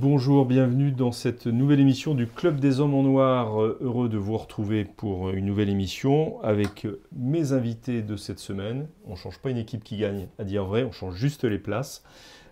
bonjour, 0.00 0.44
bienvenue 0.44 0.90
dans 0.92 1.10
cette 1.12 1.46
nouvelle 1.46 1.80
émission 1.80 2.14
du 2.14 2.26
Club 2.26 2.60
des 2.60 2.80
Hommes 2.80 2.94
en 2.94 3.02
Noir. 3.02 3.60
Euh, 3.62 3.78
Heureux 3.80 4.08
de 4.08 4.18
vous 4.18 4.36
retrouver 4.36 4.84
pour 4.84 5.30
une 5.30 5.46
nouvelle 5.46 5.68
émission 5.70 6.40
avec 6.42 6.86
mes 7.16 7.52
invités 7.52 8.02
de 8.02 8.16
cette 8.16 8.38
semaine. 8.38 8.88
On 9.06 9.12
ne 9.12 9.16
change 9.16 9.38
pas 9.38 9.50
une 9.50 9.56
équipe 9.56 9.82
qui 9.82 9.96
gagne, 9.96 10.28
à 10.38 10.44
dire 10.44 10.64
vrai, 10.64 10.84
on 10.84 10.92
change 10.92 11.14
juste 11.16 11.44
les 11.44 11.58
places 11.58 12.04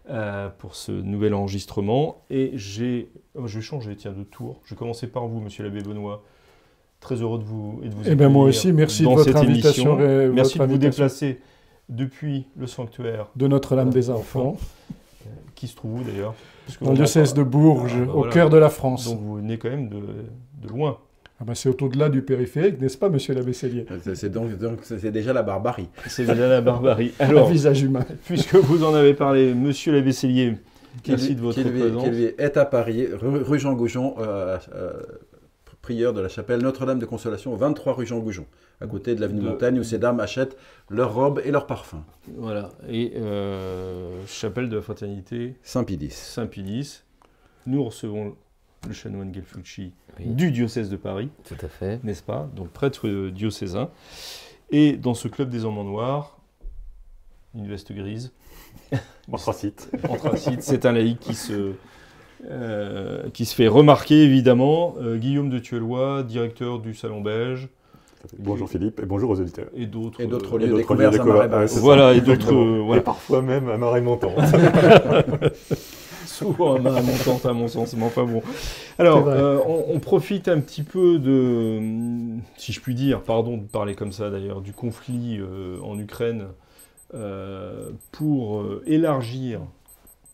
euh, 0.09 0.49
pour 0.59 0.75
ce 0.75 0.93
nouvel 0.93 1.35
enregistrement. 1.35 2.25
Et 2.31 2.53
j'ai, 2.55 3.11
oh, 3.35 3.47
je 3.47 3.59
vais 3.59 3.65
changer, 3.65 3.95
tiens, 3.97 4.13
de 4.13 4.25
tour. 4.25 4.61
Je 4.65 4.71
vais 4.75 4.79
commencer 4.79 5.07
par 5.07 5.27
vous, 5.27 5.41
monsieur 5.41 5.65
l'abbé 5.65 5.83
Benoît. 5.83 6.23
Très 7.01 7.17
heureux 7.17 7.39
de 7.39 7.45
vous 7.45 7.81
et 7.83 7.89
de 7.91 7.95
vous 7.95 8.03
Eh 8.07 8.15
ben 8.15 8.31
moi 8.31 8.47
aussi, 8.47 8.73
merci 8.73 9.03
de 9.03 9.09
dans 9.09 9.17
votre 9.17 9.25
cette 9.27 9.37
invitation. 9.37 9.99
émission. 9.99 10.01
et 10.01 10.29
Merci 10.31 10.59
votre 10.59 10.69
de 10.69 10.73
vous 10.73 10.77
invitation 10.79 11.05
déplacer 11.05 11.41
depuis 11.91 12.47
le 12.57 12.67
sanctuaire 12.67 13.27
De 13.37 13.47
Notre-Dame 13.47 13.91
des 13.91 14.09
Enfants. 14.09 14.57
Qui 15.55 15.69
se 15.69 15.77
trouve 15.77 16.01
où 16.01 16.03
d'ailleurs 16.05 16.35
dans 16.81 16.91
le 16.91 16.97
diocèse 16.97 17.35
de 17.35 17.43
Bourges, 17.43 17.93
Ah, 17.95 18.05
bah 18.07 18.13
au 18.13 18.17
voilà. 18.19 18.33
cœur 18.33 18.51
de 18.51 18.57
la 18.57 18.71
France. 18.71 19.05
Donc 19.07 19.21
vous 19.21 19.37
venez 19.37 19.59
quand 19.59 19.69
même 19.71 19.89
de, 19.89 19.97
de 19.97 20.69
loin. 20.69 20.99
Ah 21.41 21.45
ben, 21.45 21.55
c'est 21.55 21.69
au-delà 21.83 22.09
du 22.09 22.23
périphérique, 22.23 22.81
n'est-ce 22.81 22.97
pas, 22.97 23.09
monsieur 23.09 23.35
l'abbé 23.35 23.53
Cellier 23.53 23.87
C'est- 24.15 24.29
donc, 24.31 24.57
donc 24.57 24.79
c'est 24.83 25.11
déjà 25.11 25.33
la 25.33 25.43
barbarie. 25.43 25.89
C'est 26.07 26.25
déjà 26.25 26.49
la 26.49 26.61
barbarie. 26.61 27.13
Un 27.21 27.29
Alors, 27.29 27.49
visage 27.49 27.83
humain. 27.83 28.05
puisque 28.25 28.55
vous 28.55 28.85
en 28.85 28.95
avez 28.95 29.15
parlé, 29.15 29.53
monsieur 29.53 29.93
l'abbé 29.93 30.13
Cellier, 30.13 30.55
merci 31.09 31.35
de 31.35 31.41
votre 31.41 31.61
présence. 31.63 32.05
qu'il 32.05 32.35
est 32.39 32.57
à 32.57 32.65
Paris, 32.65 33.09
rue, 33.13 33.43
rue 33.43 33.59
Jean 33.59 33.75
Goujon, 33.75 34.15
euh, 34.21 34.57
euh, 34.75 34.93
prieur 35.85 36.15
de 36.15 36.21
la 36.23 36.31
chapelle 36.31 36.63
Notre-Dame 36.63 36.99
de 36.99 37.05
Consolation, 37.05 37.55
23 37.55 37.93
rue 37.93 38.07
Jean 38.07 38.19
Goujon, 38.19 38.47
à 38.81 38.87
côté 38.87 39.15
de 39.15 39.21
l'avenue 39.21 39.43
De- 39.43 39.49
Montagne, 39.51 39.79
où 39.79 39.85
ces 39.85 39.99
dames 39.99 40.19
achètent 40.19 40.57
leurs 40.89 41.13
robes 41.13 41.43
et 41.45 41.51
leurs 41.51 41.67
parfums. 41.67 42.03
Voilà. 42.39 42.71
Et 42.89 43.13
euh, 43.17 44.19
chapelle 44.27 44.71
de 44.71 44.77
la 44.77 44.81
fraternité 44.83 45.57
Saint-Pidis. 45.63 46.09
Saint-Pilice. 46.11 47.05
Nous 47.67 47.85
recevons 47.85 48.35
le 48.89 48.95
chanoine 48.95 49.35
Gelfucci 49.35 49.93
Oui. 50.19 50.25
du 50.27 50.51
diocèse 50.53 50.89
de 50.89 50.97
Paris, 50.97 51.29
Tout 51.45 51.57
à 51.61 51.69
fait. 51.69 52.03
n'est-ce 52.03 52.23
pas? 52.23 52.49
Donc 52.57 52.71
prêtre 52.71 53.07
euh, 53.07 53.31
diocésain. 53.31 53.91
Et 54.71 54.97
dans 54.97 55.13
ce 55.15 55.29
club 55.29 55.51
des 55.51 55.67
hommes 55.67 55.77
en 55.77 55.85
noir, 55.85 56.39
une 57.55 57.69
veste 57.69 57.93
grise, 57.93 58.33
Anthracite. 59.31 59.91
anthracite, 60.09 60.63
c'est 60.63 60.87
un 60.87 60.93
laïc 60.93 61.21
qui 61.21 61.35
se, 61.35 61.73
euh, 62.51 63.29
qui 63.33 63.45
se 63.45 63.55
fait 63.55 63.69
remarquer 63.69 64.23
évidemment. 64.25 64.95
Euh, 65.01 65.17
Guillaume 65.17 65.51
de 65.51 65.59
Tuelois, 65.59 66.23
directeur 66.23 66.79
du 66.81 66.95
Salon 66.95 67.21
Belge, 67.21 67.69
Bonjour 68.39 68.71
Philippe 68.71 69.01
et 69.01 69.07
bonjour 69.07 69.31
aux 69.31 69.41
auditeurs. 69.41 69.67
et 69.77 69.85
d'autres. 69.87 70.21
Et 70.23 70.27
d'autres 70.27 70.57
euh, 70.57 70.67
lieux 70.67 70.77
découverts. 70.79 71.13
Marais 71.27 71.49
Ah, 71.53 71.67
ça. 71.67 71.81
Voilà, 71.81 72.15
et 72.15 72.23
d'autres. 72.23 72.55
Euh, 72.55 72.81
voilà. 72.83 73.03
Et 73.03 73.05
parfois 73.05 73.43
même 73.43 73.69
à 73.69 73.77
marée 73.77 74.01
montante. 74.01 74.33
Souvent 76.27 76.77
à 76.77 76.79
main 76.79 77.01
montante 77.03 77.45
à 77.47 77.53
mon 77.53 77.69
sens, 77.69 77.95
mais 77.97 78.03
enfin 78.05 78.25
bon. 78.25 78.43
Alors, 78.99 79.29
euh, 79.29 79.59
on, 79.67 79.95
on 79.95 79.99
profite 80.01 80.49
un 80.49 80.61
petit 80.61 80.83
peu 80.83 81.19
de, 81.19 81.81
si 82.57 82.73
je 82.73 82.81
puis 82.81 82.95
dire, 82.95 83.21
pardon 83.21 83.59
de 83.59 83.65
parler 83.67 83.95
comme 83.95 84.11
ça 84.13 84.31
d'ailleurs, 84.31 84.61
du 84.63 84.73
conflit 84.73 85.39
euh, 85.39 85.77
en 85.85 85.99
Ukraine 85.99 86.47
euh, 87.15 87.91
pour 88.11 88.61
euh, 88.61 88.83
élargir 88.87 89.61
euh, 89.61 89.65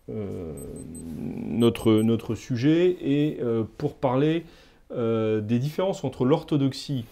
notre, 0.08 1.92
notre 2.02 2.34
sujet 2.34 2.96
et 3.00 3.38
euh, 3.42 3.64
pour 3.78 3.94
parler 3.94 4.44
euh, 4.92 5.40
des 5.40 5.58
différences 5.58 6.02
entre 6.04 6.24
l'orthodoxie, 6.24 7.04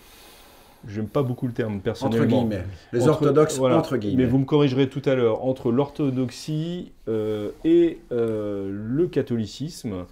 j'aime 0.87 1.07
pas 1.09 1.23
beaucoup 1.23 1.47
le 1.47 1.53
terme 1.53 1.75
Entre 1.75 1.83
personnellement, 1.85 2.43
guillemets. 2.45 2.65
Les 2.93 3.03
entre- 3.03 3.11
orthodoxes, 3.23 3.59
voilà. 3.59 3.77
entre 3.79 3.97
guillemets. 3.97 4.25
mais 4.25 4.29
vous 4.29 4.39
me 4.39 4.45
corrigerez 4.45 4.89
tout 4.89 5.03
à 5.05 5.15
l'heure, 5.15 5.45
entre 5.45 5.71
l'orthodoxie 5.71 6.93
euh, 7.09 7.51
et 7.65 7.99
euh, 8.13 8.69
le 8.71 9.07
catholicisme. 9.07 10.07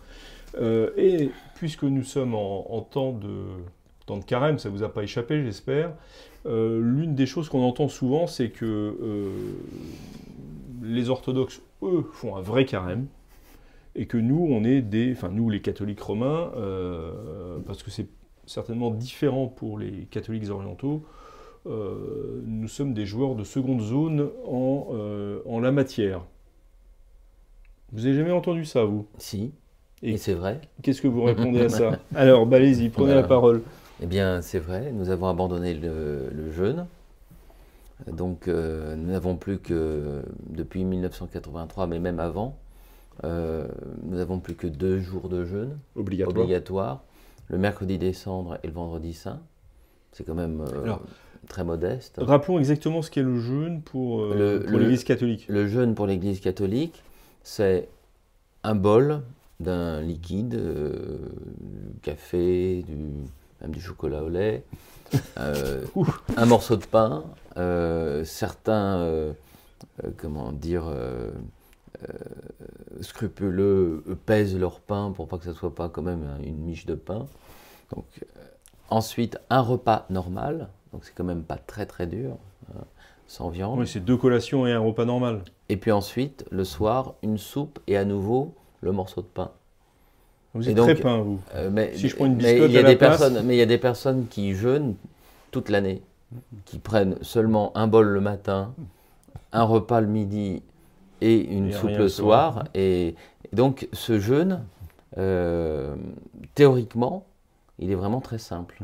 Euh, 0.60 0.90
et 0.96 1.30
puisque 1.56 1.82
nous 1.82 2.02
sommes 2.04 2.34
en, 2.34 2.66
en 2.72 2.80
temps, 2.80 3.12
de, 3.12 3.28
temps 4.06 4.16
de 4.16 4.24
carême, 4.24 4.58
ça 4.58 4.68
vous 4.70 4.82
a 4.82 4.88
pas 4.92 5.02
échappé, 5.02 5.42
j'espère, 5.42 5.90
euh, 6.46 6.80
l'une 6.80 7.14
des 7.14 7.26
choses 7.26 7.48
qu'on 7.48 7.62
entend 7.62 7.88
souvent, 7.88 8.26
c'est 8.26 8.48
que 8.50 8.64
euh, 8.64 9.28
les 10.82 11.10
orthodoxes, 11.10 11.60
eux, 11.82 12.06
font 12.12 12.36
un 12.36 12.40
vrai 12.42 12.64
carême. 12.64 13.06
Et 13.94 14.06
que 14.06 14.18
nous, 14.18 14.46
on 14.50 14.64
est 14.64 14.82
des. 14.82 15.12
Enfin, 15.12 15.30
nous, 15.30 15.50
les 15.50 15.62
catholiques 15.62 16.00
romains, 16.00 16.52
euh, 16.56 17.58
parce 17.66 17.82
que 17.82 17.90
c'est 17.90 18.08
certainement 18.46 18.90
différent 18.90 19.46
pour 19.48 19.78
les 19.78 20.06
catholiques 20.10 20.50
orientaux, 20.50 21.04
euh, 21.66 22.42
nous 22.46 22.68
sommes 22.68 22.94
des 22.94 23.06
joueurs 23.06 23.34
de 23.36 23.44
seconde 23.44 23.80
zone 23.82 24.30
en, 24.46 24.88
euh, 24.92 25.40
en 25.46 25.60
la 25.60 25.72
matière. 25.72 26.22
Vous 27.92 28.04
avez 28.06 28.14
jamais 28.14 28.32
entendu 28.32 28.64
ça, 28.64 28.84
vous? 28.84 29.06
Si. 29.18 29.52
Et- 30.02 30.12
Et, 30.12 30.16
c'est 30.18 30.34
vrai. 30.34 30.60
Qu'est-ce 30.82 31.00
que 31.02 31.08
vous 31.08 31.22
répondez 31.22 31.62
à 31.62 31.68
ça? 31.68 31.98
Alors, 32.14 32.46
bah, 32.46 32.56
allez-y, 32.56 32.88
prenez 32.90 33.14
la 33.14 33.22
parole. 33.22 33.62
Eh 34.02 34.06
bien, 34.06 34.42
c'est 34.42 34.58
vrai. 34.58 34.92
Nous 34.92 35.10
avons 35.10 35.28
abandonné 35.28 35.74
le, 35.74 36.28
le 36.30 36.50
jeûne. 36.50 36.86
Donc, 38.06 38.48
euh, 38.48 38.94
nous 38.96 39.10
n'avons 39.10 39.36
plus 39.36 39.58
que, 39.58 40.22
depuis 40.48 40.84
1983, 40.84 41.86
mais 41.86 41.98
même 41.98 42.20
avant, 42.20 42.58
euh, 43.24 43.66
nous 44.02 44.16
n'avons 44.16 44.38
plus 44.38 44.54
que 44.54 44.66
deux 44.66 45.00
jours 45.00 45.28
de 45.28 45.44
jeûne 45.44 45.78
Obligatoire. 45.94 46.36
obligatoires. 46.36 47.02
Le 47.48 47.58
mercredi 47.58 47.96
des 47.96 48.12
cendres 48.12 48.58
et 48.62 48.66
le 48.66 48.72
vendredi 48.72 49.14
saint. 49.14 49.40
C'est 50.12 50.24
quand 50.24 50.34
même 50.34 50.60
euh, 50.60 50.82
Alors, 50.82 51.00
très 51.48 51.64
modeste. 51.64 52.16
Rappelons 52.18 52.58
exactement 52.58 53.02
ce 53.02 53.10
qu'est 53.10 53.22
le 53.22 53.38
jeûne 53.38 53.82
pour, 53.82 54.26
l'Église 54.26 55.04
catholique. 55.04 55.46
Le 55.48 55.66
jeûne 55.66 55.94
pour 55.94 56.06
l'Église 56.06 56.40
catholique, 56.40 57.02
c'est 57.44 57.88
un 58.62 58.74
bol 58.74 59.22
d'un 59.60 60.02
liquide, 60.02 60.54
du 60.54 62.00
café, 62.02 62.84
du, 62.86 62.96
même 63.62 63.70
du 63.70 63.80
chocolat 63.80 64.22
au 64.22 64.28
lait, 64.28 64.64
un 65.36 66.46
morceau 66.46 66.76
de 66.76 66.84
pain. 66.84 67.24
Euh, 67.56 68.24
certains, 68.24 68.98
euh, 68.98 69.32
euh, 70.04 70.10
comment 70.16 70.52
dire, 70.52 70.84
scrupuleux 73.00 74.02
pèsent 74.26 74.58
leur 74.58 74.80
pain 74.80 75.12
pour 75.14 75.28
pas 75.28 75.38
que 75.38 75.44
ça 75.44 75.54
soit 75.54 75.74
pas 75.74 75.88
quand 75.88 76.02
même 76.02 76.22
un- 76.24 76.42
une 76.42 76.56
miche 76.58 76.86
de 76.86 76.94
pain. 76.94 77.26
Donc, 77.94 78.04
ensuite, 78.90 79.38
un 79.50 79.60
repas 79.60 80.06
normal, 80.10 80.68
donc 80.92 81.04
c'est 81.04 81.14
quand 81.14 81.24
même 81.24 81.42
pas 81.42 81.56
très 81.56 81.86
très 81.86 82.06
dur, 82.06 82.36
hein, 82.74 82.80
sans 83.26 83.48
viande. 83.48 83.78
Oui, 83.78 83.86
c'est 83.86 84.00
deux 84.04 84.16
collations 84.16 84.66
et 84.66 84.72
un 84.72 84.80
repas 84.80 85.04
normal. 85.04 85.42
Et 85.68 85.76
puis 85.76 85.92
ensuite, 85.92 86.44
le 86.50 86.64
soir, 86.64 87.14
une 87.22 87.38
soupe 87.38 87.78
et 87.86 87.96
à 87.96 88.04
nouveau 88.04 88.54
le 88.80 88.92
morceau 88.92 89.20
de 89.20 89.26
pain. 89.26 89.50
Vous 90.54 90.68
êtes 90.68 90.74
donc, 90.74 90.86
très 90.86 90.94
pain, 91.02 91.18
vous. 91.18 91.40
Euh, 91.54 91.70
mais, 91.70 91.94
Si 91.96 92.08
je 92.08 92.16
prends 92.16 92.26
une 92.26 92.36
mais 92.36 92.54
biscotte 92.54 92.70
il 92.70 92.74
y 92.74 92.76
a 92.78 92.80
à 92.80 92.82
la 92.84 92.88
des 92.90 92.96
place- 92.96 93.18
personnes, 93.18 93.42
mais 93.46 93.54
il 93.56 93.58
y 93.58 93.62
a 93.62 93.66
des 93.66 93.78
personnes 93.78 94.26
qui 94.28 94.54
jeûnent 94.54 94.94
toute 95.50 95.68
l'année, 95.68 96.00
qui 96.64 96.78
prennent 96.78 97.16
seulement 97.22 97.72
un 97.76 97.86
bol 97.86 98.06
le 98.08 98.20
matin, 98.20 98.72
un 99.52 99.62
repas 99.62 100.00
le 100.00 100.06
midi 100.08 100.62
et 101.20 101.38
une 101.40 101.68
Et 101.68 101.72
soupe 101.72 101.90
le 101.90 101.98
le 101.98 102.08
soir. 102.08 102.64
Et, 102.74 103.08
et 103.08 103.56
donc 103.56 103.88
ce 103.92 104.18
jeûne, 104.18 104.62
euh, 105.18 105.94
théoriquement, 106.54 107.24
il 107.78 107.90
est 107.90 107.94
vraiment 107.94 108.20
très 108.20 108.38
simple. 108.38 108.78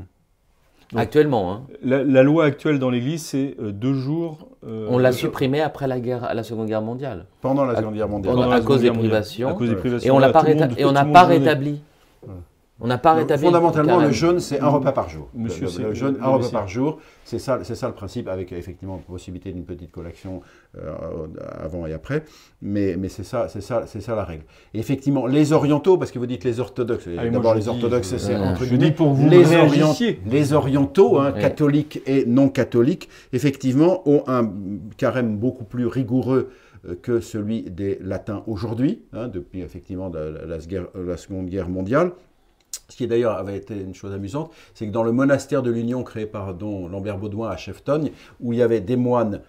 Donc, 0.93 1.01
Actuellement, 1.01 1.53
hein. 1.53 1.63
La, 1.83 2.05
la 2.05 2.23
loi 2.23 2.45
actuelle 2.45 2.79
dans 2.79 2.91
l'Église, 2.91 3.25
c'est 3.25 3.57
euh, 3.61 3.73
deux 3.73 3.95
jours. 3.95 4.49
euh, 4.67 4.87
on 4.91 4.99
l'a 4.99 5.11
de- 5.11 5.15
supprimé 5.17 5.61
après 5.63 5.87
la 5.89 5.99
guerre, 6.01 6.23
à 6.25 6.35
la 6.35 6.43
Seconde 6.43 6.67
Guerre 6.69 6.83
mondiale, 6.83 7.25
Pendant 7.41 7.65
la 7.65 7.75
Seconde 7.77 7.95
Guerre 7.95 8.09
mondiale. 8.09 8.35
pendant- 8.35 8.51
à 8.51 8.61
cause 8.61 8.83
des 8.83 8.91
privations. 8.91 9.49
À 9.49 9.55
cause 9.55 9.71
des 9.71 9.77
privations. 9.77 10.07
et 10.07 10.11
on 10.17 10.21
n'a 10.21 10.29
pas, 10.31 10.43
tout 10.45 10.49
on 12.83 12.87
n'a 12.89 12.99
pas 12.99 13.15
rétabli. 13.15 13.47
Fondamentalement, 13.47 14.01
le 14.01 14.11
jeûne, 14.11 14.41
c'est 14.41 14.61
un 14.61 14.69
repas 14.69 14.93
par 14.93 15.09
jour. 15.09 15.29
Monsieur, 15.35 15.63
le, 15.65 15.69
c'est- 15.71 15.83
le- 15.83 15.89
le 15.89 15.95
jeûne, 15.95 16.17
un 16.21 16.29
repas 16.29 16.51
par 16.51 16.69
jour, 16.69 16.99
c'est 17.25 17.39
ça, 17.39 17.61
c'est 17.63 17.75
ça 17.75 17.87
le 17.89 17.95
principe, 17.95 18.29
avec 18.29 18.53
effectivement 18.53 18.99
possibilité 18.99 19.53
d'une 19.53 19.65
petite 19.65 19.91
collection 19.93 20.41
euh, 20.77 20.93
avant 21.63 21.87
et 21.87 21.93
après. 21.93 22.25
Mais, 22.61 22.97
mais 22.99 23.09
c'est 23.09 23.23
ça, 23.25 23.49
c'est 23.49 23.61
ça, 23.61 23.85
c'est 23.87 24.01
ça 24.01 24.15
la 24.15 24.25
règle. 24.25 24.45
Et 24.75 24.79
effectivement, 24.81 25.27
les 25.27 25.53
orientaux, 25.53 25.97
parce 25.97 26.11
que 26.11 26.19
vous 26.19 26.27
dites 26.27 26.45
les 26.45 26.61
orthodoxes, 26.61 27.07
moi, 27.07 27.29
d'abord 27.31 27.55
les 27.55 27.69
orthodoxes, 27.69 28.17
c'est 28.17 28.35
Voilà. 28.35 28.51
entre 28.53 28.65
Je 28.65 28.71
guillemets, 28.71 28.87
dis 28.87 28.93
pour 28.93 29.13
vous 29.15 29.29
les, 29.29 29.45
réagissiez. 29.45 30.21
les 30.27 30.53
orientaux, 30.53 31.19
hein, 31.19 31.33
Ouais. 31.33 31.41
catholiques 31.41 32.03
et 32.07 32.27
non 32.27 32.49
catholiques, 32.49 33.09
effectivement, 33.33 34.03
ont 34.09 34.25
un 34.27 34.51
carême 34.97 35.37
beaucoup 35.37 35.65
plus 35.65 35.87
rigoureux 35.87 36.51
euh, 36.89 36.97
que 37.01 37.21
celui 37.21 37.63
des 37.63 37.97
latins 38.03 38.43
aujourd'hui, 38.49 39.03
hein, 39.13 39.29
depuis 39.29 39.61
effectivement 39.61 40.11
la, 40.13 40.31
la- 40.31 40.47
la 40.47 40.59
la 41.07 41.17
Seconde 41.17 41.47
Guerre 41.47 41.69
mondiale. 41.69 42.11
Ce 42.93 42.97
qui 42.99 43.07
d'ailleurs 43.07 43.39
avait 43.39 43.57
été 43.57 43.75
une 43.75 43.95
chose 43.95 44.13
amusante, 44.13 44.51
c'est 44.75 44.87
que 44.87 44.93
dans 44.93 45.03
le 45.03 45.13
monastère 45.13 45.63
de 45.63 45.71
l'Union 45.71 46.03
créé 46.03 46.27
par 46.27 46.53
Don 46.53 46.89
Lambert 46.89 47.17
Baudouin 47.17 47.49
à 47.49 47.57
Cheftogne, 47.57 48.11
où 48.39 48.53
il 48.53 48.59
y 48.59 48.63
avait 48.63 48.83
des 48.83 48.97
moines 48.97 49.41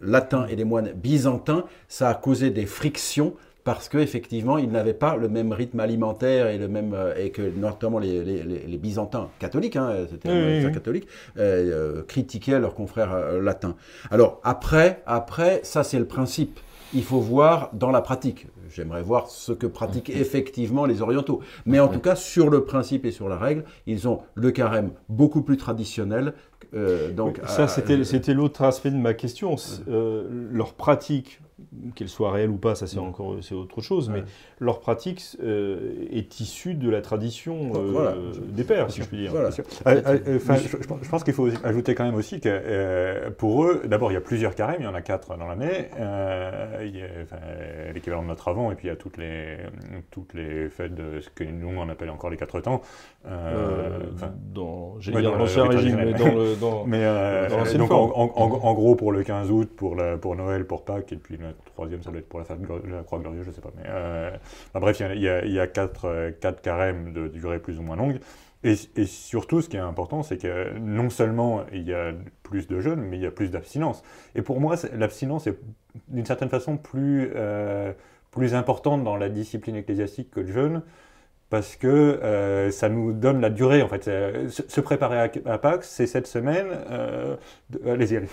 latins 0.00 0.46
et 0.48 0.56
des 0.56 0.64
moines 0.64 0.90
byzantins, 0.96 1.64
ça 1.86 2.08
a 2.08 2.14
causé 2.14 2.50
des 2.50 2.66
frictions 2.66 3.34
parce 3.62 3.88
qu'effectivement, 3.88 4.58
ils 4.58 4.68
n'avaient 4.68 4.94
pas 4.94 5.14
le 5.16 5.28
même 5.28 5.52
rythme 5.52 5.78
alimentaire 5.78 6.48
et, 6.48 6.58
le 6.58 6.66
même, 6.66 6.92
euh, 6.92 7.14
et 7.16 7.30
que 7.30 7.42
notamment 7.42 8.00
les, 8.00 8.24
les- 8.24 8.42
les- 8.42 8.76
byzantins 8.78 9.28
catholiques, 9.38 9.76
hein, 9.76 9.92
c'était 10.10 10.28
Oui, 10.30 10.34
un 10.34 10.38
oui, 10.38 10.44
monastère 10.46 10.68
oui. 10.70 10.74
catholique, 10.74 11.06
euh, 11.36 11.98
euh, 11.98 12.02
critiquaient 12.02 12.58
leurs 12.58 12.74
confrères 12.74 13.12
euh, 13.12 13.40
latins. 13.40 13.76
Alors 14.10 14.40
après, 14.42 15.02
après, 15.06 15.60
ça 15.62 15.84
c'est 15.84 15.98
le 16.00 16.06
principe. 16.06 16.58
Il 16.94 17.02
faut 17.02 17.20
voir 17.20 17.70
dans 17.72 17.90
la 17.90 18.00
pratique. 18.00 18.46
J'aimerais 18.70 19.02
voir 19.02 19.28
ce 19.28 19.52
que 19.52 19.66
pratiquent 19.66 20.10
effectivement 20.14 20.86
les 20.86 21.02
orientaux. 21.02 21.40
Mais 21.66 21.80
en 21.80 21.88
tout 21.88 22.00
cas, 22.00 22.14
sur 22.14 22.50
le 22.50 22.64
principe 22.64 23.04
et 23.04 23.10
sur 23.10 23.28
la 23.28 23.36
règle, 23.36 23.64
ils 23.86 24.08
ont 24.08 24.20
le 24.34 24.50
carême 24.50 24.90
beaucoup 25.08 25.42
plus 25.42 25.56
traditionnel. 25.56 26.34
euh, 26.74 27.12
donc, 27.12 27.40
ça, 27.46 27.68
c'était 27.68 28.34
l'autre 28.34 28.62
aspect 28.62 28.90
de 28.90 28.96
ma 28.96 29.14
question. 29.14 29.56
Euh, 29.88 30.48
leur 30.50 30.74
pratique, 30.74 31.40
qu'elle 31.94 32.08
soit 32.08 32.30
réelle 32.30 32.50
ou 32.50 32.56
pas, 32.56 32.74
ça 32.74 32.86
c'est 32.86 32.98
encore 32.98 33.36
c'est 33.42 33.54
autre 33.54 33.80
chose, 33.80 34.08
mais 34.08 34.18
Ouais. 34.20 34.24
leur 34.60 34.78
pratique 34.80 35.22
euh, 35.42 36.06
est 36.10 36.40
issue 36.40 36.74
de 36.74 36.88
la 36.88 37.00
tradition 37.02 37.72
euh, 37.74 37.90
Voilà. 37.90 38.14
des 38.48 38.64
pères, 38.64 38.90
si 38.90 39.02
je 39.02 39.06
puis 39.06 39.16
dire. 39.18 39.30
Voilà. 39.32 39.48
Euh, 39.86 40.38
je, 40.38 40.68
je 41.02 41.08
pense- 41.08 41.24
qu'il 41.24 41.34
faut 41.34 41.48
ajouter 41.64 41.94
quand 41.94 42.04
même 42.04 42.14
aussi 42.14 42.40
que 42.40 42.48
euh, 42.48 43.30
pour 43.30 43.64
eux, 43.64 43.82
d'abord 43.86 44.10
il 44.12 44.14
y 44.14 44.18
a 44.18 44.20
plusieurs 44.20 44.54
carèmes, 44.54 44.76
il 44.80 44.84
y 44.84 44.88
en 44.88 44.94
a 44.94 45.02
quatre 45.02 45.36
dans 45.36 45.46
l'année, 45.48 45.88
euh, 45.98 47.92
l'équivalent 47.94 48.22
de 48.22 48.28
notre 48.28 48.48
avant, 48.48 48.70
et 48.70 48.74
puis 48.74 48.86
il 48.86 48.90
y 48.90 48.92
a 48.92 48.96
toutes 48.96 49.16
les, 49.16 49.56
toutes 50.10 50.34
les 50.34 50.68
fêtes 50.68 50.94
de 50.94 51.20
ce 51.20 51.28
que 51.30 51.44
nous 51.44 51.68
on 51.76 51.88
appelle 51.88 52.10
encore 52.10 52.30
les 52.30 52.36
quatre 52.36 52.60
temps. 52.60 52.82
Euh, 53.26 53.98
Euh, 54.20 54.28
dans, 54.54 54.96
l'ancien 55.36 55.64
régime, 55.66 55.96
mais 55.96 56.12
dans 56.12 56.26
le, 56.34 56.56
dans, 56.60 56.84
mais 56.86 57.00
euh, 57.02 57.48
Dans 57.48 57.78
donc 57.78 57.90
en, 57.90 58.08
forme. 58.08 58.12
en- 58.14 58.32
en- 58.36 58.64
en 58.68 58.74
gros 58.74 58.94
pour 58.94 59.12
le 59.12 59.22
15 59.22 59.50
août, 59.50 59.70
pour, 59.76 59.94
la- 59.96 60.16
pour 60.16 60.34
Noël, 60.36 60.66
pour 60.66 60.84
Pâques, 60.84 61.12
et 61.12 61.16
puis 61.16 61.36
le 61.36 61.47
troisième 61.66 62.02
ça 62.02 62.10
doit 62.10 62.20
être 62.20 62.28
pour 62.28 62.40
la, 62.40 62.46
la 62.90 63.02
Croix 63.02 63.18
Glorieuse, 63.18 63.46
je 63.46 63.50
sais 63.50 63.60
pas. 63.60 63.72
Mais, 63.76 63.84
euh, 63.86 64.30
bref, 64.74 65.00
il 65.00 65.20
y 65.20 65.60
a, 65.60 65.66
quatre, 65.66 66.06
euh, 66.06 66.30
quatre 66.30 66.60
carèmes 66.60 67.12
de 67.12 67.28
durée 67.28 67.58
plus 67.58 67.78
ou 67.78 67.82
moins 67.82 67.96
longue. 67.96 68.20
Et, 68.64 68.74
surtout, 69.06 69.62
ce 69.62 69.68
qui 69.68 69.76
est 69.76 69.80
important, 69.80 70.24
c'est 70.24 70.36
que 70.36 70.76
non 70.78 71.10
seulement 71.10 71.64
il 71.72 71.82
y 71.82 71.94
a 71.94 72.12
plus 72.42 72.66
de 72.66 72.80
jeûne, 72.80 73.00
mais 73.00 73.16
il 73.16 73.22
y 73.22 73.26
a 73.26 73.30
plus 73.30 73.50
d'abstinence. 73.50 74.02
Et 74.34 74.42
pour 74.42 74.60
moi, 74.60 74.74
l'abstinence 74.94 75.46
est 75.46 75.56
d'une 76.08 76.26
certaine 76.26 76.48
façon 76.48 76.78
euh, 76.96 77.92
plus 78.32 78.54
importante 78.54 79.04
dans 79.04 79.16
la 79.16 79.28
discipline 79.28 79.76
ecclésiastique 79.76 80.32
que 80.32 80.40
le 80.40 80.50
jeûne, 80.50 80.82
parce 81.50 81.76
que 81.76 81.86
euh, 81.88 82.70
ça 82.70 82.88
nous 82.88 83.12
donne 83.12 83.40
la 83.40 83.50
durée. 83.50 83.82
En 83.82 83.88
fait, 83.88 84.04
C'est- 84.04 84.48
se, 84.50 84.62
se 84.68 84.80
préparer 84.80 85.18
à, 85.18 85.30
à 85.52 85.58
Pâques, 85.58 85.84
c'est 85.84 86.06
cette 86.06 86.26
semaine. 86.26 86.66
euh, 86.90 87.36
allez-y, 87.86 88.16
allez. 88.16 88.28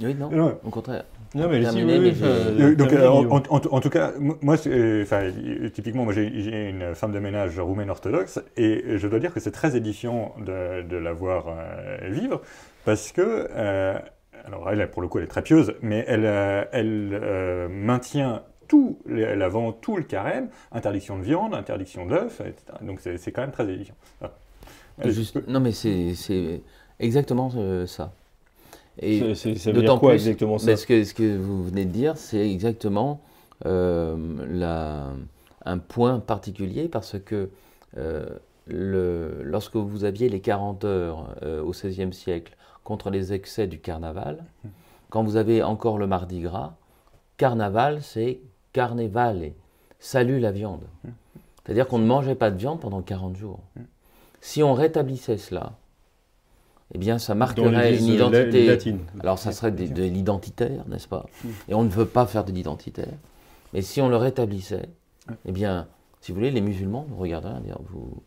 Oui, 0.00 0.14
non, 0.14 0.30
Non, 0.30 0.58
au 0.64 0.70
contraire. 0.70 1.04
Non, 1.34 1.48
mais 1.48 1.60
Terminé, 1.62 1.70
si, 1.70 1.76
oui, 1.76 1.84
mais 1.84 1.98
oui, 2.10 2.14
j'ai- 2.18 2.24
enfin, 2.24 2.34
Euh, 2.62 2.74
donc, 2.74 2.88
terminé, 2.88 3.24
euh, 3.26 3.28
en, 3.70 3.80
tout 3.80 3.90
cas, 3.90 4.12
moi, 4.18 4.56
euh, 4.66 5.68
typiquement, 5.72 6.04
moi, 6.04 6.12
j'ai 6.12 6.30
j'ai 6.40 6.68
une 6.70 6.94
femme 6.94 7.12
de 7.12 7.20
ménage 7.20 7.58
roumaine 7.60 7.90
orthodoxe, 7.90 8.40
et 8.56 8.98
je 8.98 9.06
dois 9.06 9.20
dire 9.20 9.32
que 9.32 9.38
c'est 9.40 9.52
très 9.52 9.76
édifiant 9.76 10.34
de, 10.44 10.82
de 10.82 10.96
la 10.96 11.12
voir 11.12 11.46
euh, 11.48 11.98
vivre, 12.08 12.40
parce 12.84 13.12
que, 13.12 13.48
euh, 13.54 13.94
alors 14.44 14.68
elle, 14.70 14.90
pour 14.90 15.02
le 15.02 15.08
coup, 15.08 15.18
elle 15.18 15.24
est 15.24 15.28
très 15.28 15.42
pieuse, 15.42 15.74
mais 15.82 16.04
elle, 16.08 16.24
euh, 16.24 16.64
elle 16.72 17.10
euh, 17.22 17.68
maintient 17.70 18.42
tout, 18.70 18.98
les- 19.06 19.22
elle 19.22 19.42
avant 19.42 19.72
tout 19.72 19.96
le 19.96 20.04
carême, 20.04 20.48
interdiction 20.70 21.18
de 21.18 21.24
viande, 21.24 21.54
interdiction 21.54 22.06
d'œufs, 22.06 22.40
etc. 22.40 22.78
Donc 22.82 23.00
c'est 23.00 23.18
c'est 23.18 23.32
quand 23.32 23.42
même 23.42 23.50
très. 23.50 23.64
Voilà. 24.20 24.34
Juste- 25.04 25.34
je 25.34 25.40
peux- 25.40 25.52
non, 25.52 25.60
mais 25.60 25.72
c'est 25.72 26.14
c'est 26.14 26.62
exactement 26.98 27.50
euh, 27.56 27.86
ça. 27.86 28.12
Et 29.02 29.18
d'autant 29.72 29.94
dire 29.94 30.00
quoi 30.00 30.10
plus, 30.10 30.28
exactement 30.28 30.58
ça? 30.58 30.66
ben, 30.66 30.76
ce, 30.76 30.86
que, 30.86 31.04
ce 31.04 31.14
que 31.14 31.36
vous 31.36 31.64
venez 31.64 31.84
de 31.84 31.90
dire, 31.90 32.16
c'est 32.16 32.48
exactement 32.50 33.20
euh, 33.66 34.16
la- 34.48 35.12
un 35.64 35.78
point 35.78 36.20
particulier 36.20 36.88
parce 36.88 37.18
que 37.18 37.50
euh, 37.96 38.26
le- 38.66 39.42
lorsque 39.42 39.76
vous 39.76 40.04
aviez 40.04 40.28
les 40.28 40.40
40 40.40 40.84
heures 40.84 41.34
euh, 41.42 41.62
au 41.62 41.72
XVIe 41.72 42.12
siècle 42.12 42.56
contre 42.84 43.10
les 43.10 43.32
excès 43.32 43.66
du 43.66 43.78
carnaval, 43.78 44.44
quand 45.10 45.22
vous 45.24 45.36
avez 45.36 45.62
encore 45.62 45.98
le 45.98 46.06
mardi 46.06 46.40
gras, 46.40 46.74
carnaval, 47.36 48.02
c'est 48.02 48.40
carnevale, 48.72 49.52
salut 49.98 50.38
la 50.40 50.52
viande. 50.52 50.82
C'est-à-dire 51.64 51.86
qu'on 51.88 51.98
ne 51.98 52.06
mangeait 52.06 52.34
pas 52.34 52.50
de 52.50 52.56
viande 52.56 52.80
pendant 52.80 53.02
40 53.02 53.36
jours. 53.36 53.60
Si 54.40 54.62
on 54.62 54.72
rétablissait 54.74 55.36
cela, 55.36 55.74
eh 56.92 56.98
bien, 56.98 57.18
ça 57.18 57.34
marquerait 57.34 57.96
une 57.96 58.06
identité. 58.06 58.66
latine. 58.66 58.98
Alors, 59.20 59.38
ça 59.38 59.52
serait 59.52 59.70
de, 59.70 59.86
de 59.86 60.02
l'identitaire, 60.02 60.84
n'est-ce 60.88 61.06
pas 61.06 61.26
Et 61.68 61.74
on 61.74 61.84
ne 61.84 61.88
veut 61.88 62.06
pas 62.06 62.26
faire 62.26 62.44
de 62.44 62.50
l'identitaire. 62.52 63.12
Mais 63.72 63.82
si 63.82 64.00
on 64.00 64.08
le 64.08 64.16
rétablissait, 64.16 64.88
eh 65.44 65.52
bien, 65.52 65.86
si 66.20 66.32
vous 66.32 66.36
voulez, 66.36 66.50
les 66.50 66.60
musulmans 66.60 67.06
nous 67.08 67.16
regarderaient 67.16 67.58
et 67.60 67.62
dire 67.64 67.78
Vous 67.90 68.22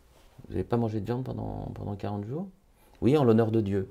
n'avez 0.48 0.64
pas 0.64 0.76
mangé 0.78 1.00
de 1.00 1.04
viande 1.04 1.24
pendant, 1.24 1.70
pendant 1.74 1.94
40 1.94 2.24
jours? 2.24 2.46
Oui, 3.02 3.18
en 3.18 3.24
l'honneur 3.24 3.50
de 3.50 3.60
Dieu. 3.60 3.90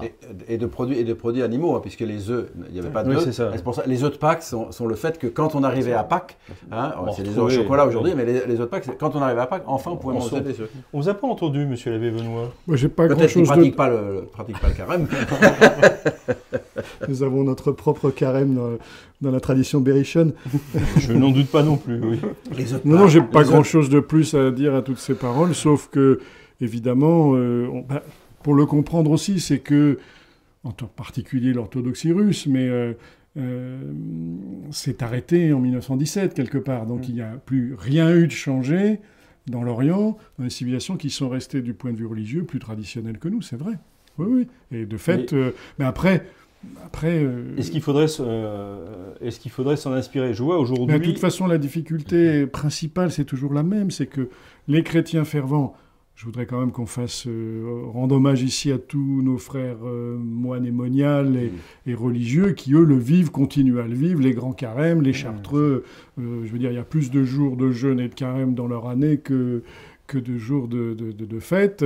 Ah. 0.00 0.04
Et, 0.48 0.54
et 0.54 0.58
de 0.58 0.66
produits, 0.66 0.98
et 0.98 1.04
de 1.04 1.14
produits 1.14 1.42
animaux, 1.42 1.74
hein, 1.76 1.80
puisque 1.80 2.00
les 2.00 2.30
œufs, 2.30 2.48
il 2.68 2.72
n'y 2.74 2.78
avait 2.80 2.90
pas 2.90 3.04
Oui, 3.04 3.14
d'œufs. 3.14 3.30
ça, 3.32 3.50
les 3.86 4.04
œufs 4.04 4.12
de 4.12 4.16
Pâques 4.18 4.42
sont, 4.42 4.70
sont 4.72 4.86
le 4.86 4.94
fait 4.94 5.18
que 5.18 5.26
quand 5.26 5.54
on 5.54 5.62
arrivait 5.64 5.92
à 5.92 6.04
Pâques, 6.04 6.36
hein, 6.72 6.92
c'est 7.16 7.22
des 7.22 7.30
œufs 7.38 7.44
au 7.44 7.48
chocolat 7.50 7.86
aujourd'hui, 7.86 8.12
mais 8.16 8.24
les, 8.24 8.32
les 8.46 8.54
œufs 8.54 8.60
de 8.60 8.64
Pâques, 8.66 8.88
quand 8.98 9.14
on 9.16 9.22
arrivait 9.22 9.40
à 9.40 9.46
Pâques, 9.46 9.64
enfin 9.66 9.90
on 9.92 9.96
pouvait 9.96 10.16
On 10.16 10.20
manger 10.20 10.40
des 10.40 10.60
œufs. 10.60 10.70
On 10.92 11.00
vous 11.00 11.08
a 11.08 11.14
pas 11.14 11.26
entendu, 11.26 11.64
monsieur 11.66 11.90
l'abbé 11.92 12.10
Benoît 12.10 12.50
Moi, 12.66 12.76
j'ai 12.76 12.88
pas 12.88 13.06
Peut-être 13.08 13.30
qu'ils 13.32 13.42
ne 13.42 13.46
grand-chose 13.46 13.48
pratiquent 13.48 13.72
de... 13.72 13.76
pas 13.76 13.88
le, 13.88 13.96
le- 14.14 14.22
pratiquent 14.26 14.60
pas 14.60 14.68
le 14.68 14.74
carême. 14.74 15.06
Nous 17.08 17.22
avons 17.22 17.44
notre 17.44 17.72
propre 17.72 18.10
carême 18.10 18.54
dans, 18.54 18.70
dans 19.20 19.30
la 19.30 19.40
tradition 19.40 19.80
berrichonne. 19.80 20.32
Je 20.98 21.12
n'en 21.12 21.30
doute 21.30 21.48
pas 21.48 21.62
non 21.62 21.76
plus, 21.76 22.00
oui. 22.02 22.20
les 22.56 22.72
œufs 22.74 22.82
de 22.84 22.88
Non, 22.88 22.98
non, 23.00 23.06
j'ai 23.08 23.20
pas 23.22 23.42
les 23.42 23.48
grand-chose 23.48 23.88
de 23.88 24.00
plus 24.00 24.34
à 24.34 24.50
dire 24.50 24.74
à 24.74 24.82
toutes 24.82 24.98
ces 24.98 25.14
paroles, 25.14 25.54
sauf 25.54 25.88
que, 25.90 26.20
évidemment, 26.60 27.32
euh, 27.34 27.68
on- 27.72 27.80
bah, 27.80 28.02
pour 28.42 28.54
le 28.54 28.66
comprendre 28.66 29.10
aussi, 29.10 29.40
c'est 29.40 29.58
que, 29.58 29.98
en 30.64 30.72
particulier 30.72 31.52
l'orthodoxie 31.52 32.12
russe, 32.12 32.46
mais 32.46 32.68
euh, 32.68 32.92
euh, 33.36 33.78
c'est 34.70 35.02
arrêté 35.02 35.52
en 35.52 35.60
1917 35.60 36.34
quelque 36.34 36.58
part, 36.58 36.86
donc 36.86 37.08
il 37.08 37.14
n'y 37.14 37.20
a 37.20 37.40
plus 37.46 37.74
rien 37.78 38.14
eu 38.14 38.26
de 38.26 38.32
changé 38.32 39.00
dans 39.46 39.62
l'Orient, 39.62 40.18
dans 40.38 40.44
les 40.44 40.50
civilisations 40.50 40.96
qui 40.96 41.10
sont 41.10 41.28
restées 41.28 41.62
du 41.62 41.72
point 41.74 41.92
de 41.92 41.96
vue 41.96 42.06
religieux 42.06 42.44
plus 42.44 42.58
traditionnelles 42.58 43.18
que 43.18 43.28
nous, 43.28 43.40
c'est 43.42 43.56
vrai. 43.56 43.74
Oui, 44.18 44.26
oui. 44.28 44.46
Et 44.78 44.84
de 44.84 44.96
fait, 44.96 45.32
euh, 45.32 45.52
mais 45.78 45.84
après, 45.84 46.26
après. 46.84 47.22
euh, 47.22 47.56
Est-ce 47.56 47.70
qu'il 47.70 47.80
faudrait, 47.80 48.06
euh, 48.20 49.14
est-ce 49.20 49.38
qu'il 49.40 49.50
faudrait 49.52 49.76
s'en 49.76 49.92
inspirer? 49.92 50.34
Je 50.34 50.42
vois 50.42 50.56
mais 50.56 50.60
de 50.66 50.72
aujourd'hui. 50.72 51.08
toute 51.12 51.18
façon, 51.20 51.46
la 51.46 51.56
difficulté 51.58 52.46
principale, 52.46 53.12
c'est 53.12 53.24
toujours 53.24 53.54
la 53.54 53.62
même, 53.62 53.90
c'est 53.90 54.06
que 54.06 54.28
les 54.66 54.82
chrétiens 54.82 55.24
fervents, 55.24 55.76
je 56.18 56.24
voudrais 56.24 56.46
quand 56.46 56.58
même 56.58 56.72
qu'on 56.72 56.84
fasse 56.86 57.28
euh, 57.28 57.62
rendre 57.92 58.16
hommage 58.16 58.42
ici 58.42 58.72
à 58.72 58.78
tous 58.78 59.22
nos 59.22 59.38
frères 59.38 59.76
euh, 59.86 60.16
moines 60.18 60.66
et 60.66 60.72
moniales 60.72 61.36
et, 61.36 61.52
et 61.88 61.94
religieux 61.94 62.54
qui, 62.54 62.74
eux, 62.74 62.82
le 62.82 62.96
vivent, 62.96 63.30
continuent 63.30 63.78
à 63.78 63.86
le 63.86 63.94
vivre, 63.94 64.20
les 64.20 64.32
grands 64.32 64.52
carèmes, 64.52 65.00
les 65.00 65.12
chartreux. 65.12 65.84
euh, 66.18 66.40
je 66.44 66.50
veux 66.50 66.58
dire, 66.58 66.72
il 66.72 66.74
y 66.74 66.78
a 66.78 66.82
plus 66.82 67.12
de 67.12 67.22
jours 67.22 67.56
de 67.56 67.70
jeûne 67.70 68.00
et 68.00 68.08
de 68.08 68.14
carême 68.14 68.54
dans 68.54 68.66
leur 68.66 68.88
année 68.88 69.18
que, 69.18 69.62
que 70.08 70.18
de 70.18 70.36
jours 70.36 70.66
de, 70.66 70.92
de, 70.94 71.12
de, 71.12 71.24
de 71.24 71.38
fête. 71.38 71.84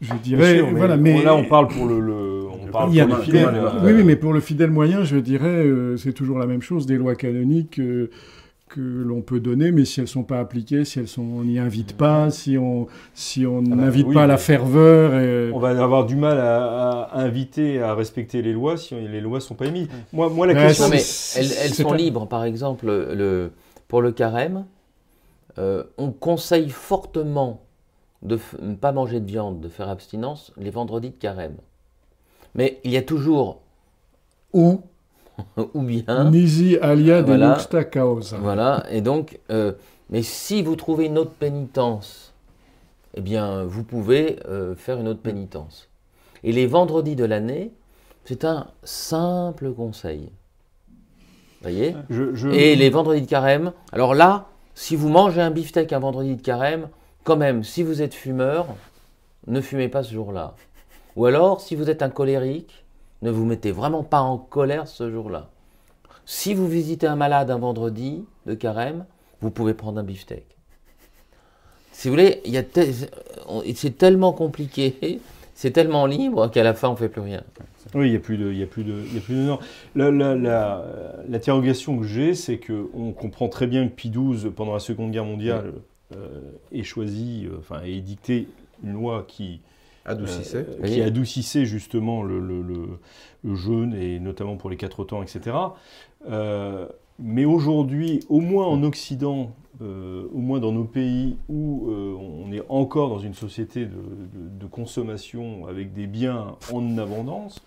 Je 0.00 0.14
dirais, 0.14 0.56
sûr, 0.56 0.66
mais 0.72 0.72
voilà, 0.78 0.96
mais 0.96 1.22
là 1.22 1.36
on 1.36 1.44
parle 1.44 1.68
pour 1.68 1.86
le, 1.86 2.00
le- 2.00 2.40
on 2.50 2.66
parle 2.72 2.90
pour 3.06 3.14
a- 3.14 3.20
fidèles. 3.20 3.62
oui, 3.84 3.92
oui, 3.94 4.02
mais 4.02 4.16
pour 4.16 4.32
le 4.32 4.40
fidèle 4.40 4.72
moyen, 4.72 5.04
je 5.04 5.16
dirais, 5.16 5.64
euh, 5.64 5.96
c'est 5.96 6.12
toujours 6.12 6.40
la 6.40 6.46
même 6.46 6.60
chose, 6.60 6.86
des 6.86 6.96
lois 6.96 7.14
canoniques 7.14 7.80
que 8.74 8.80
l'on 8.80 9.22
peut 9.22 9.38
donner, 9.38 9.70
mais 9.70 9.84
si 9.84 10.00
elles 10.00 10.08
sont 10.08 10.24
pas 10.24 10.40
appliquées, 10.40 10.84
si 10.84 10.98
elles 10.98 11.06
sont, 11.08 11.22
on 11.22 11.44
n'y 11.44 11.58
invite 11.60 11.96
pas, 11.96 12.30
si 12.30 12.58
on 12.58 12.88
si 13.14 13.46
on 13.46 13.58
Ah 13.58 13.62
bah, 13.68 13.76
n'invite 13.76 14.06
oui, 14.08 14.14
pas 14.14 14.24
à 14.24 14.26
la 14.26 14.36
ferveur. 14.36 15.14
et- 15.20 15.52
On 15.52 15.58
va 15.60 15.70
avoir 15.70 16.04
du 16.06 16.16
mal 16.16 16.38
à, 16.38 17.02
à 17.02 17.20
inviter 17.20 17.80
à 17.80 17.94
respecter 17.94 18.42
les 18.42 18.52
lois 18.52 18.76
si 18.76 18.94
les 18.96 19.20
lois 19.20 19.40
sont 19.40 19.54
pas 19.54 19.66
émises. 19.66 19.88
Moi, 20.12 20.28
moi 20.28 20.46
la 20.48 20.54
question. 20.54 20.84
Non, 20.86 20.90
mais 20.90 21.02
elles, 21.36 21.52
elles 21.62 21.74
sont 21.74 21.92
un- 21.92 21.96
libres. 21.96 22.26
Par 22.26 22.44
exemple, 22.44 22.86
le, 22.86 23.52
pour 23.86 24.02
le 24.02 24.10
carême, 24.10 24.66
euh, 25.58 25.84
on 25.98 26.10
conseille 26.10 26.70
fortement 26.70 27.60
de 28.22 28.38
ne 28.60 28.74
pas 28.74 28.90
manger 28.90 29.20
de 29.20 29.26
viande, 29.26 29.60
de 29.60 29.68
faire 29.68 29.88
abstinence 29.88 30.52
les 30.56 30.70
vendredis 30.70 31.10
de 31.10 31.16
carême. 31.16 31.56
Mais 32.56 32.80
il 32.82 32.90
y 32.90 32.96
a 32.96 33.02
toujours 33.02 33.60
ou, 34.52 34.80
ou 35.74 35.82
bien. 35.82 36.30
Nisi 36.30 36.76
alia 36.80 37.22
de 37.22 37.26
Voilà. 37.26 37.54
luxta 37.54 37.84
causa. 37.84 38.38
Voilà, 38.38 38.84
et 38.90 39.00
donc, 39.00 39.38
euh, 39.50 39.72
mais 40.10 40.22
si 40.22 40.62
vous 40.62 40.76
trouvez 40.76 41.06
une 41.06 41.18
autre 41.18 41.32
pénitence, 41.32 42.32
eh 43.14 43.20
bien, 43.20 43.64
vous 43.64 43.82
pouvez 43.84 44.38
euh, 44.48 44.74
faire 44.74 44.98
une 44.98 45.08
autre 45.08 45.20
pénitence. 45.22 45.88
Et 46.42 46.52
les 46.52 46.66
vendredis 46.66 47.16
de 47.16 47.24
l'année, 47.24 47.72
c'est 48.24 48.44
un 48.44 48.66
simple 48.82 49.72
conseil. 49.72 50.30
voyez? 51.62 51.96
Je, 52.10 52.34
je- 52.34 52.48
Et 52.48 52.76
les 52.76 52.90
vendredis 52.90 53.22
de 53.22 53.26
carême, 53.26 53.72
alors 53.92 54.14
là, 54.14 54.46
si 54.74 54.96
vous 54.96 55.08
mangez 55.08 55.40
un 55.40 55.50
beefsteak 55.50 55.92
un 55.92 55.98
vendredi 56.00 56.36
de 56.36 56.42
carême, 56.42 56.88
quand 57.22 57.36
même, 57.36 57.64
si 57.64 57.82
vous 57.82 58.02
êtes 58.02 58.14
fumeur, 58.14 58.66
ne 59.46 59.60
fumez 59.60 59.88
pas 59.88 60.02
ce 60.02 60.12
jour-là. 60.12 60.54
Ou 61.16 61.26
alors, 61.26 61.60
si 61.60 61.76
vous 61.76 61.88
êtes 61.88 62.02
un 62.02 62.10
colérique, 62.10 62.83
ne 63.24 63.30
vous 63.30 63.44
mettez 63.44 63.72
vraiment 63.72 64.02
pas 64.04 64.20
en 64.20 64.36
colère 64.38 64.86
ce 64.86 65.10
jour-là. 65.10 65.48
Si 66.26 66.54
vous 66.54 66.68
visitez 66.68 67.06
un 67.06 67.16
malade 67.16 67.50
un 67.50 67.58
vendredi 67.58 68.24
de 68.46 68.54
carême, 68.54 69.06
vous 69.40 69.50
pouvez 69.50 69.74
prendre 69.74 69.98
un 69.98 70.02
beefsteak. 70.04 70.44
Si 71.92 72.08
vous 72.08 72.14
voulez, 72.14 72.40
il 72.44 72.52
y 72.52 72.56
a 72.58 72.62
te- 72.62 72.80
on- 73.48 73.62
c'est 73.74 73.96
tellement 73.96 74.32
compliqué, 74.32 75.20
c'est 75.54 75.70
tellement 75.70 76.06
libre 76.06 76.48
qu'à 76.50 76.62
la 76.62 76.74
fin, 76.74 76.88
on 76.88 76.92
ne 76.92 76.96
fait 76.96 77.08
plus 77.08 77.20
rien. 77.22 77.42
Oui, 77.94 78.08
il 78.08 78.10
n'y 78.10 78.16
a 78.16 78.20
plus 78.20 78.36
de, 78.36 78.50
il 78.50 78.58
y 78.58 78.62
a 78.62 78.66
plus 78.66 78.84
de, 78.84 78.92
il 79.06 79.14
y 79.14 79.18
a 79.18 79.20
plus 79.20 79.34
de 79.36 79.40
normes. 79.42 79.62
La- 79.94 80.10
la- 80.10 80.34
la- 80.34 80.84
L'interrogation 81.28 81.96
que 81.98 82.04
j'ai, 82.04 82.34
c'est 82.34 82.58
que 82.58 82.88
on 82.94 83.12
comprend 83.12 83.48
très 83.48 83.66
bien 83.66 83.88
que 83.88 83.94
Pie 83.94 84.10
XII, 84.10 84.50
pendant 84.50 84.72
la 84.74 84.80
Seconde 84.80 85.12
Guerre 85.12 85.24
mondiale, 85.24 85.72
euh, 86.16 86.40
ait 86.72 86.82
choisi, 86.82 87.46
euh, 87.46 87.56
enfin, 87.58 87.82
ait 87.84 87.92
édicté 87.94 88.48
une 88.82 88.92
loi 88.92 89.24
qui 89.28 89.60
Adoucissait. 90.04 90.66
euh, 90.80 90.86
qui 90.86 91.00
adoucissait 91.02 91.64
justement 91.64 92.22
le, 92.22 92.38
le- 92.40 92.62
le- 92.62 92.98
le 93.44 93.54
jeûne 93.54 93.94
et 93.94 94.18
notamment 94.20 94.56
pour 94.56 94.70
les 94.70 94.76
quatre 94.76 95.04
temps, 95.04 95.22
etc. 95.22 95.56
Euh, 96.28 96.86
mais 97.18 97.44
aujourd'hui, 97.44 98.20
au 98.28 98.40
moins 98.40 98.66
en 98.66 98.82
Occident, 98.82 99.52
euh, 99.82 100.26
au 100.32 100.38
moins 100.38 100.60
dans 100.60 100.72
nos 100.72 100.84
pays 100.84 101.36
où 101.48 101.88
euh, 101.90 102.14
on 102.16 102.52
est 102.52 102.62
encore 102.68 103.08
dans 103.08 103.18
une 103.18 103.34
société 103.34 103.86
de, 103.86 103.90
de- 103.90 104.58
de 104.60 104.66
consommation 104.66 105.66
avec 105.66 105.92
des 105.92 106.06
biens 106.06 106.56
en 106.72 106.96
abondance, 106.98 107.62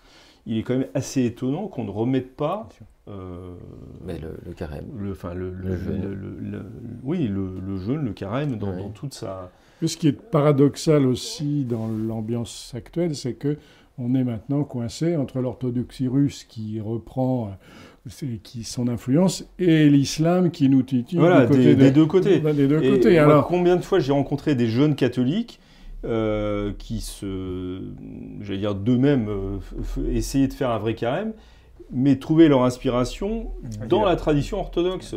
il 0.46 0.56
est 0.58 0.62
quand 0.62 0.78
même 0.78 0.88
assez 0.94 1.24
étonnant 1.24 1.66
qu'on 1.68 1.84
ne 1.84 1.90
remette 1.90 2.34
pas 2.36 2.68
euh, 3.08 3.54
Mais 4.06 4.18
le, 4.18 4.38
le 4.46 4.52
carême. 4.52 4.86
le, 4.98 5.12
enfin, 5.12 5.34
le, 5.34 5.50
Le 5.50 5.76
jeûne. 5.76 6.02
le- 6.02 6.14
le- 6.14 6.38
le- 6.40 6.64
oui, 7.04 7.26
le, 7.26 7.58
le 7.66 7.76
jeûne, 7.78 8.04
le 8.04 8.12
carême, 8.12 8.56
dans, 8.58 8.70
Oui. 8.74 8.82
dans 8.82 8.90
toute 8.90 9.14
sa... 9.14 9.50
Ce 9.84 9.96
qui 9.96 10.08
est 10.08 10.12
paradoxal 10.12 11.06
aussi 11.06 11.64
dans 11.64 11.88
l'ambiance 11.88 12.72
actuelle, 12.76 13.14
c'est 13.14 13.34
que 13.34 13.56
on 13.98 14.14
est 14.14 14.24
maintenant 14.24 14.62
coincé 14.64 15.16
entre 15.16 15.40
l'orthodoxie 15.40 16.06
russe 16.08 16.44
qui 16.44 16.80
reprend 16.80 17.50
euh, 18.08 18.36
qui, 18.42 18.62
son 18.64 18.86
influence 18.88 19.44
et 19.58 19.88
l'islam 19.88 20.50
qui 20.50 20.68
nous 20.68 20.82
titille 20.82 21.18
Voilà, 21.18 21.42
du 21.46 21.48
côté 21.52 21.64
des, 21.64 21.74
de- 21.74 21.80
des 21.80 21.90
deux 21.90 22.06
côtés. 22.06 22.38
Des 22.40 22.68
deux 22.68 22.82
Et 22.82 22.90
côtés. 22.90 23.18
Alors, 23.18 23.46
combien 23.46 23.76
de 23.76 23.82
fois 23.82 23.98
j'ai 23.98 24.12
rencontré 24.12 24.54
des 24.54 24.68
jeunes 24.68 24.94
catholiques 24.94 25.58
euh, 26.04 26.72
qui 26.78 27.00
se, 27.00 27.80
j'allais 28.40 28.58
dire 28.60 28.76
d'eux-mêmes, 28.76 29.28
euh, 29.28 29.58
essayaient 30.12 30.46
de 30.48 30.52
faire 30.54 30.70
un 30.70 30.78
vrai 30.78 30.94
carême, 30.94 31.32
mais 31.90 32.16
trouvaient 32.16 32.48
leur 32.48 32.62
inspiration 32.64 33.50
dans 33.88 33.98
Ailleurs. 33.98 34.08
la 34.10 34.16
tradition 34.16 34.58
orthodoxe. 34.60 35.14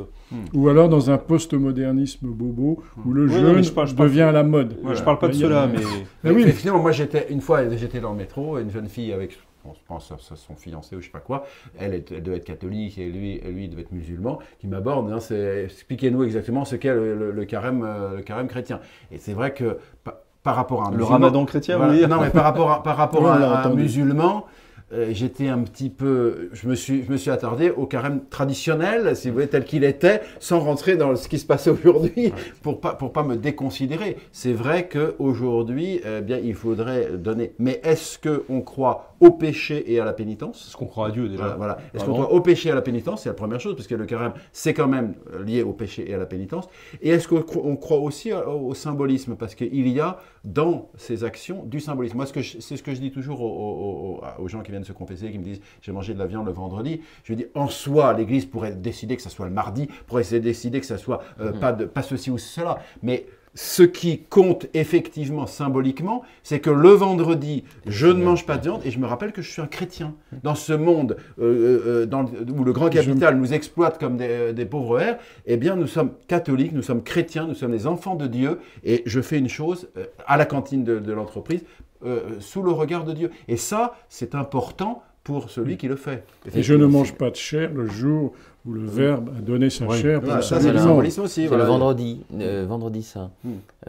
ou 0.53 0.69
alors 0.69 0.87
dans 0.89 1.09
un 1.11 1.17
post-modernisme 1.17 2.27
bobo 2.27 2.81
où 3.05 3.13
le 3.13 3.25
Ouais, 3.27 3.27
non, 3.41 3.47
jeûne 3.47 3.55
mais 3.57 3.63
je 3.63 3.71
parle- 3.71 3.87
je 3.87 3.95
parle- 3.95 4.09
devient 4.09 4.29
la 4.33 4.43
mode. 4.43 4.77
Ouais, 4.83 4.95
Je 4.95 5.03
parle 5.03 5.19
pas 5.19 5.27
de 5.27 5.33
cela, 5.33 5.67
mais 5.67 5.79
Mais 6.23 6.31
oui, 6.31 6.41
Effectivement, 6.43 6.79
moi 6.79 6.91
j'étais 6.91 7.27
une 7.29 7.41
fois, 7.41 7.67
j'étais 7.75 7.99
dans 7.99 8.11
le 8.11 8.17
métro, 8.17 8.57
une 8.57 8.69
jeune 8.71 8.87
fille 8.87 9.11
avec, 9.11 9.37
on 9.65 9.73
se 9.73 9.79
pense 9.87 10.11
à 10.11 10.15
son 10.35 10.55
fiancé 10.55 10.95
ou 10.95 11.01
je 11.01 11.05
sais 11.05 11.11
pas 11.11 11.19
quoi, 11.19 11.43
elle, 11.77 11.93
est- 11.93 12.11
elle 12.11 12.23
devait 12.23 12.37
être 12.37 12.45
catholique 12.45 12.97
et 12.97 13.09
lui, 13.09 13.39
lui 13.41 13.67
devait 13.67 13.81
être 13.81 13.91
musulman, 13.91 14.39
qui 14.59 14.67
m'aborde, 14.67 15.11
hein, 15.11 15.19
c'est 15.19 15.65
expliquez-nous 15.65 16.23
exactement 16.23 16.63
ce 16.65 16.75
qu'est 16.77 16.93
le, 16.93 17.15
le- 17.15 17.31
le 17.31 17.45
carême, 17.45 17.83
euh, 17.85 18.15
le 18.17 18.21
carême 18.21 18.47
chrétien. 18.47 18.79
Et 19.11 19.17
c'est 19.17 19.33
vrai 19.33 19.53
que 19.53 19.77
pa- 20.03 20.23
par 20.43 20.55
rapport 20.55 20.81
à 20.83 20.87
un 20.87 20.91
le 20.91 20.97
musulman, 20.97 21.11
ramadan 21.13 21.45
chrétien, 21.45 21.75
vous 21.75 21.79
voilà, 21.81 21.93
voulez 21.93 22.07
dire 22.07 22.15
non 22.15 22.23
mais 22.23 22.31
par 22.31 22.43
rapport 22.45 22.71
à, 22.71 22.81
par 22.81 22.97
rapport 22.97 23.21
Oui, 23.21 23.27
à, 23.29 23.33
à 23.33 23.57
un 23.57 23.59
entendu. 23.61 23.83
musulman. 23.83 24.45
Euh, 24.93 25.09
J'étais 25.11 25.47
un 25.47 25.59
petit 25.59 25.89
peu, 25.89 26.49
je 26.53 26.67
me 26.67 26.75
suis, 26.75 27.03
je 27.03 27.11
me 27.11 27.17
suis 27.17 27.31
attardé 27.31 27.69
au 27.69 27.85
carême 27.85 28.21
traditionnel, 28.29 29.15
si 29.15 29.27
vous 29.29 29.35
voulez, 29.35 29.47
tel 29.47 29.63
qu'il 29.65 29.83
était, 29.83 30.21
sans 30.39 30.59
rentrer 30.59 30.97
dans 30.97 31.15
ce 31.15 31.27
qui 31.27 31.39
se 31.39 31.45
passait 31.45 31.69
aujourd'hui, 31.69 32.33
pour 32.61 32.79
pas, 32.81 32.93
pour 32.95 33.11
pas 33.13 33.23
me 33.23 33.35
déconsidérer. 33.35 34.17
C'est 34.31 34.53
vrai 34.53 34.87
qu'aujourd'hui, 34.89 36.01
eh 36.05 36.21
bien, 36.21 36.37
il 36.43 36.53
faudrait 36.55 37.11
donner. 37.17 37.53
Mais 37.59 37.79
est-ce 37.83 38.17
qu'on 38.19 38.61
croit 38.61 39.15
au 39.19 39.31
péché 39.31 39.91
et 39.93 39.99
à 39.99 40.05
la 40.05 40.13
pénitence? 40.13 40.65
Est-ce 40.67 40.77
qu'on 40.77 40.85
croit 40.87 41.07
à 41.07 41.11
Dieu 41.11 41.27
déjà 41.29 41.41
voilà, 41.43 41.55
voilà. 41.55 41.77
Est-ce 41.93 42.05
qu'on 42.05 42.13
croit 42.13 42.33
au 42.33 42.41
péché 42.41 42.69
et 42.69 42.71
à 42.71 42.75
la 42.75 42.81
pénitence? 42.81 43.23
C'est 43.23 43.29
la 43.29 43.35
première 43.35 43.59
chose, 43.59 43.75
parce 43.75 43.87
que 43.87 43.95
le 43.95 44.05
carême, 44.05 44.33
c'est 44.51 44.73
quand 44.73 44.87
même 44.87 45.13
lié 45.45 45.61
au 45.63 45.73
péché 45.73 46.09
et 46.09 46.13
à 46.13 46.17
la 46.17 46.25
pénitence. 46.25 46.67
Et 47.01 47.09
est-ce 47.09 47.27
qu'on 47.27 47.41
cro- 47.41 47.61
on 47.63 47.75
croit 47.75 47.99
aussi 47.99 48.31
au, 48.33 48.73
symbolisme? 48.73 49.35
Parce 49.35 49.55
qu'il 49.55 49.87
y 49.87 49.99
a 49.99 50.17
dans 50.43 50.89
ces 50.97 51.23
actions 51.23 51.63
du 51.65 51.79
symbolisme. 51.79 52.17
Moi, 52.17 52.25
que 52.25 52.41
c'est 52.41 52.77
ce 52.77 52.81
que 52.83 52.93
je 52.95 52.99
dis 52.99 53.11
toujours 53.11 53.41
aux, 53.41 53.45
aux- 53.45 54.21
aux- 54.39 54.43
aux 54.43 54.47
gens 54.47 54.61
qui 54.61 54.71
viennent 54.71 54.80
se 54.83 54.93
confesser, 54.93 55.31
qui 55.31 55.39
me 55.39 55.43
disent 55.43 55.61
j'ai 55.81 55.91
mangé 55.91 56.13
de 56.13 56.19
la 56.19 56.27
viande 56.27 56.45
le 56.45 56.51
vendredi. 56.51 57.01
Je 57.23 57.33
dis 57.33 57.45
en 57.55 57.67
soi, 57.67 58.13
l'Église 58.13 58.45
pourrait 58.45 58.73
décider 58.73 59.15
que 59.15 59.21
ça 59.21 59.29
soit 59.29 59.45
le 59.45 59.51
mardi, 59.51 59.87
pourrait 60.07 60.23
décider 60.39 60.79
que 60.79 60.85
ça 60.85 60.97
soit 60.97 61.21
euh, 61.39 61.51
pas, 61.51 61.71
de, 61.71 61.85
pas 61.85 62.01
ceci 62.01 62.31
ou 62.31 62.37
cela. 62.37 62.79
Mais 63.03 63.25
ce 63.53 63.83
qui 63.83 64.19
compte 64.19 64.67
effectivement 64.73 65.45
symboliquement, 65.45 66.23
c'est 66.43 66.59
que 66.59 66.69
le 66.69 66.89
vendredi, 66.89 67.63
je 67.85 68.07
ne 68.07 68.23
mange 68.23 68.45
pas 68.45 68.57
de 68.57 68.63
viande 68.63 68.81
et 68.85 68.91
je 68.91 68.99
me 68.99 69.05
rappelle 69.05 69.33
que 69.33 69.41
je 69.41 69.51
suis 69.51 69.61
un 69.61 69.67
chrétien. 69.67 70.15
Dans 70.43 70.55
ce 70.55 70.73
monde 70.73 71.17
euh, 71.39 72.03
euh, 72.03 72.05
dans 72.05 72.25
où 72.25 72.63
le 72.63 72.71
grand 72.71 72.89
capital 72.89 73.37
nous 73.37 73.53
exploite 73.53 73.99
comme 73.99 74.17
des, 74.17 74.53
des 74.53 74.65
pauvres 74.65 75.01
airs, 75.01 75.17
eh 75.45 75.57
bien 75.57 75.75
nous 75.75 75.87
sommes 75.87 76.11
catholiques, 76.27 76.71
nous 76.71 76.81
sommes 76.81 77.03
chrétiens, 77.03 77.45
nous 77.47 77.55
sommes 77.55 77.71
des 77.71 77.87
enfants 77.87 78.15
de 78.15 78.27
Dieu 78.27 78.59
et 78.83 79.03
je 79.05 79.19
fais 79.19 79.37
une 79.37 79.49
chose 79.49 79.89
euh, 79.97 80.05
à 80.25 80.37
la 80.37 80.45
cantine 80.45 80.83
de, 80.83 80.99
de 80.99 81.11
l'entreprise 81.11 81.63
euh, 82.05 82.39
sous 82.39 82.61
le 82.63 82.71
regard 82.71 83.03
de 83.05 83.13
Dieu. 83.13 83.31
Et 83.47 83.57
ça, 83.57 83.95
c'est 84.09 84.35
important 84.35 85.03
pour 85.23 85.49
celui 85.51 85.77
qui 85.77 85.87
le 85.87 85.95
fait. 85.95 86.23
et 86.53 86.63
je 86.63 86.73
ne 86.73 86.85
mange 86.85 87.13
pas 87.13 87.29
de 87.29 87.35
chair 87.35 87.71
le 87.73 87.87
jour 87.87 88.33
où 88.65 88.73
le 88.73 88.85
Verbe 88.85 89.29
a 89.37 89.41
donné 89.41 89.69
sa 89.69 89.85
Oui. 89.85 89.99
chair 90.01 90.19
pour 90.19 90.25
Voilà, 90.25 90.41
le 90.41 90.45
ça, 90.45 90.59
c'est 90.59 90.71
le 90.73 90.79
symbolisme 90.79 91.21
aussi. 91.21 91.41
C'est 91.41 91.47
voilà. 91.47 91.63
le 91.63 91.69
vendredi, 91.69 92.21
euh, 92.39 92.65
vendredi 92.67 93.03
saint. 93.03 93.29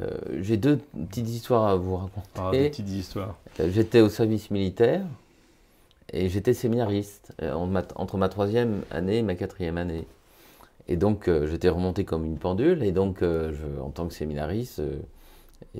Euh, 0.00 0.11
J'ai 0.40 0.57
deux 0.59 0.78
petites 1.09 1.28
histoires 1.28 1.66
à 1.69 1.76
vous 1.76 1.97
raconter. 1.97 2.28
Ah, 2.38 2.50
des 2.52 2.69
petites 2.71 2.88
histoires. 2.90 3.37
Euh, 3.61 3.71
J'étais 3.73 4.00
au 4.00 4.09
service 4.11 4.50
militaire 4.50 5.02
et 6.12 6.28
j'étais 6.28 6.52
séminariste 6.54 7.33
euh, 7.42 7.52
entre 7.54 8.16
ma 8.19 8.28
troisième 8.28 8.83
année 8.90 9.19
et 9.19 9.23
ma 9.23 9.35
quatrième 9.35 9.78
année. 9.78 10.07
Et 10.88 10.97
donc 10.97 11.28
euh, 11.28 11.47
j'étais 11.47 11.69
remonté 11.69 12.04
comme 12.04 12.25
une 12.25 12.37
pendule 12.38 12.83
et 12.83 12.92
donc 12.92 13.23
euh, 13.23 13.52
je- 13.52 13.81
en 13.83 13.90
tant 13.90 14.07
que 14.07 14.12
séminariste, 14.14 14.81
euh, 14.81 14.97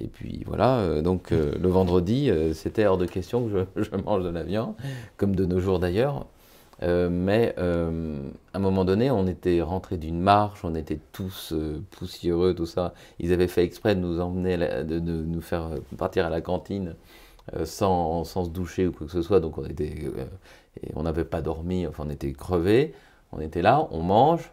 et 0.01 0.07
puis 0.07 0.43
voilà, 0.47 0.79
euh, 0.79 1.03
donc 1.03 1.33
euh, 1.33 1.53
le 1.61 1.69
vendredi 1.69 2.31
euh, 2.31 2.55
c'était 2.55 2.87
hors 2.87 2.97
de 2.97 3.07
question 3.07 3.47
que 3.47 3.67
je, 3.77 3.97
mange 4.05 4.25
de 4.25 4.31
la 4.31 4.43
viande, 4.43 4.75
comme 5.17 5.37
de 5.37 5.45
nos 5.45 5.61
jours 5.61 5.79
d'ailleurs. 5.79 6.27
Mais 6.85 7.55
à 7.57 7.61
un 7.61 8.59
moment 8.59 8.85
donné, 8.85 9.09
on 9.13 9.29
était 9.29 9.63
rentré 9.63 9.99
d'une 9.99 10.19
marche, 10.19 10.65
on 10.65 10.75
était 10.75 10.99
tous 11.13 11.55
poussiéreux, 11.93 12.55
tout 12.55 12.67
ça. 12.67 12.93
Ils 13.21 13.33
avaient 13.33 13.47
fait 13.47 13.63
exprès 13.63 13.95
de 13.95 14.01
nous 14.01 14.19
emmener, 14.19 14.57
de, 14.57 14.99
nous 14.99 15.41
faire 15.41 15.71
partir 15.97 16.27
à 16.27 16.29
la 16.29 16.41
cantine 16.41 16.97
sans, 17.63 18.25
sans 18.25 18.47
se 18.47 18.51
doucher 18.51 18.89
ou 18.89 18.93
quoi 18.93 19.07
que 19.07 19.13
ce 19.13 19.23
soit. 19.23 19.39
Donc 19.39 19.59
on 19.59 19.65
était, 19.65 19.95
on 20.97 21.05
n'avait 21.05 21.23
pas 21.23 21.41
dormi, 21.41 21.87
enfin 21.87 22.03
on 22.05 22.11
était 22.11 22.33
crevés. 22.33 22.95
On 23.31 23.41
était 23.41 23.63
là, 23.63 23.87
on 23.93 24.03
mange, 24.03 24.51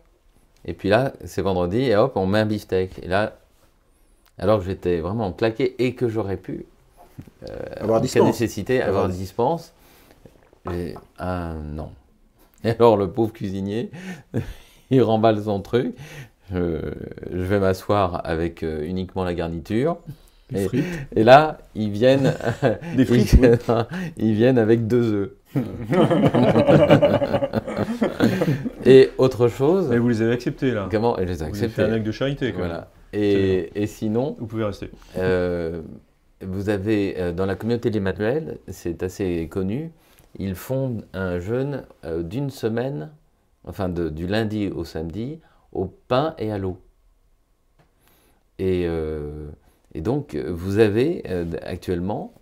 et 0.65 0.75
puis 0.75 0.89
là 0.89 1.13
c'est 1.25 1.41
vendredi 1.41 1.79
et 1.79 1.95
hop 1.95 2.11
on 2.15 2.27
met 2.27 2.39
un 2.39 2.45
beefsteak. 2.45 2.99
Et 3.01 3.07
là, 3.07 3.38
alors 4.39 4.59
que 4.59 4.65
j'étais 4.65 4.99
vraiment 4.99 5.31
claqué 5.31 5.75
et 5.83 5.93
que 5.95 6.07
j'aurais 6.09 6.37
pu 6.37 6.65
euh, 7.49 7.55
Avoir 7.81 8.01
dispense. 8.01 8.25
nécessité 8.27 8.81
avoir 8.81 9.03
Avoir- 9.03 9.09
des 9.11 9.17
dispenses. 9.17 9.73
Et, 10.73 10.95
ah 11.17 11.53
non. 11.63 11.89
Et 12.63 12.71
alors 12.71 12.97
le 12.97 13.09
pauvre 13.09 13.31
cuisinier, 13.33 13.89
il 14.91 15.01
remballe 15.01 15.41
son 15.41 15.61
truc. 15.61 15.93
Je, 16.51 16.79
je 17.31 17.41
vais 17.41 17.59
m'asseoir 17.59 18.21
avec 18.25 18.63
euh, 18.63 18.83
uniquement 18.85 19.23
la 19.23 19.33
garniture. 19.33 19.97
Des 20.51 20.63
Et- 20.63 20.67
frites. 20.67 20.85
Et 21.15 21.23
là, 21.23 21.59
ils 21.75 21.91
viennent, 21.91 22.33
Des 22.97 23.05
frites, 23.05 23.33
ils, 23.33 23.57
ils 24.17 24.33
viennent 24.33 24.57
avec 24.57 24.87
deux 24.87 25.13
œufs. 25.13 25.31
et 28.85 29.11
autre 29.17 29.47
chose, 29.47 29.91
Et 29.91 29.97
vous 29.97 30.09
les 30.09 30.21
avez 30.21 30.33
acceptés 30.33 30.71
là. 30.71 30.87
comment? 30.91 31.17
Et 31.19 31.23
je 31.27 31.31
les 31.31 31.33
ai 31.33 31.37
Vous 31.37 31.43
avez 31.43 31.53
fait 31.59 31.65
acceptés. 31.65 31.81
un 31.83 31.93
acte 31.93 32.05
de 32.05 32.11
charité. 32.11 32.51
Quand 32.51 32.59
même. 32.59 32.67
Voilà. 32.67 32.87
Et, 33.13 33.71
et 33.75 33.87
sinon, 33.87 34.35
Vous 34.39 34.47
pouvez 34.47 34.63
rester. 34.65 34.89
euh, 35.17 35.81
vous 36.41 36.69
avez 36.69 37.15
euh, 37.19 37.31
dans 37.31 37.45
la 37.45 37.55
communauté 37.55 37.89
d'Emmanuel, 37.89 38.57
c'est 38.67 39.01
assez 39.03 39.47
connu, 39.49 39.91
ils 40.37 40.55
font 40.55 41.01
un 41.13 41.39
jeûne 41.39 41.85
euh, 42.05 42.21
d'une 42.23 42.49
semaine, 42.49 43.11
enfin 43.65 43.89
de- 43.89 44.09
du 44.09 44.27
lundi 44.27 44.67
au 44.67 44.83
samedi, 44.85 45.39
au 45.73 45.85
pain 45.85 46.35
et 46.37 46.51
à 46.51 46.57
l'eau. 46.57 46.77
Et, 48.59 48.85
euh, 48.87 49.49
Et 49.95 50.01
donc, 50.01 50.35
vous 50.35 50.77
avez 50.77 51.23
euh, 51.27 51.45
actuellement 51.63 52.33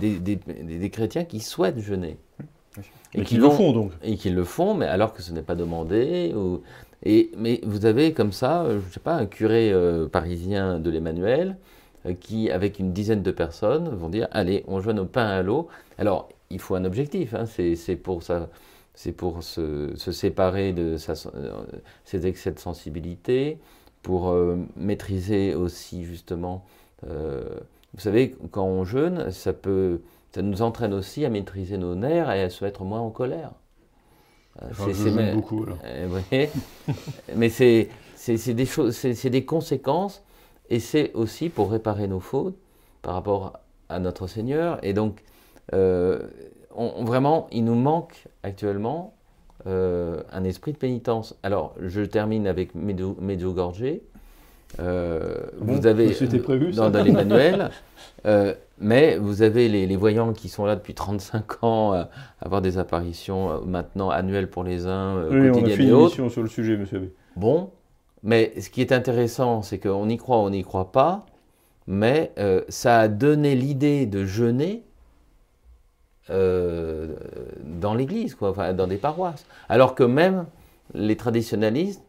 des, 0.00 0.18
des- 0.18 0.36
des- 0.36 0.78
des 0.78 0.90
chrétiens 0.90 1.24
qui 1.24 1.40
souhaitent 1.40 1.80
jeûner. 1.80 2.16
Et 3.14 3.24
qui 3.24 3.36
le 3.36 3.50
font 3.50 3.72
donc. 3.72 3.92
et 4.02 4.16
qui 4.16 4.30
le 4.30 4.44
font, 4.44 4.72
mais 4.74 4.86
alors 4.86 5.12
que 5.12 5.20
ce 5.20 5.32
n'est 5.34 5.42
pas 5.42 5.54
demandé. 5.54 6.32
Ou... 6.34 6.62
Mais 7.04 7.60
vous 7.64 7.86
avez 7.86 8.12
comme 8.12 8.32
ça, 8.32 8.62
euh, 8.62 8.80
je 8.86 8.94
sais 8.94 9.00
pas, 9.00 9.14
un 9.14 9.26
curé 9.26 9.72
euh, 9.72 10.08
parisien 10.08 10.78
de 10.78 10.90
l'Emmanuel 10.90 11.56
euh, 12.06 12.14
qui, 12.14 12.50
avec 12.50 12.78
une 12.78 12.92
dizaine 12.92 13.22
de 13.22 13.30
personnes, 13.32 13.88
vont 13.88 14.08
dire 14.08 14.28
allez, 14.30 14.64
on 14.68 14.80
jeûne 14.80 15.00
au 15.00 15.06
pain 15.06 15.26
à 15.26 15.42
l'eau. 15.42 15.68
Alors, 15.98 16.28
il 16.50 16.60
faut 16.60 16.74
un 16.74 16.84
objectif. 16.84 17.34
hein, 17.34 17.46
c'est 17.46 17.96
pour 17.96 18.22
ça. 18.22 18.48
C'est 18.94 19.12
pour 19.12 19.42
se, 19.42 19.94
séparer 19.96 20.72
de 20.74 20.96
ses 22.04 22.26
excès 22.26 22.52
de 22.52 22.58
sensibilité, 22.58 23.58
pour 24.02 24.34
maîtriser 24.76 25.54
aussi 25.54 26.04
justement. 26.04 26.64
vous 27.02 28.00
savez, 28.00 28.36
quand 28.50 28.64
on 28.66 28.84
jeûne, 28.84 29.30
ça 29.30 29.54
peut, 29.54 30.02
ça 30.34 30.42
nous 30.42 30.60
entraîne 30.62 30.92
aussi 30.94 31.24
à 31.24 31.30
maîtriser 31.30 31.78
nos 31.78 31.94
nerfs 31.94 32.30
et 32.32 32.42
à 32.42 32.50
se 32.50 32.64
mettre 32.64 32.84
moins 32.84 33.00
en 33.00 33.10
colère. 33.10 33.52
Euh, 34.60 34.66
Enfin, 34.70 34.92
c'est- 34.92 35.10
mais- 35.10 35.32
beaucoup, 35.32 35.62
alors. 35.64 35.78
euh, 35.84 36.08
ouais. 36.30 36.50
mais 37.36 37.48
c'est 37.48 37.88
c'est- 38.16 38.36
c'est 38.36 38.54
des 38.54 38.66
choses, 38.66 38.94
c'est 38.94 39.30
des 39.30 39.44
conséquences, 39.44 40.22
et 40.70 40.78
c'est 40.78 41.12
aussi 41.14 41.48
pour 41.48 41.70
réparer 41.72 42.06
nos 42.06 42.20
fautes 42.20 42.56
par 43.02 43.14
rapport 43.14 43.54
à 43.88 43.98
notre 43.98 44.26
Seigneur. 44.26 44.78
Et 44.84 44.92
donc, 44.92 45.22
euh, 45.74 46.20
on- 46.74 46.92
on- 46.98 47.04
vraiment, 47.04 47.48
il 47.50 47.64
nous 47.64 47.74
manque 47.74 48.24
actuellement 48.42 49.14
euh, 49.66 50.22
un 50.32 50.42
esprit 50.44 50.72
de 50.72 50.76
pénitence. 50.76 51.36
Alors, 51.44 51.74
je 51.80 52.00
termine 52.02 52.46
avec 52.48 52.74
Medjugorje. 52.74 54.00
Euh, 54.80 55.34
Bon, 55.60 55.74
vous 55.74 55.86
avez 55.86 56.12
prévu, 56.38 56.72
dans, 56.72 56.90
dans 56.90 57.02
l'Emmanuel, 57.04 57.70
euh, 58.26 58.54
mais 58.78 59.16
vous 59.18 59.42
avez 59.42 59.68
les, 59.68 59.86
les 59.86 59.96
voyants 59.96 60.32
qui 60.32 60.48
sont 60.48 60.64
là 60.64 60.76
depuis 60.76 60.94
35 60.94 61.62
ans, 61.62 61.92
euh, 61.94 62.04
avoir 62.40 62.62
des 62.62 62.78
apparitions 62.78 63.50
euh, 63.50 63.60
maintenant 63.66 64.10
annuelles 64.10 64.48
pour 64.48 64.64
les 64.64 64.86
uns, 64.86 65.22
Oui, 65.28 65.36
on 65.36 65.44
a 65.44 65.52
quotidiennes 65.52 65.76
fait 65.76 65.82
et 65.84 65.86
une 65.88 65.92
autres. 65.92 66.30
sur 66.30 66.42
le 66.42 66.48
sujet, 66.48 66.76
monsieur 66.76 66.98
Abbé. 66.98 67.12
Bon, 67.36 67.70
mais 68.22 68.52
ce 68.60 68.70
qui 68.70 68.80
est 68.80 68.92
intéressant, 68.92 69.62
c'est 69.62 69.78
qu'on 69.78 70.08
y 70.08 70.16
croit, 70.16 70.38
on 70.38 70.50
n'y 70.50 70.62
croit 70.62 70.90
pas, 70.92 71.26
mais 71.86 72.32
ça 72.68 73.00
a 73.00 73.08
donné 73.08 73.54
l'idée 73.56 74.06
de 74.06 74.24
jeûner 74.24 74.84
dans 76.28 77.94
l'église, 77.94 78.34
quoi, 78.36 78.50
enfin, 78.50 78.72
dans 78.72 78.86
des 78.86 78.96
paroisses. 78.96 79.44
Alors 79.68 79.94
que 79.94 80.04
même 80.04 80.46
les 80.94 81.16
traditionnalistes 81.16 82.02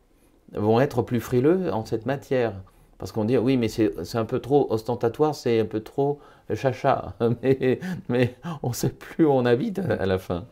vont 0.55 0.79
être 0.81 1.01
plus 1.01 1.19
frileux 1.19 1.71
en 1.73 1.85
cette 1.85 2.05
matière. 2.05 2.53
Parce 2.99 3.11
qu'on 3.11 3.25
dit, 3.25 3.37
oui, 3.37 3.57
mais 3.57 3.67
c'est 3.69 3.91
c'est 4.05 4.17
un 4.17 4.25
peu 4.25 4.39
trop 4.39 4.67
ostentatoire, 4.71 5.35
c'est 5.35 5.59
un 5.59 5.65
peu 5.65 5.81
trop 5.81 6.19
chacha. 6.53 7.15
Mais, 7.43 7.79
mais 8.09 8.35
on 8.63 8.69
ne 8.69 8.73
sait 8.73 8.89
plus 8.89 9.25
où 9.25 9.31
on 9.31 9.45
habite 9.45 9.79
à 9.79 10.05
la 10.05 10.19
fin. 10.19 10.45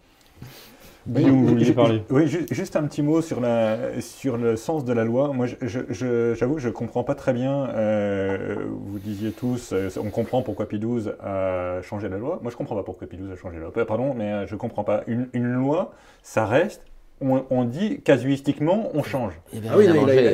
Guillaume, 1.08 1.42
vous 1.42 1.48
vouliez 1.48 1.74
parler 1.74 2.04
Oui, 2.12 2.28
ju- 2.28 2.46
juste 2.52 2.76
un 2.76 2.84
petit 2.84 3.02
mot 3.02 3.22
sur, 3.22 3.40
la, 3.42 4.00
sur 4.02 4.38
le 4.38 4.56
sens 4.56 4.86
de 4.86 4.94
la 4.94 5.04
loi. 5.04 5.34
Moi, 5.34 5.48
j'avoue 5.62 6.56
que 6.56 6.62
je 6.62 6.68
ne 6.68 6.74
comprends 6.74 7.04
pas 7.04 7.16
très 7.16 7.34
bien. 7.34 7.70
euh, 7.70 8.66
vous 8.70 9.00
disiez 9.00 9.34
tous, 9.34 9.72
euh, 9.74 9.90
on 9.98 10.10
comprend 10.12 10.44
pourquoi 10.44 10.68
Pie 10.68 10.80
XII 10.80 11.16
a 11.20 11.82
changé 11.82 12.08
la 12.08 12.18
loi. 12.18 12.40
Moi, 12.44 12.52
je 12.52 12.56
ne 12.56 12.58
comprends 12.58 12.76
pas 12.76 12.84
pourquoi 12.84 13.08
Pie 13.08 13.18
XII 13.18 13.32
a 13.32 13.36
changé 13.36 13.58
la 13.58 13.64
loi. 13.72 13.86
Pardon, 13.86 14.14
mais 14.14 14.32
euh, 14.32 14.48
je 14.48 14.54
ne 14.54 14.60
comprends 14.60 14.84
pas. 14.84 15.04
Une, 15.08 15.28
une 15.34 15.52
loi, 15.52 15.92
ça 16.22 16.46
reste. 16.46 16.84
On, 17.24 17.44
on 17.52 17.66
dit 17.66 18.02
casuistiquement, 18.02 18.90
on 18.96 19.04
change. 19.04 19.34
Ah 19.70 19.76
oui, 19.78 19.86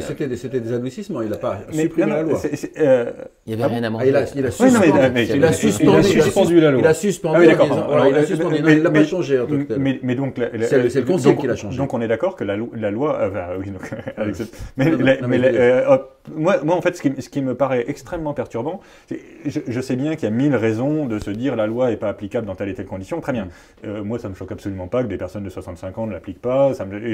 c'était 0.02 0.28
des, 0.28 0.38
c'était 0.38 0.60
des 0.62 0.72
adoucissements, 0.74 1.22
il 1.22 1.30
n'a 1.30 1.38
pas 1.38 1.60
Mais- 1.74 1.82
supprimé 1.84 2.08
non, 2.12 2.16
la 2.16 2.24
loi. 2.24 2.40
euh, 2.80 3.12
Il 3.46 3.56
n'y 3.58 3.62
avait 3.62 3.64
Ah 3.64 3.68
rien 3.76 3.84
à 3.84 3.88
Ah, 3.88 3.90
manger. 3.90 4.08
il, 4.10 4.16
a, 4.16 4.22
il 4.36 4.46
a 4.46 4.50
Oui, 4.60 4.72
non, 4.72 4.80
mais- 5.14 5.52
suspendu, 5.54 6.60
la 6.62 6.72
loi. 6.72 6.80
Il 6.82 6.88
a 6.88 6.94
suspendu. 6.94 7.36
Ah 7.36 7.40
oui, 7.42 7.48
d'accord. 7.48 8.06
il 8.10 8.16
a 8.16 8.26
suspendu. 8.26 8.56
mais- 8.56 8.62
non, 8.62 8.70
il 8.70 8.84
n'a 8.84 8.90
pas 8.90 9.00
mais- 9.00 9.06
changé 9.06 9.40
en. 9.40 9.48
Mais, 9.78 10.00
mais 10.02 10.16
donc, 10.16 10.38
la- 10.38 10.50
la- 10.50 10.66
C'est 10.68 10.78
le- 11.02 11.06
Conseil 11.06 11.36
qui 11.36 11.48
l'a 11.48 11.56
changé. 11.56 11.78
Donc 11.78 11.94
on 11.94 12.02
est 12.02 12.08
d'accord 12.08 12.36
que 12.36 12.44
la, 12.44 12.56
la 12.76 12.92
loi, 12.92 13.18
euh, 13.20 13.30
enfin, 13.30 13.46
oui, 13.60 13.70
donc, 13.72 13.90
avec 14.18 14.36
cette- 14.36 14.58
mais, 14.78 14.86
Non, 14.86 14.98
non, 14.98 15.06
la- 15.06 15.22
non, 15.22 15.28
mais 15.28 15.38
mais 15.40 15.52
la- 15.52 15.52
je- 15.52 15.58
euh, 15.58 15.94
hop, 15.94 16.14
moi, 16.36 16.58
moi, 16.64 16.76
en 16.76 16.82
fait, 16.82 16.96
ce 16.96 17.02
qui, 17.02 17.22
ce 17.22 17.30
qui 17.30 17.42
me 17.42 17.56
paraît 17.56 17.86
extrêmement 17.88 18.34
perturbant, 18.34 18.82
c'est- 19.10 19.20
je, 19.46 19.60
je 19.68 19.82
sais 19.82 19.96
bien 19.96 20.16
qu'il 20.16 20.24
y 20.30 20.32
a 20.32 20.36
mille 20.36 20.56
raisons 20.56 21.06
de 21.06 21.20
se 21.20 21.30
dire 21.32 21.56
la 21.56 21.68
loi 21.68 21.90
n'est 21.90 21.98
pas 21.98 22.10
applicable 22.10 22.46
dans 22.48 22.56
telle 22.56 22.70
et 22.70 22.74
telle 22.74 22.86
condition. 22.86 23.20
Très 23.22 23.34
bien. 23.34 23.46
Mm. 23.46 23.88
Euh, 23.88 24.04
moi, 24.04 24.20
ça 24.20 24.30
me 24.30 24.36
choque 24.36 24.52
absolument 24.52 24.88
pas 24.88 25.04
que 25.04 25.08
des 25.08 25.18
personnes 25.18 25.44
de 25.44 25.50
65 25.50 25.98
ans 25.98 26.08
ne 26.08 26.14
l'appliquent 26.14 26.42
pas. 26.42 26.74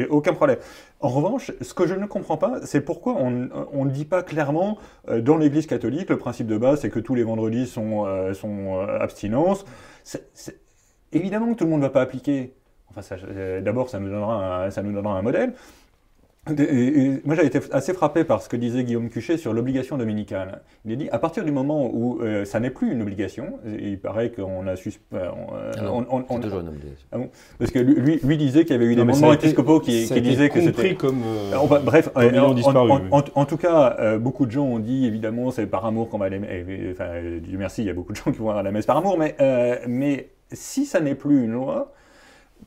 Aucun 0.10 0.34
problème. 0.34 0.58
En 1.00 1.10
revanche, 1.10 1.52
ce 1.62 1.74
que 1.74 1.88
je 1.88 1.96
ne 1.96 2.06
comprends 2.06 2.38
pas, 2.38 2.60
c'est 2.64 2.82
pourquoi 2.82 3.16
on 3.16 3.86
ne 3.86 3.90
dit 3.90 4.06
pas 4.06 4.24
clairement 4.24 4.78
euh, 5.10 5.22
dans 5.22 5.38
l'Église 5.38 5.68
catholique, 5.68 6.10
le 6.10 6.18
principe 6.18 6.48
de 6.48 6.58
base, 6.58 6.82
c'est 6.82 6.90
que 6.90 7.00
tous 7.00 7.16
les 7.16 7.24
vendredis 7.24 7.68
sont, 7.68 8.06
euh, 8.06 8.34
euh, 8.44 9.00
abstinence. 9.00 9.66
Évidemment 11.12 11.54
que 11.54 11.60
tout 11.60 11.66
le 11.66 11.70
monde 11.70 11.82
ne 11.82 11.86
va 11.86 11.92
pas 11.92 12.02
appliquer. 12.02 12.54
Enfin, 12.90 13.16
euh, 13.30 13.62
d'abord, 13.62 13.90
ça 13.90 14.00
nous 14.00 14.10
donnera 14.10 15.18
un 15.18 15.22
modèle. 15.22 15.54
Et- 16.50 17.22
moi, 17.24 17.36
j'avais 17.36 17.48
été 17.48 17.60
assez 17.72 17.94
frappé 17.94 18.26
par 18.26 18.42
ce 18.42 18.50
que 18.50 18.58
disait 18.58 18.84
Guillaume 18.84 19.10
Cuchet 19.10 19.38
sur 19.38 19.54
l'obligation 19.54 19.98
dominicale. 19.98 20.62
Il 20.84 20.92
a 20.92 20.96
dit, 20.98 21.10
à 21.10 21.18
partir 21.18 21.46
du 21.46 21.52
moment 21.52 21.90
où 21.94 22.20
euh, 22.22 22.44
ça 22.44 22.60
n'est 22.60 22.70
plus 22.70 22.92
une 22.92 23.02
obligation, 23.02 23.60
il 23.66 23.98
paraît 23.98 24.30
qu'on 24.30 24.68
a 24.68 24.76
sus- 24.76 25.00
euh, 25.14 25.30
on, 25.32 25.54
Ah 25.78 25.92
on- 26.12 26.26
on- 26.30 26.40
toujours 26.42 26.60
une 26.60 26.68
obligation. 26.68 27.08
parce 27.58 27.72
que 27.72 27.80
lui, 27.80 27.96
lui- 27.96 28.20
lui 28.22 28.38
disait 28.38 28.66
qu'il 28.66 28.74
y 28.74 28.76
avait 28.76 28.88
eu 28.92 28.96
des 28.96 29.06
Non, 29.06 29.14
été- 29.14 29.46
épiscopaux 29.46 29.80
qui, 29.80 30.06
qui 30.06 30.22
disaient 30.22 30.50
que 30.50 30.56
compris 30.60 30.66
c'était 30.76 30.96
comme. 30.96 31.22
euh, 31.26 31.58
on 31.62 31.66
va- 31.66 31.80
bref, 31.80 32.10
comme 32.14 32.24
euh, 32.24 32.42
en, 32.42 32.54
disparu, 32.54 32.92
en- 32.92 32.98
oui. 33.00 33.08
en- 33.12 33.24
en 33.42 33.46
tout 33.46 33.58
cas, 33.58 33.96
euh, 34.02 34.20
beaucoup 34.20 34.46
de 34.46 34.52
gens 34.52 34.66
ont 34.66 34.80
dit 34.80 35.06
évidemment 35.06 35.50
c'est 35.52 35.66
par 35.66 35.86
amour 35.86 36.10
qu'on 36.10 36.18
va 36.18 36.26
aller. 36.26 36.42
eh, 36.50 36.92
Enfin, 36.92 37.06
euh, 37.06 37.40
Dieu 37.40 37.58
merci, 37.58 37.84
il 37.84 37.88
y 37.88 37.90
a 37.90 37.94
beaucoup 37.94 38.12
de 38.12 38.18
gens 38.18 38.32
qui 38.34 38.40
vont 38.40 38.50
à 38.50 38.62
la 38.62 38.72
messe 38.72 38.86
par 38.86 38.98
amour, 38.98 39.18
mais, 39.18 39.36
euh, 39.40 39.78
mais 39.88 40.28
si 40.52 40.86
ça 40.86 41.00
n'est 41.00 41.16
plus 41.16 41.46
une 41.46 41.54
loi, 41.54 41.94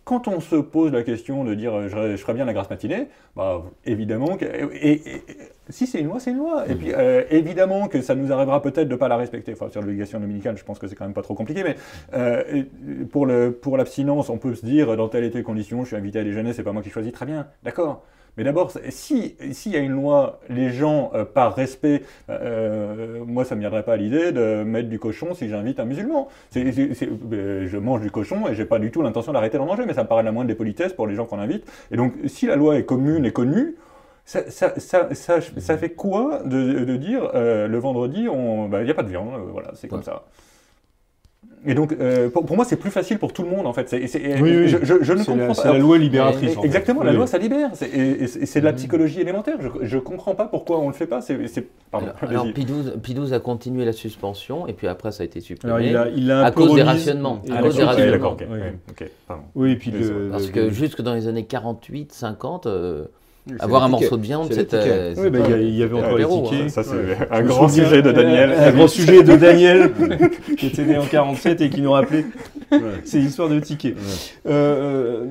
quand 0.04 0.28
on 0.28 0.40
se 0.40 0.56
pose 0.56 0.92
la 0.92 1.02
question 1.02 1.44
de 1.44 1.54
dire 1.54 1.74
euh, 1.74 1.88
je, 1.88 2.12
je 2.12 2.16
ferais 2.22 2.34
bien 2.34 2.44
la 2.44 2.52
grâce 2.52 2.70
matinée, 2.70 3.08
bah, 3.34 3.62
évidemment 3.84 4.36
que. 4.36 4.44
Et, 4.44 4.92
et- 4.92 5.16
et- 5.16 5.22
si 5.68 5.86
c'est 5.88 5.98
une 6.00 6.06
loi, 6.06 6.20
c'est 6.20 6.30
une 6.30 6.36
loi. 6.38 6.64
Et 6.68 6.76
puis 6.76 6.92
euh, 6.94 7.24
évidemment 7.30 7.88
que 7.88 8.00
ça 8.00 8.14
nous 8.14 8.32
arrivera 8.32 8.62
peut-être 8.62 8.86
de 8.86 8.92
ne 8.92 8.98
pas 8.98 9.08
la 9.08 9.16
respecter. 9.16 9.52
Enfin, 9.52 9.68
sur 9.68 9.80
l'obligation 9.80 10.20
dominicale, 10.20 10.56
je 10.56 10.64
pense 10.64 10.78
que 10.78 10.86
c'est 10.86 10.94
quand 10.94 11.04
même 11.04 11.14
pas 11.14 11.22
trop 11.22 11.34
compliqué, 11.34 11.64
mais 11.64 11.76
euh, 12.14 12.62
pour 13.10 13.76
l'abstinence, 13.76 14.30
on 14.30 14.38
peut 14.38 14.54
se 14.54 14.64
dire 14.64 14.96
dans 14.96 15.08
telle 15.08 15.24
et 15.24 15.30
telle 15.30 15.42
condition, 15.42 15.82
je 15.82 15.88
suis 15.88 15.96
invité 15.96 16.20
à 16.20 16.24
déjeuner, 16.24 16.52
c'est 16.52 16.62
pas 16.62 16.72
moi 16.72 16.82
qui 16.82 16.90
choisis, 16.90 17.12
très 17.12 17.26
bien, 17.26 17.48
d'accord. 17.64 18.04
Mais 18.36 18.44
d'abord, 18.44 18.70
si 18.90 19.34
s'il 19.52 19.72
y 19.72 19.76
a 19.76 19.80
une 19.80 19.92
loi, 19.92 20.40
les 20.48 20.70
gens 20.70 21.10
euh, 21.14 21.24
par 21.24 21.54
respect, 21.54 22.02
euh, 22.28 23.24
moi 23.26 23.44
ça 23.44 23.54
me 23.54 23.60
viendrait 23.60 23.82
pas 23.82 23.94
à 23.94 23.96
l'idée 23.96 24.32
de 24.32 24.62
mettre 24.62 24.88
du 24.88 24.98
cochon 24.98 25.34
si 25.34 25.48
j'invite 25.48 25.80
un 25.80 25.84
musulman. 25.86 26.28
C'est- 26.50 26.70
c'est- 26.72 26.94
c'est- 26.94 27.08
euh, 27.32 27.66
je 27.66 27.78
mange 27.78 28.00
du 28.02 28.10
cochon 28.10 28.46
et 28.48 28.54
j'ai 28.54 28.64
pas 28.66 28.78
du 28.78 28.90
tout 28.90 29.02
l'intention 29.02 29.32
d'arrêter 29.32 29.58
d'en 29.58 29.66
manger, 29.66 29.84
mais 29.86 29.94
ça 29.94 30.02
me 30.02 30.08
paraît 30.08 30.22
la 30.22 30.32
moindre 30.32 30.48
des 30.48 30.54
politesses 30.54 30.92
pour 30.92 31.06
les 31.06 31.14
gens 31.14 31.24
qu'on 31.24 31.38
invite. 31.38 31.64
Et 31.90 31.96
donc, 31.96 32.12
si 32.26 32.46
la 32.46 32.56
loi 32.56 32.76
est 32.76 32.84
commune 32.84 33.24
et 33.24 33.32
connue, 33.32 33.76
ça, 34.24 34.50
ça, 34.50 34.74
ça, 34.78 35.14
ça, 35.14 35.40
ça 35.40 35.78
fait 35.78 35.90
quoi 35.90 36.42
de, 36.44 36.84
de 36.84 36.96
dire 36.96 37.30
euh, 37.34 37.68
le 37.68 37.78
vendredi, 37.78 38.22
il 38.28 38.84
n'y 38.84 38.90
a 38.90 38.94
pas 38.94 39.02
de 39.02 39.08
viande, 39.08 39.28
euh, 39.34 39.38
voilà, 39.52 39.70
c'est 39.74 39.88
comme 39.88 40.02
ça. 40.02 40.24
Et 41.66 41.74
donc, 41.74 41.92
euh, 42.00 42.30
pour, 42.30 42.46
pour 42.46 42.56
moi, 42.56 42.64
c'est 42.64 42.76
plus 42.76 42.90
facile 42.90 43.18
pour 43.18 43.32
tout 43.32 43.42
le 43.42 43.48
monde, 43.50 43.66
en 43.66 43.72
fait. 43.72 43.88
C'est- 43.88 44.06
c'est- 44.06 44.40
Oui, 44.40 44.56
oui. 44.56 44.68
Je, 44.68 44.78
je- 44.82 45.02
je 45.02 45.12
ne 45.12 45.18
C'est 45.18 45.24
comprends 45.24 45.36
la, 45.36 45.46
pas. 45.48 45.54
c'est 45.54 45.68
la 45.72 45.78
loi 45.78 45.98
libératrice. 45.98 46.52
Et- 46.54 46.56
en 46.56 46.60
fait. 46.60 46.66
Exactement, 46.66 47.02
la 47.02 47.10
Oui. 47.10 47.16
loi, 47.16 47.26
ça 47.26 47.38
libère. 47.38 47.70
C'est- 47.74 47.88
Et, 47.88 48.10
et- 48.10 48.22
et 48.22 48.46
c'est 48.46 48.60
de 48.60 48.64
la 48.64 48.72
psychologie 48.72 49.20
élémentaire. 49.20 49.56
Je 49.82 49.96
ne 49.96 50.00
comprends 50.00 50.34
pas 50.34 50.44
pourquoi 50.46 50.78
on 50.78 50.82
ne 50.82 50.86
le 50.88 50.92
fait 50.92 51.06
pas. 51.06 51.20
C'est, 51.20 51.36
pardon, 51.90 52.06
Alors, 52.20 52.30
alors, 52.30 52.44
vas-y. 52.44 52.52
Pie 52.52 52.64
XII 52.64 52.92
Pie 53.02 53.14
XII 53.14 53.34
a 53.34 53.40
continué 53.40 53.84
la 53.84 53.92
suspension, 53.92 54.66
et 54.68 54.72
puis 54.72 54.86
après 54.86 55.10
ça 55.12 55.22
a 55.22 55.26
été 55.26 55.40
supprimé. 55.40 55.72
Alors, 55.72 55.86
il 55.86 55.96
a, 55.96 56.08
il 56.16 56.30
a 56.30 56.40
un 56.40 56.44
À 56.44 56.50
cause 56.52 56.74
des 56.74 56.82
rationnements. 56.82 57.42
À 57.50 57.62
cause 57.62 57.76
des 57.76 57.82
rationnements. 57.84 58.12
d'accord, 58.12 58.36
Oui. 58.40 58.58
ouais, 58.58 58.74
ok, 58.90 59.10
pardon. 59.26 59.42
Oui, 59.54 59.72
et 59.72 59.76
puis 59.76 59.90
le- 59.90 60.28
Parce 60.30 60.46
le- 60.46 60.52
que 60.52 60.70
jusque 60.70 61.02
dans 61.02 61.14
les 61.14 61.26
années 61.28 61.44
48, 61.46 62.12
50, 62.12 62.66
euh, 62.66 63.04
C'est 63.06 63.25
avoir 63.60 63.82
un 63.84 63.88
morceau 63.88 64.16
de 64.16 64.22
viande, 64.22 64.52
c'était. 64.52 65.14
c'était 65.14 65.20
Oui, 65.20 65.30
bah, 65.30 65.38
il 65.60 65.74
y 65.76 65.82
avait 65.82 65.94
encore 65.94 66.16
les 66.18 66.24
tickets. 66.26 66.60
hein. 66.66 66.68
Ça, 66.68 66.82
c'est 66.82 66.94
Ouais. 66.96 67.16
un 67.30 67.42
grand 67.42 67.68
souviens, 67.68 67.84
sujet 67.84 68.02
de 68.02 68.12
Daniel. 68.12 68.50
Un, 68.52 68.72
grand 68.72 68.88
sujet 68.88 69.22
de 69.22 69.36
Daniel, 69.36 69.92
qui 70.58 70.66
était 70.66 70.84
né 70.84 70.98
en 70.98 71.06
47 71.06 71.60
et 71.60 71.70
qui 71.70 71.80
nous 71.80 71.92
rappelait 71.92 72.24
Ouais. 72.72 72.80
ces 73.04 73.20
histoires 73.24 73.48
de 73.48 73.60
tickets. 73.60 73.94
Ouais. 73.96 74.02
Euh, 74.46 75.24
euh, 75.24 75.26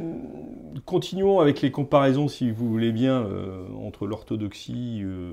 continuons 0.86 1.40
avec 1.40 1.62
les 1.62 1.72
comparaisons, 1.72 2.28
si 2.28 2.52
vous 2.52 2.70
voulez 2.70 2.92
bien, 2.92 3.22
euh, 3.24 3.66
entre 3.86 4.08
l'orthodoxie 4.08 5.02
euh, 5.04 5.32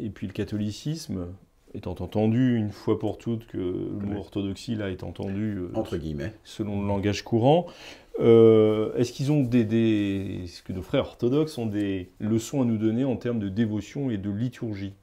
et 0.00 0.10
puis 0.10 0.26
le 0.26 0.32
catholicisme, 0.32 1.26
étant 1.74 1.92
entendu 1.98 2.56
une 2.56 2.70
fois 2.70 2.98
pour 2.98 3.18
toutes 3.18 3.46
que 3.46 3.56
le 3.58 4.06
mot 4.06 4.18
orthodoxie 4.20 4.76
là 4.76 4.90
est 4.90 5.02
entendu 5.02 5.56
euh, 5.58 5.70
Entre 5.74 5.96
guillemets. 5.96 6.32
selon 6.44 6.80
le 6.82 6.86
langage 6.86 7.22
courant. 7.22 7.66
Euh, 8.20 8.94
Est-ce 8.94 9.12
qu'ils 9.12 9.32
ont 9.32 9.42
des, 9.42 9.64
des- 9.64 10.42
est-ce 10.44 10.62
que 10.62 10.72
nos 10.72 10.82
frères 10.82 11.06
orthodoxes 11.06 11.58
ont 11.58 11.66
des 11.66 12.12
leçons 12.20 12.62
à 12.62 12.64
nous 12.64 12.78
donner 12.78 13.04
en 13.04 13.16
termes 13.16 13.38
de 13.40 13.48
dévotion 13.48 14.10
et 14.10 14.18
de 14.18 14.30
liturgie? 14.30 14.94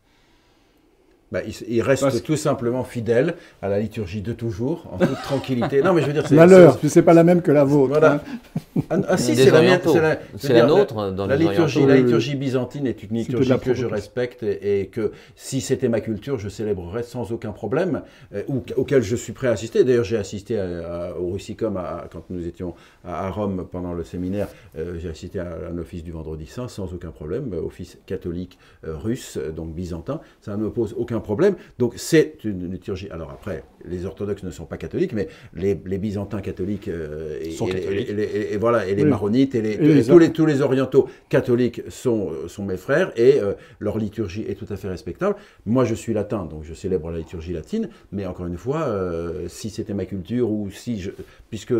Bah, 1.32 1.40
il, 1.48 1.54
il 1.70 1.82
reste 1.82 2.04
Parce- 2.04 2.22
tout 2.24 2.36
simplement 2.36 2.84
fidèle 2.84 3.36
à 3.62 3.70
la 3.70 3.80
liturgie 3.80 4.22
de 4.22 4.34
toujours, 4.34 4.86
en 4.92 4.98
toute 4.98 5.22
tranquillité. 5.24 5.82
Non, 5.82 5.94
mais 5.94 6.02
je 6.02 6.08
veux 6.08 6.14
dire, 6.14 6.28
c'est. 6.28 6.36
Malheur, 6.36 6.74
c'est- 6.74 6.80
puis 6.80 6.90
c'est 6.90 7.02
pas 7.04 7.14
la 7.14 7.24
même 7.24 7.42
que 7.42 7.52
la 7.52 7.64
vôtre. 7.64 7.90
Voilà. 7.90 8.14
hein. 8.16 8.82
Ah, 8.90 8.98
ah, 9.08 9.18
si, 9.18 9.36
c'est 9.36 9.46
la 9.52 9.62
mienne. 9.62 9.80
orientaux. 9.86 9.94
C'est 10.38 10.54
la, 10.54 10.60
la 10.60 10.66
nôtre 10.66 11.12
dans 11.14 11.26
La 11.28 11.38
les 11.38 11.46
liturgie, 11.48 11.86
la 11.86 11.96
liturgie 11.96 12.36
byzantine 12.36 12.86
est 12.88 13.02
une 13.04 13.16
liturgie 13.16 13.50
la 13.50 13.58
que 13.58 13.74
je 13.74 13.86
respecte 13.86 14.44
et, 14.44 14.82
et 14.82 14.88
que 14.88 15.12
si 15.38 15.62
c'était 15.62 15.88
ma 15.88 16.02
culture, 16.02 16.38
je 16.38 16.50
célébrerais 16.50 17.04
sans 17.04 17.32
aucun 17.32 17.52
problème, 17.54 18.02
euh, 18.36 18.44
ou, 18.50 18.64
auquel 18.76 19.02
je 19.02 19.16
suis 19.16 19.32
prêt 19.34 19.48
à 19.48 19.52
assister. 19.52 19.84
D'ailleurs, 19.86 20.04
j'ai 20.04 20.18
assisté 20.18 20.60
à- 20.60 20.66
à- 20.66 21.14
au 21.18 21.30
Russicum 21.32 21.78
à- 21.78 22.06
quand 22.12 22.24
nous 22.30 22.46
étions 22.46 22.74
à, 23.06 23.28
à 23.28 23.30
Rome 23.30 23.66
pendant 23.72 23.94
le 23.94 24.04
séminaire. 24.04 24.48
euh, 24.78 24.96
j'ai 25.00 25.10
assisté 25.10 25.40
à 25.40 25.48
un 25.74 25.78
office 25.78 26.04
du 26.04 26.12
Vendredi 26.12 26.46
Saint 26.46 26.68
sans 26.68 26.94
aucun 26.94 27.12
problème, 27.12 27.52
euh, 27.54 27.62
office 27.66 27.98
catholique 28.06 28.58
euh, 28.86 28.98
russe, 28.98 29.38
donc 29.56 29.74
byzantin. 29.74 30.20
Ça 30.42 30.58
ne 30.58 30.64
me 30.64 30.70
pose 30.70 30.94
aucun 30.98 31.21
problème. 31.22 31.56
Donc 31.80 31.94
c'est 31.98 32.44
une 32.44 32.72
liturgie. 32.72 33.10
Alors 33.12 33.32
après, 33.32 33.64
les 33.86 34.06
orthodoxes 34.06 34.44
ne 34.44 34.52
sont 34.52 34.66
pas 34.66 34.78
catholiques, 34.78 35.14
mais 35.14 35.28
les, 35.54 35.80
les 35.86 35.98
byzantins 35.98 36.42
catholiques 36.42 36.88
euh, 36.88 37.40
et, 37.42 37.52
Sont 37.52 37.68
et 37.68 37.72
catholiques. 37.72 38.10
et 38.10 38.14
les- 38.14 38.24
et- 38.24 38.54
et 38.54 38.58
voilà, 38.58 38.86
et 38.88 38.94
les 38.96 39.04
Oui. 39.04 39.10
maronites 39.10 39.56
et, 39.56 39.62
les, 39.62 39.72
Et 39.72 39.78
les 39.78 40.04
tous, 40.04 40.20
les, 40.20 40.32
tous 40.32 40.46
les 40.46 40.62
orientaux 40.62 41.08
catholiques 41.30 41.82
sont, 41.90 42.30
euh, 42.32 42.48
sont 42.48 42.66
mes 42.66 42.78
frères 42.78 43.12
et 43.16 43.40
euh, 43.40 43.54
leur 43.80 43.98
liturgie 43.98 44.46
est 44.48 44.56
tout 44.56 44.72
à 44.72 44.76
fait 44.76 44.88
respectable. 44.90 45.36
Moi, 45.66 45.86
je 45.86 45.96
suis 45.96 46.14
latin, 46.14 46.46
donc 46.46 46.64
je 46.64 46.74
célèbre 46.74 47.10
la 47.12 47.18
liturgie 47.20 47.54
latine, 47.54 47.90
mais 48.12 48.26
encore 48.26 48.46
une 48.46 48.58
fois, 48.58 48.82
euh, 48.88 49.48
si 49.48 49.70
c'était 49.70 49.94
ma 49.94 50.06
culture 50.06 50.50
ou 50.52 50.70
si 50.70 51.00
je. 51.00 51.12
Puisque 51.50 51.74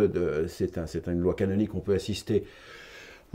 c'est 0.48 0.78
un, 0.78 0.86
c'est 0.86 1.06
une 1.06 1.20
loi 1.20 1.34
canonique, 1.34 1.74
on 1.74 1.80
peut 1.80 1.94
assister 1.94 2.44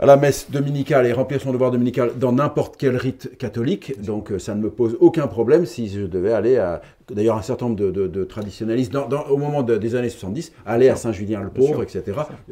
à 0.00 0.06
la 0.06 0.16
messe 0.16 0.50
dominicale 0.50 1.06
et 1.06 1.12
remplir 1.12 1.40
son 1.40 1.52
devoir 1.52 1.70
dominical 1.72 2.12
dans 2.18 2.32
n'importe 2.32 2.76
quel 2.78 2.96
rite 2.96 3.36
catholique. 3.36 4.00
Donc 4.00 4.30
euh, 4.30 4.38
ça 4.38 4.54
ne 4.54 4.60
me 4.62 4.70
pose 4.70 4.96
aucun 5.00 5.26
problème 5.26 5.66
si 5.66 5.88
je 5.88 6.02
devais 6.06 6.32
aller 6.32 6.56
à... 6.56 6.80
D'ailleurs, 7.10 7.36
un 7.38 7.42
certain 7.42 7.64
nombre 7.66 7.78
de, 7.78 7.90
de- 7.90 8.06
de 8.06 8.22
traditionnalistes, 8.24 8.92
dans- 8.92 9.08
dans- 9.08 9.24
au 9.28 9.38
moment 9.38 9.62
de- 9.62 9.78
des 9.78 9.94
années 9.94 10.10
70, 10.10 10.52
aller 10.66 10.90
à 10.90 10.94
Saint-Julien 10.96 11.40
le 11.40 11.48
Pauvre, 11.48 11.82
etc., 11.82 12.02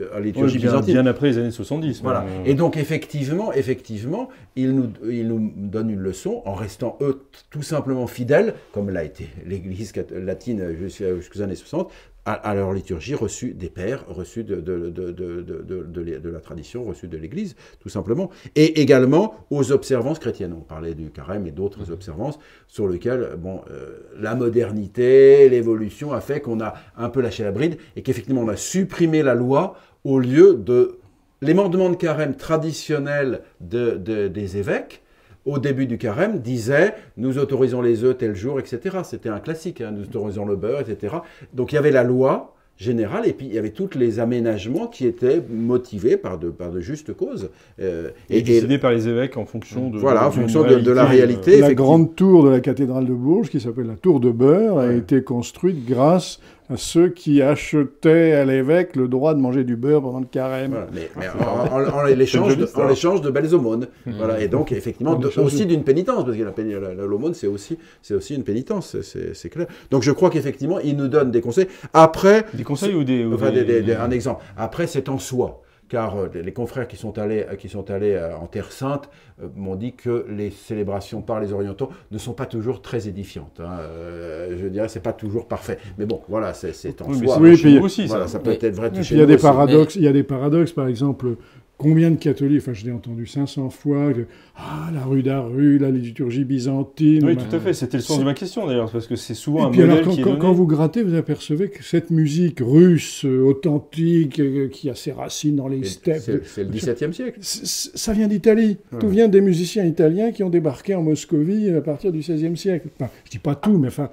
euh, 0.00 0.06
à 0.16 0.20
liturgie 0.20 0.56
bien, 0.56 0.70
byzantine. 0.70 0.94
bien 0.94 1.06
après 1.06 1.28
les 1.28 1.38
années 1.38 1.50
70. 1.50 2.00
Voilà. 2.02 2.20
euh, 2.22 2.42
Et 2.46 2.54
donc 2.54 2.78
effectivement, 2.78 3.52
effectivement, 3.52 4.30
ils 4.56 4.72
nous, 4.74 4.88
ils 5.08 5.28
nous 5.28 5.52
donnent 5.56 5.90
une 5.90 6.00
leçon 6.00 6.40
en 6.46 6.54
restant 6.54 6.96
eux 7.02 7.20
tout 7.50 7.60
simplement 7.62 8.06
fidèles, 8.06 8.54
comme 8.72 8.88
l'a 8.88 9.04
été 9.04 9.28
l'Église 9.44 9.92
latine 10.10 10.74
jusqu'aux 10.80 11.42
années 11.42 11.54
60, 11.54 11.90
à, 12.26 12.32
à 12.32 12.54
leur 12.54 12.72
liturgie 12.72 13.14
reçue 13.14 13.54
des 13.54 13.70
pères, 13.70 14.04
reçue 14.08 14.44
de, 14.44 14.56
de, 14.56 14.90
de, 14.90 15.12
de, 15.12 16.28
la 16.28 16.40
tradition, 16.40 16.84
reçue 16.84 17.08
de 17.08 17.16
l'Église, 17.16 17.54
tout 17.80 17.88
simplement, 17.88 18.30
et 18.56 18.80
également 18.82 19.34
aux 19.50 19.72
observances 19.72 20.18
chrétiennes. 20.18 20.52
On 20.52 20.60
parlait 20.60 20.94
du 20.94 21.10
carême 21.10 21.46
et 21.46 21.52
d'autres 21.52 21.90
observances 21.92 22.38
sur 22.66 22.88
lesquelles 22.88 23.36
bon, 23.38 23.60
euh, 23.70 24.00
la 24.18 24.34
modernité, 24.34 25.48
l'évolution 25.48 26.12
a 26.12 26.20
fait 26.20 26.40
qu'on 26.40 26.60
a 26.60 26.74
un 26.96 27.08
peu 27.08 27.20
lâché 27.20 27.44
la 27.44 27.52
bride 27.52 27.78
et 27.94 28.02
qu'effectivement 28.02 28.42
on 28.42 28.48
a 28.48 28.56
supprimé 28.56 29.22
la 29.22 29.34
loi 29.34 29.76
au 30.04 30.18
lieu 30.18 30.54
de 30.54 30.98
les 31.42 31.54
mandements 31.54 31.90
de 31.90 31.96
carême 31.96 32.34
traditionnels 32.34 33.42
de- 33.60 33.96
de- 33.96 34.26
des 34.28 34.56
évêques, 34.56 35.02
au 35.46 35.58
début 35.58 35.86
du 35.86 35.96
carême, 35.96 36.40
disaient 36.40 36.92
nous 37.16 37.38
autorisons 37.38 37.80
les 37.80 38.04
œufs 38.04 38.18
tel 38.18 38.34
jour, 38.36 38.60
etc. 38.60 38.98
C'était 39.04 39.30
un 39.30 39.38
classique, 39.40 39.80
hein, 39.80 39.92
nous 39.96 40.02
autorisons 40.04 40.44
le 40.44 40.56
beurre, 40.56 40.80
etc. 40.80 41.14
Donc 41.54 41.72
il 41.72 41.76
y 41.76 41.78
avait 41.78 41.92
la 41.92 42.04
loi 42.04 42.52
générale 42.78 43.26
et 43.26 43.32
puis 43.32 43.46
il 43.46 43.54
y 43.54 43.58
avait 43.58 43.70
tous 43.70 43.96
les 43.96 44.20
aménagements 44.20 44.86
qui 44.86 45.06
étaient 45.06 45.40
motivés 45.50 46.18
par 46.18 46.36
de, 46.38 46.50
par 46.50 46.70
de 46.70 46.80
justes 46.80 47.14
causes. 47.14 47.48
Euh, 47.80 48.10
et 48.28 48.42
décidé 48.42 48.76
par 48.76 48.90
les 48.90 49.08
évêques 49.08 49.38
en 49.38 49.46
fonction 49.46 49.88
de. 49.88 49.96
Voilà, 49.98 50.28
en 50.28 50.30
fonction 50.30 50.62
de- 50.62 50.74
de 50.80 50.92
la 50.92 51.06
réalité. 51.06 51.58
La 51.60 51.72
grande 51.72 52.14
tour 52.14 52.44
de 52.44 52.50
la 52.50 52.60
cathédrale 52.60 53.06
de 53.06 53.14
Bourges, 53.14 53.48
qui 53.48 53.60
s'appelle 53.60 53.86
la 53.86 53.94
tour 53.96 54.20
de 54.20 54.30
Beurre, 54.30 54.78
a 54.78 54.92
été 54.92 55.22
construite 55.22 55.86
grâce 55.86 56.38
ceux 56.74 57.08
qui 57.10 57.42
achetaient 57.42 58.32
à 58.32 58.44
l'évêque 58.44 58.96
le 58.96 59.06
droit 59.08 59.34
de 59.34 59.40
manger 59.40 59.62
du 59.62 59.76
beurre 59.76 60.02
pendant 60.02 60.18
le 60.20 60.26
carême. 60.26 60.70
Voilà, 60.72 60.86
mais, 60.92 61.10
mais 61.16 61.26
en, 61.28 61.72
en- 61.72 61.98
en 62.00 62.02
l'échange 62.04 62.56
de, 62.56 62.64
histoire. 62.66 62.86
en 62.86 62.88
l'échange 62.90 63.20
de 63.20 63.30
belles 63.30 63.54
aumônes. 63.54 63.86
Voilà, 64.06 64.40
et 64.40 64.48
donc, 64.48 64.72
effectivement, 64.72 65.14
de- 65.14 65.28
aussi 65.40 65.66
d'une 65.66 65.84
pénitence, 65.84 66.24
parce 66.24 66.36
que 66.36 66.42
la 66.42 66.50
péni- 66.50 66.72
la- 66.80 66.94
la- 66.94 67.06
l'aumône, 67.06 67.34
c'est 67.34 67.46
aussi, 67.46 67.78
c'est 68.02 68.14
aussi 68.14 68.34
une 68.34 68.42
pénitence, 68.44 68.96
c'est- 69.02 69.48
clair. 69.48 69.66
Donc, 69.90 70.02
je 70.02 70.10
crois 70.10 70.30
qu'effectivement, 70.30 70.80
il 70.80 70.96
nous 70.96 71.08
donne 71.08 71.30
des 71.30 71.40
conseils. 71.40 71.68
Après, 71.92 72.44
Des 72.54 72.64
conseils 72.64 72.94
ou 72.94 73.04
des. 73.04 73.24
ou 73.24 73.34
enfin, 73.34 73.50
des- 73.50 73.64
des- 73.64 73.74
des- 73.74 73.82
des- 73.82 73.94
un 73.94 74.10
exemple. 74.10 74.42
Après, 74.56 74.86
c'est 74.86 75.08
en 75.08 75.18
soi. 75.18 75.62
Car 75.88 76.16
euh, 76.16 76.28
les 76.34 76.52
confrères 76.52 76.88
qui 76.88 76.96
sont 76.96 77.16
allés, 77.18 77.46
qui 77.58 77.68
sont 77.68 77.90
allés 77.90 78.14
euh, 78.14 78.36
en 78.36 78.46
Terre 78.46 78.72
Sainte 78.72 79.08
euh, 79.40 79.46
m'ont 79.54 79.76
dit 79.76 79.92
que 79.92 80.26
les 80.28 80.50
célébrations 80.50 81.22
par 81.22 81.38
les 81.40 81.52
orientaux 81.52 81.90
ne 82.10 82.18
sont 82.18 82.32
pas 82.32 82.46
toujours 82.46 82.82
très 82.82 83.06
édifiantes. 83.06 83.60
hein. 83.60 83.78
Euh, 83.80 84.56
je 84.60 84.66
dirais, 84.66 84.88
c'est 84.88 84.98
pas 85.02 85.12
toujours 85.12 85.46
parfait. 85.46 85.78
Mais 85.98 86.04
bon, 86.06 86.20
voilà, 86.28 86.54
c'est 86.54 87.00
en 87.02 87.08
Oui, 87.08 87.18
soi. 87.24 87.38
Oui, 87.40 87.56
chez 87.56 87.62
puis- 87.62 87.74
nous 87.78 87.84
aussi, 87.84 88.06
Voilà, 88.06 88.26
ça. 88.26 88.32
ça 88.34 88.38
peut 88.40 88.50
Mais- 88.60 88.66
être 88.68 88.74
vrai 88.74 88.90
il 89.10 89.16
y 89.16 89.22
a 89.22 89.26
des 89.26 89.36
paradoxes. 89.36 89.94
Il 89.96 90.02
y 90.02 90.08
a 90.08 90.12
des 90.12 90.24
paradoxes, 90.24 90.72
par 90.72 90.88
exemple. 90.88 91.36
Combien 91.78 92.10
de 92.10 92.16
catholiques, 92.16 92.62
enfin 92.62 92.72
je 92.72 92.86
l'ai 92.86 92.90
entendu 92.92 93.26
500 93.26 93.68
fois, 93.68 94.10
que, 94.14 94.22
ah 94.56 94.88
la 94.94 95.04
rue 95.04 95.22
d'Aru, 95.22 95.76
la 95.76 95.90
liturgie 95.90 96.44
byzantine. 96.44 97.22
Oui, 97.26 97.34
bah, 97.34 97.42
tout 97.50 97.54
à 97.54 97.60
fait. 97.60 97.74
C'était 97.74 97.98
le 97.98 98.02
sens 98.02 98.18
de 98.18 98.24
ma 98.24 98.32
question 98.32 98.66
d'ailleurs, 98.66 98.90
parce 98.90 99.06
que 99.06 99.14
c'est 99.14 99.34
souvent 99.34 99.60
Et 99.60 99.62
un 99.64 99.70
puis 99.72 99.80
modèle 99.80 99.92
alors, 99.98 100.04
quand, 100.06 100.14
qui 100.14 100.20
est 100.20 100.22
quand- 100.22 100.30
donné. 100.30 100.40
quand 100.40 100.52
vous 100.52 100.66
grattez, 100.66 101.02
vous 101.02 101.12
apercevez 101.14 101.68
que 101.68 101.84
cette 101.84 102.08
musique 102.10 102.60
russe, 102.60 103.26
euh, 103.26 103.42
authentique, 103.42 104.40
euh, 104.40 104.68
qui 104.68 104.88
a 104.88 104.94
ses 104.94 105.12
racines 105.12 105.56
dans 105.56 105.68
les 105.68 105.80
Et 105.80 105.84
steppes, 105.84 106.22
C'est 106.44 106.64
le 106.64 106.70
XVIIe 106.70 107.12
siècle. 107.12 107.38
ça 107.42 108.12
vient 108.14 108.26
d'Italie. 108.28 108.78
Tout 108.98 109.10
vient 109.10 109.28
des 109.28 109.42
musiciens 109.42 109.84
italiens 109.84 110.32
qui 110.32 110.42
ont 110.44 110.50
débarqué 110.50 110.94
en 110.94 111.02
Moscovie 111.02 111.68
à 111.68 111.82
partir 111.82 112.10
du 112.10 112.20
XVIe 112.20 112.56
siècle. 112.56 112.88
Enfin, 112.98 113.10
je 113.26 113.30
dis 113.32 113.38
pas 113.38 113.54
tout, 113.54 113.76
mais 113.76 113.88
enfin, 113.88 114.08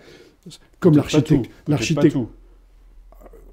comme 0.81 0.97
l'architecte, 0.97 1.27
tout, 1.29 1.35
peut-être 1.37 1.49
pas 1.65 1.71
l'architecte 1.71 2.11
tout. 2.13 2.27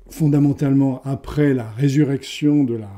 fondamentalement, 0.09 1.01
après 1.05 1.55
la 1.55 1.71
résurrection 1.71 2.65
de 2.65 2.75
la, 2.75 2.91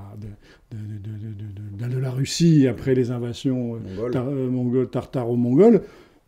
de, 0.72 1.88
de- 1.88 1.98
la 1.98 2.10
Russie, 2.10 2.66
après 2.66 2.94
les 2.94 3.10
invasions 3.10 3.76
euh, 3.76 4.10
euh, 4.14 4.50
mongoles, 4.50 4.88
tartaro-mongoles, 4.90 5.82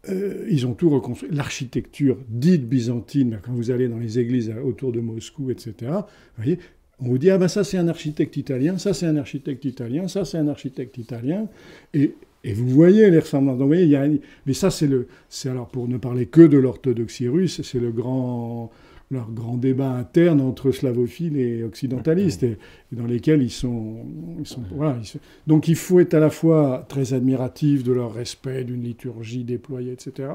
euh, 0.08 0.46
ils 0.50 0.66
ont 0.66 0.74
tout 0.74 0.90
reconstruit. 0.90 1.30
L'architecture 1.32 2.18
dite 2.28 2.68
byzantine, 2.68 3.38
quand 3.42 3.52
vous 3.52 3.70
allez 3.70 3.88
dans 3.88 3.98
les 3.98 4.18
églises 4.18 4.50
euh, 4.50 4.60
autour 4.62 4.92
de 4.92 5.00
Moscou, 5.00 5.50
etc., 5.50 5.74
vous 5.90 6.02
voyez, 6.36 6.58
on 7.00 7.06
vous 7.08 7.18
dit, 7.18 7.30
ah 7.30 7.38
ben 7.38 7.48
ça 7.48 7.64
c'est 7.64 7.78
un 7.78 7.88
architecte 7.88 8.36
italien, 8.36 8.78
ça 8.78 8.94
c'est 8.94 9.06
un 9.06 9.16
architecte 9.16 9.64
italien, 9.64 10.06
ça 10.08 10.24
c'est 10.24 10.38
un 10.38 10.48
architecte 10.48 10.96
italien, 10.98 11.48
et, 11.92 12.14
et 12.44 12.52
vous 12.52 12.68
voyez 12.68 13.10
les 13.10 13.18
ressemblances. 13.18 13.56
Donc, 13.58 13.62
vous 13.62 13.68
voyez, 13.74 13.84
il 13.84 13.90
y 13.90 13.96
a, 13.96 14.06
mais 14.46 14.52
ça 14.52 14.70
c'est 14.70 14.86
le, 14.86 15.08
c'est 15.28 15.48
alors 15.48 15.68
pour 15.68 15.88
ne 15.88 15.96
parler 15.96 16.26
que 16.26 16.42
de 16.42 16.58
l'orthodoxie 16.58 17.28
russe, 17.28 17.62
c'est 17.62 17.80
le 17.80 17.90
grand, 17.90 18.70
leur 19.10 19.30
grand 19.30 19.56
débat 19.56 19.90
interne 19.92 20.40
entre 20.40 20.72
slavophiles 20.72 21.36
et 21.36 21.62
occidentalistes, 21.62 22.42
et, 22.42 22.58
et 22.92 22.96
dans 22.96 23.06
lesquels 23.06 23.42
ils 23.42 23.50
sont, 23.50 23.98
ils 24.40 24.46
sont, 24.46 24.62
voilà, 24.74 24.96
ils 25.02 25.20
donc 25.46 25.68
il 25.68 25.76
faut 25.76 26.00
être 26.00 26.14
à 26.14 26.20
la 26.20 26.30
fois 26.30 26.84
très 26.88 27.12
admiratif 27.14 27.84
de 27.84 27.92
leur 27.92 28.12
respect 28.14 28.64
d'une 28.64 28.82
liturgie 28.82 29.44
déployée, 29.44 29.92
etc. 29.92 30.28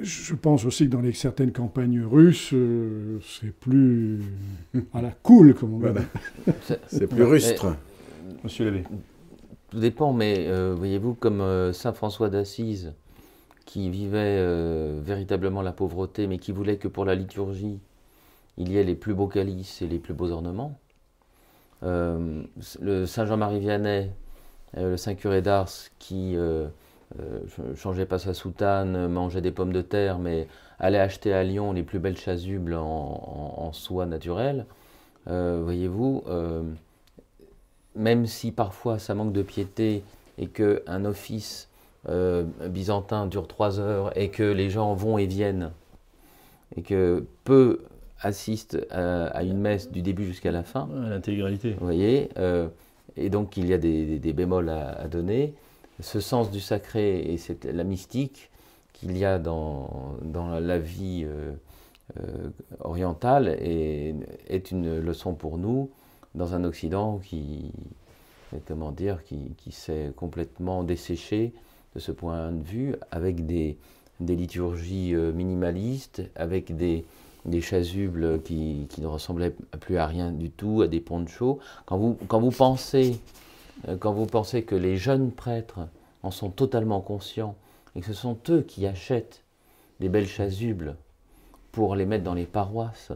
Je 0.00 0.34
pense 0.34 0.64
aussi 0.66 0.84
que 0.86 0.90
dans 0.92 1.00
les, 1.00 1.12
certaines 1.12 1.50
campagnes 1.50 2.02
russes, 2.02 2.50
euh, 2.52 3.18
c'est 3.22 3.52
plus 3.52 4.20
à 4.94 5.02
la 5.02 5.10
cool, 5.10 5.54
comme 5.54 5.74
on 5.74 5.78
va 5.78 5.90
Voilà. 5.90 6.06
dire. 6.68 6.76
C'est 6.86 7.08
plus 7.08 7.24
rustre. 7.24 7.74
Monsieur 8.44 8.66
Labbé. 8.66 8.84
Tout 9.70 9.80
dépend, 9.80 10.12
mais 10.12 10.46
euh, 10.46 10.74
voyez-vous, 10.76 11.14
comme 11.14 11.40
euh, 11.40 11.72
Saint 11.72 11.92
François 11.92 12.28
d'Assise, 12.30 12.92
qui 13.66 13.90
vivait 13.90 14.38
euh, 14.38 15.00
véritablement 15.02 15.62
la 15.62 15.72
pauvreté, 15.72 16.26
mais 16.26 16.38
qui 16.38 16.52
voulait 16.52 16.76
que 16.78 16.88
pour 16.88 17.04
la 17.04 17.14
liturgie, 17.14 17.80
il 18.58 18.70
y 18.72 18.78
ait 18.78 18.84
les 18.84 18.96
plus 18.96 19.14
beaux 19.14 19.28
calices 19.28 19.82
et 19.82 19.88
les 19.88 19.98
plus 20.00 20.14
beaux 20.14 20.30
ornements. 20.30 20.78
Euh, 21.82 22.42
le 22.80 23.06
Saint 23.06 23.26
Jean-Marie 23.26 23.60
Vianney, 23.60 24.10
euh, 24.76 24.92
le 24.92 24.96
Saint 24.96 25.14
curé 25.14 25.42
d'Ars, 25.42 25.70
qui 25.98 26.36
ch- 27.48 27.76
changeait 27.76 28.06
pas 28.06 28.18
sa 28.18 28.34
soutane, 28.34 29.08
mangeait 29.08 29.40
des 29.40 29.52
pommes 29.52 29.72
de 29.72 29.82
terre, 29.82 30.18
mais 30.18 30.48
allait 30.78 31.00
acheter 31.00 31.32
à 31.32 31.42
Lyon 31.44 31.72
les 31.72 31.82
plus 31.82 31.98
belles 31.98 32.18
chasubles 32.18 32.74
en, 32.74 32.84
en- 33.58 33.72
soie 33.72 34.06
naturelle. 34.06 34.66
Voyez-vous, 35.26 36.24
même 37.94 38.26
si 38.26 38.52
parfois 38.52 38.98
ça 38.98 39.14
manque 39.14 39.32
de 39.32 39.42
piété 39.42 40.04
et 40.38 40.48
qu'un 40.48 41.04
office 41.04 41.68
euh, 42.08 42.44
byzantin 42.66 43.26
dure 43.26 43.46
trois 43.48 43.78
heures 43.78 44.16
et 44.16 44.30
que 44.30 44.42
les 44.42 44.70
gens 44.70 44.94
vont 44.94 45.18
et 45.18 45.26
viennent 45.26 45.70
et 46.76 46.82
que 46.82 47.24
peu 47.44 47.80
assistent 48.20 48.78
à, 48.90 49.26
à 49.26 49.42
une 49.42 49.58
messe 49.58 49.90
du 49.90 50.02
début 50.02 50.24
jusqu'à 50.24 50.50
la 50.52 50.62
fin, 50.62 50.88
À 51.04 51.08
L'intégralité. 51.10 51.72
vous 51.78 51.84
voyez, 51.84 52.28
euh, 52.38 52.68
et 53.16 53.28
donc 53.30 53.56
il 53.56 53.66
y 53.66 53.72
a 53.74 53.78
des, 53.78 54.06
des- 54.06 54.18
des 54.18 54.32
bémols 54.32 54.68
à, 54.68 54.90
à 54.92 55.08
donner. 55.08 55.54
Ce 56.00 56.20
sens 56.20 56.50
du 56.50 56.60
sacré 56.60 57.20
et 57.20 57.36
cette, 57.38 57.64
la 57.64 57.84
mystique 57.84 58.50
qu'il 58.92 59.16
y 59.18 59.24
a 59.24 59.38
dans, 59.38 60.14
dans 60.22 60.48
la, 60.58 60.78
vie 60.78 61.26
euh, 61.26 61.52
orientale 62.80 63.48
est, 63.60 64.14
est 64.48 64.70
une 64.70 64.98
leçon 64.98 65.34
pour 65.34 65.58
nous 65.58 65.90
dans 66.34 66.54
un 66.54 66.64
Occident 66.64 67.18
qui, 67.24 67.72
comment 68.66 68.92
dire, 68.92 69.22
qui, 69.24 69.52
qui 69.56 69.72
s'est 69.72 70.12
complètement 70.16 70.82
desséché 70.84 71.52
de 71.94 72.00
ce 72.00 72.12
point 72.12 72.52
de 72.52 72.62
vue, 72.62 72.94
avec 73.10 73.46
des, 73.46 73.76
liturgies 74.20 75.14
euh, 75.14 75.32
minimalistes, 75.32 76.22
avec 76.36 76.76
des, 76.76 77.04
chasubles 77.60 78.40
qui, 78.42 78.86
ne 78.98 79.06
ressemblaient 79.06 79.54
plus 79.80 79.96
à 79.96 80.06
rien 80.06 80.30
du 80.30 80.50
tout, 80.50 80.82
à 80.82 80.88
des 80.88 81.00
ponchos. 81.00 81.58
Quand 81.86 81.98
vous, 81.98 82.18
quand 82.28 82.40
vous 82.40 82.50
pensez, 82.50 83.18
euh, 83.88 83.96
quand 83.96 84.12
vous 84.12 84.26
pensez 84.26 84.62
que 84.62 84.74
les 84.74 84.96
jeunes 84.96 85.30
prêtres 85.30 85.80
en 86.22 86.30
sont 86.30 86.50
totalement 86.50 87.00
conscients 87.00 87.56
et 87.96 88.00
que 88.00 88.06
ce 88.06 88.12
sont 88.12 88.36
eux 88.50 88.62
qui 88.62 88.86
achètent 88.86 89.42
des 90.00 90.08
belles 90.08 90.28
chasubles 90.28 90.96
pour 91.72 91.94
les 91.94 92.06
mettre 92.06 92.24
dans 92.24 92.34
les 92.34 92.46
paroisses. 92.46 93.12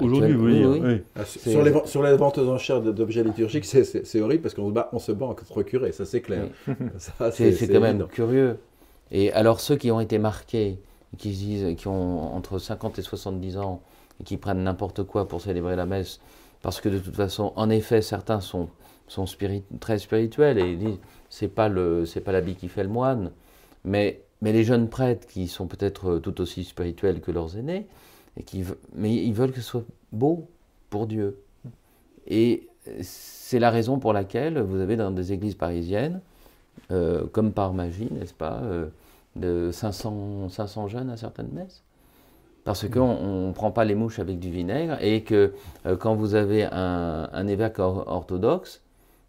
Aujourd'hui, 0.00 0.34
Oui, 0.36 0.58
dire, 0.58 0.68
oui. 0.70 0.80
oui. 0.82 1.02
Ah, 1.16 1.24
sur, 1.24 1.62
les, 1.62 1.72
sur 1.86 2.02
les 2.02 2.16
ventes 2.16 2.38
aux 2.38 2.48
enchères 2.48 2.80
de- 2.80 2.92
d'objets 2.92 3.24
liturgiques, 3.24 3.64
c'est- 3.64 4.20
horrible 4.20 4.42
parce 4.42 4.54
qu'on 4.54 4.68
se 4.68 4.72
bat, 4.72 4.88
on 4.92 4.98
se 4.98 5.10
bat 5.12 5.26
entre 5.26 5.62
curés, 5.62 5.92
ça 5.92 6.04
c'est 6.04 6.20
clair. 6.20 6.46
Ça, 6.98 7.32
C'est 7.32 7.68
quand 7.68 7.80
même 7.80 8.06
curieux. 8.06 8.58
Et 9.10 9.32
alors 9.32 9.60
ceux 9.60 9.76
qui 9.76 9.90
ont 9.90 10.00
été 10.00 10.18
marqués, 10.18 10.78
qui 11.16 11.34
se 11.34 11.38
disent, 11.40 11.76
qui 11.76 11.88
ont 11.88 12.34
entre 12.34 12.58
50 12.58 12.98
et 12.98 13.02
70 13.02 13.56
ans, 13.56 13.80
et 14.20 14.24
qui 14.24 14.36
prennent 14.36 14.62
n'importe 14.62 15.02
quoi 15.02 15.26
pour 15.26 15.40
célébrer 15.40 15.74
la 15.76 15.86
messe, 15.86 16.20
parce 16.62 16.80
que 16.80 16.88
de 16.88 16.98
toute 16.98 17.16
façon, 17.16 17.52
en 17.56 17.68
effet, 17.70 18.02
certains 18.02 18.40
sont, 18.40 18.68
sont 19.08 19.24
très 19.80 19.98
spirituels 19.98 20.58
et 20.58 20.70
ils 20.72 20.78
disent, 20.78 20.98
c'est 21.30 21.48
pas 21.48 21.68
le, 21.68 22.04
c'est 22.06 22.20
pas 22.20 22.32
l'habit 22.32 22.54
qui 22.54 22.68
fait 22.68 22.82
le 22.82 22.88
moine, 22.88 23.30
mais, 23.84 24.20
mais 24.42 24.52
les 24.52 24.62
jeunes 24.64 24.88
prêtres 24.88 25.26
qui 25.26 25.48
sont 25.48 25.66
peut-être 25.66 26.18
tout 26.18 26.40
aussi 26.40 26.62
spirituels 26.64 27.20
que 27.20 27.30
leurs 27.32 27.56
aînés, 27.56 27.86
mais 28.94 29.14
ils 29.14 29.32
veulent 29.32 29.52
que 29.52 29.60
ce 29.60 29.66
soit 29.68 29.84
beau 30.12 30.46
pour 30.90 31.06
Dieu. 31.06 31.38
Et 32.26 32.68
c'est 33.02 33.58
la 33.58 33.70
raison 33.70 33.98
pour 33.98 34.12
laquelle 34.12 34.60
vous 34.60 34.80
avez 34.80 34.96
dans 34.96 35.10
des 35.10 35.32
églises 35.32 35.54
parisiennes, 35.54 36.20
euh, 36.90 37.26
comme 37.32 37.52
par 37.52 37.72
magie, 37.72 38.08
n'est-ce 38.10 38.34
pas, 38.34 38.60
euh, 38.62 38.88
de 39.36 39.70
500, 39.72 40.48
500 40.48 40.88
jeunes 40.88 41.10
à 41.10 41.16
certaines 41.16 41.50
messes. 41.52 41.82
Parce 42.64 42.88
qu'on 42.88 43.48
ne 43.48 43.52
prend 43.52 43.70
pas 43.70 43.84
les 43.84 43.94
mouches 43.94 44.18
avec 44.18 44.38
du 44.38 44.50
vinaigre 44.50 44.98
et 45.00 45.22
que 45.22 45.52
euh, 45.86 45.96
quand 45.96 46.14
vous 46.14 46.34
avez 46.34 46.64
un, 46.70 47.46
évêque 47.46 47.78
or- 47.78 48.04
orthodoxe, 48.06 48.82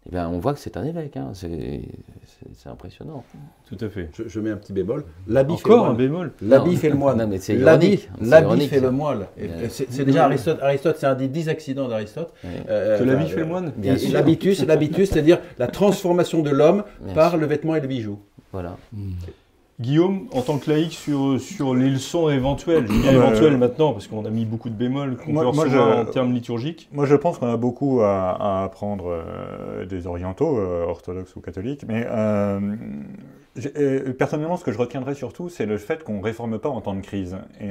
eh 0.06 0.10
bien, 0.10 0.28
on 0.28 0.38
voit 0.38 0.54
que 0.54 0.60
c'est 0.60 0.76
un 0.76 0.84
évêque. 0.84 1.16
hein. 1.16 1.32
C'est 1.34 2.68
impressionnant. 2.68 3.22
Tout 3.68 3.76
à 3.84 3.88
fait. 3.88 4.08
Je, 4.14 4.22
je 4.28 4.40
mets 4.40 4.50
un 4.50 4.56
petit 4.56 4.72
bémol. 4.72 5.04
L'habit 5.28 5.56
fait 5.58 5.68
le 5.68 5.74
Encore 5.74 5.84
un 5.84 5.88
moine. 5.88 5.96
bémol. 5.98 6.32
L'habit 6.42 6.76
fait 6.76 6.88
le 6.88 6.94
moine. 6.96 7.18
Non, 7.18 7.26
mais 7.28 7.38
c'est 7.38 7.54
L'habit- 7.56 8.08
ironique. 8.22 8.70
Fait 8.70 8.80
le 8.80 8.90
moine. 8.90 9.26
Et 9.38 9.48
C'est 9.68 10.04
déjà 10.04 10.24
Aristote. 10.24 10.58
Aristote, 10.62 10.96
c'est 10.98 11.06
un 11.06 11.14
des 11.14 11.28
dix 11.28 11.48
accidents 11.48 11.86
d'Aristote. 11.88 12.32
Ouais. 12.42 12.50
Euh, 12.68 12.98
Que 12.98 13.02
euh, 13.02 13.06
l'habit 13.06 13.28
fait 13.28 13.36
le 13.36 13.42
euh, 13.42 13.46
moine. 13.46 13.72
L'habitus, 14.12 14.64
l'habitus, 14.66 15.10
c'est-à-dire 15.10 15.38
la 15.58 15.66
transformation 15.66 16.42
de 16.42 16.50
l'homme 16.50 16.84
par 17.14 17.30
sûr. 17.32 17.38
le 17.38 17.46
vêtement 17.46 17.74
et 17.76 17.80
le 17.80 17.86
bijou. 17.88 18.18
Voilà. 18.52 18.76
Guillaume, 19.80 20.26
en 20.32 20.42
tant 20.42 20.58
que 20.58 20.68
laïc, 20.70 20.92
sur, 20.92 21.40
sur 21.40 21.74
les 21.74 21.88
leçons 21.88 22.28
éventuelles, 22.28 22.86
je 22.86 22.92
dis 22.92 23.08
éventuelles 23.08 23.56
maintenant, 23.56 23.92
parce 23.92 24.06
qu'on 24.08 24.24
a 24.26 24.30
mis 24.30 24.44
beaucoup 24.44 24.68
de 24.68 24.74
bémols 24.74 25.16
qu'on 25.16 25.32
Moi- 25.32 25.44
peut 25.44 25.52
moi, 25.56 25.64
recevoir 25.64 25.96
je- 25.96 26.02
en 26.02 26.04
termes 26.04 26.32
liturgiques. 26.34 26.88
Moi, 26.92 27.06
je 27.06 27.14
pense 27.16 27.38
qu'on 27.38 27.46
a 27.50 27.56
beaucoup 27.56 28.00
à, 28.02 28.30
à 28.60 28.64
apprendre 28.64 29.06
euh, 29.08 29.86
des 29.86 30.06
orientaux, 30.06 30.58
euh, 30.58 30.84
orthodoxes 30.86 31.34
ou 31.34 31.40
catholiques, 31.40 31.84
mais 31.88 32.06
euh, 32.10 32.60
personnellement, 34.18 34.56
ce 34.58 34.64
que 34.64 34.72
je 34.72 34.78
retiendrai 34.78 35.14
surtout, 35.14 35.48
c'est 35.48 35.66
le 35.66 35.78
fait 35.78 36.04
qu'on 36.04 36.18
ne 36.18 36.22
réforme 36.22 36.58
pas 36.58 36.68
en 36.68 36.80
temps 36.82 36.94
de 36.94 37.00
crise. 37.00 37.36
Et, 37.60 37.70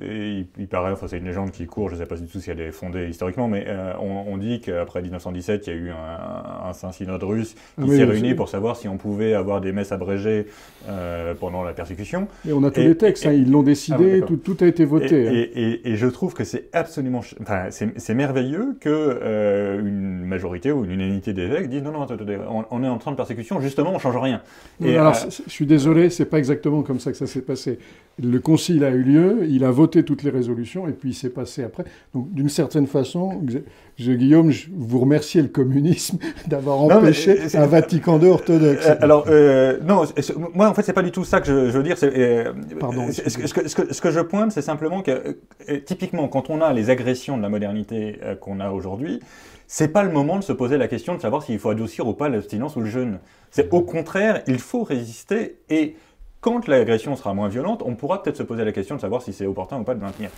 et 0.00 0.30
il, 0.38 0.46
il 0.58 0.66
paraît, 0.68 0.92
enfin, 0.92 1.06
c'est 1.08 1.18
une 1.18 1.24
légende 1.26 1.50
qui 1.50 1.66
court, 1.66 1.88
je 1.88 1.94
ne 1.94 2.00
sais 2.00 2.06
pas 2.06 2.16
du 2.16 2.26
tout 2.26 2.40
si 2.40 2.50
elle 2.50 2.60
est 2.60 2.70
fondée 2.72 3.08
historiquement, 3.08 3.48
mais 3.48 3.64
euh, 3.68 3.92
on, 4.00 4.32
on 4.32 4.36
dit 4.36 4.60
qu'après 4.60 5.02
1917, 5.02 5.66
il 5.66 5.70
y 5.70 5.72
a 5.72 5.76
eu 5.78 5.90
un, 5.90 6.68
un 6.68 6.72
saint 6.72 6.92
synode 6.92 7.22
russe 7.22 7.54
qui 7.54 7.82
Oui, 7.82 7.96
s'est 7.96 8.04
oui, 8.04 8.10
réuni 8.10 8.34
pour 8.34 8.48
savoir 8.48 8.76
si 8.76 8.88
on 8.88 8.96
pouvait 8.96 9.34
avoir 9.34 9.60
des 9.60 9.72
messes 9.72 9.92
abrégées 9.92 10.46
euh, 10.88 11.34
pendant 11.34 11.62
la 11.62 11.72
persécution. 11.72 12.28
Et 12.48 12.52
on 12.52 12.62
a 12.64 12.70
tous 12.70 12.80
Et- 12.80 12.88
les 12.88 12.96
textes, 12.96 13.26
hein, 13.26 13.32
ils 13.32 13.50
l'ont 13.50 13.58
Ah 13.58 13.62
oui, 13.62 13.66
décidé, 13.66 14.20
d'accord. 14.20 14.28
tout, 14.42 14.54
tout 14.54 14.64
a 14.64 14.66
été 14.66 14.84
voté. 14.84 15.22
Et, 15.24 15.74
hein. 15.74 15.78
et- 15.84 15.96
je 15.96 16.06
trouve 16.06 16.34
que 16.34 16.44
c'est 16.44 16.68
absolument, 16.72 17.20
enfin, 17.42 17.66
c'est 17.70 18.14
merveilleux 18.14 18.76
que 18.80 18.88
euh, 18.88 19.80
une 19.80 20.24
majorité 20.24 20.72
ou 20.72 20.84
une 20.84 20.92
unanimité 20.92 21.32
d'évêques 21.32 21.68
disent 21.68 21.82
non, 21.82 21.92
non, 21.92 22.02
attendez, 22.02 22.38
on, 22.48 22.64
on 22.70 22.84
est 22.84 22.88
en 22.88 22.98
train 22.98 23.10
de 23.10 23.16
persécution, 23.16 23.60
justement, 23.60 23.92
on 23.92 23.98
change 23.98 24.16
rien. 24.16 24.40
Et, 24.84 24.96
Alors, 24.96 25.14
euh, 25.14 25.30
je 25.46 25.50
suis 25.50 25.66
désolé, 25.66 26.10
c'est 26.10 26.24
pas 26.24 26.38
exactement 26.38 26.82
comme 26.82 27.00
ça 27.00 27.10
que 27.10 27.18
ça 27.18 27.26
s'est 27.26 27.42
passé. 27.42 27.78
Le 28.22 28.38
concile 28.38 28.84
a 28.84 28.90
eu 28.90 29.02
lieu, 29.02 29.38
il 29.48 29.64
a 29.64 29.70
voté 29.70 29.89
toutes 29.98 30.22
les 30.22 30.30
résolutions, 30.30 30.88
et 30.88 30.92
puis 30.92 31.10
il 31.10 31.14
s'est 31.14 31.30
passé 31.30 31.62
après. 31.62 31.84
Donc, 32.14 32.32
d'une 32.32 32.48
certaine 32.48 32.86
façon, 32.86 33.42
je, 33.98 34.12
Guillaume, 34.12 34.50
je 34.50 34.68
vous 34.74 34.98
remercie 35.00 35.42
le 35.42 35.48
communisme 35.48 36.18
d'avoir 36.46 36.86
mais 36.86 36.94
empêché 36.94 37.38
un 37.56 37.66
Vatican 37.66 38.18
II 38.20 38.28
orthodoxe. 38.28 38.86
Euh, 38.86 38.94
alors, 39.00 39.24
euh, 39.28 39.78
non, 39.82 40.04
moi 40.54 40.68
en 40.68 40.74
fait, 40.74 40.82
c'est 40.82 40.92
pas 40.92 41.02
du 41.02 41.10
tout 41.10 41.24
ça 41.24 41.40
que 41.40 41.46
je, 41.46 41.70
je 41.70 41.76
veux 41.76 41.82
dire. 41.82 41.96
euh, 42.02 42.52
Pardon, 42.78 43.10
ce, 43.12 43.20
que- 43.22 43.46
ce 43.46 43.54
que, 43.54 43.68
ce 43.68 43.74
que- 43.76 43.92
ce 43.92 44.00
que 44.00 44.10
je 44.10 44.20
pointe, 44.20 44.52
c'est 44.52 44.62
simplement 44.62 45.02
que, 45.02 45.36
typiquement, 45.86 46.28
quand 46.28 46.48
on 46.50 46.60
a 46.60 46.72
les 46.72 46.90
agressions 46.90 47.36
de 47.36 47.42
la 47.42 47.48
modernité 47.48 48.18
euh, 48.22 48.34
qu'on 48.36 48.60
a 48.60 48.70
aujourd'hui, 48.70 49.20
c'est 49.66 49.88
pas 49.92 50.02
le 50.02 50.10
moment 50.10 50.36
de 50.38 50.42
se 50.42 50.52
poser 50.52 50.78
la 50.78 50.88
question 50.88 51.14
de 51.14 51.20
savoir 51.20 51.42
s'il 51.44 51.58
faut 51.58 51.70
adoucir 51.70 52.06
ou 52.08 52.12
pas 52.12 52.28
l'abstinence 52.28 52.74
ou 52.76 52.80
le 52.80 52.86
jeûne. 52.86 53.18
C'est 53.52 53.72
au 53.72 53.82
contraire, 53.82 54.42
il 54.48 54.58
faut 54.58 54.82
résister 54.82 55.58
et 55.68 55.94
quand 56.40 56.68
l'agression 56.68 57.16
sera 57.16 57.34
moins 57.34 57.48
violente, 57.48 57.82
on 57.84 57.94
pourra 57.94 58.22
peut-être 58.22 58.36
se 58.38 58.42
poser 58.42 58.64
la 58.64 58.72
question 58.72 58.96
de 58.96 59.00
savoir 59.00 59.20
si 59.20 59.32
c'est 59.32 59.44
opportun 59.46 59.78
ou 59.78 59.84
pas 59.84 59.94
de 59.94 60.00
maintenir. 60.00 60.30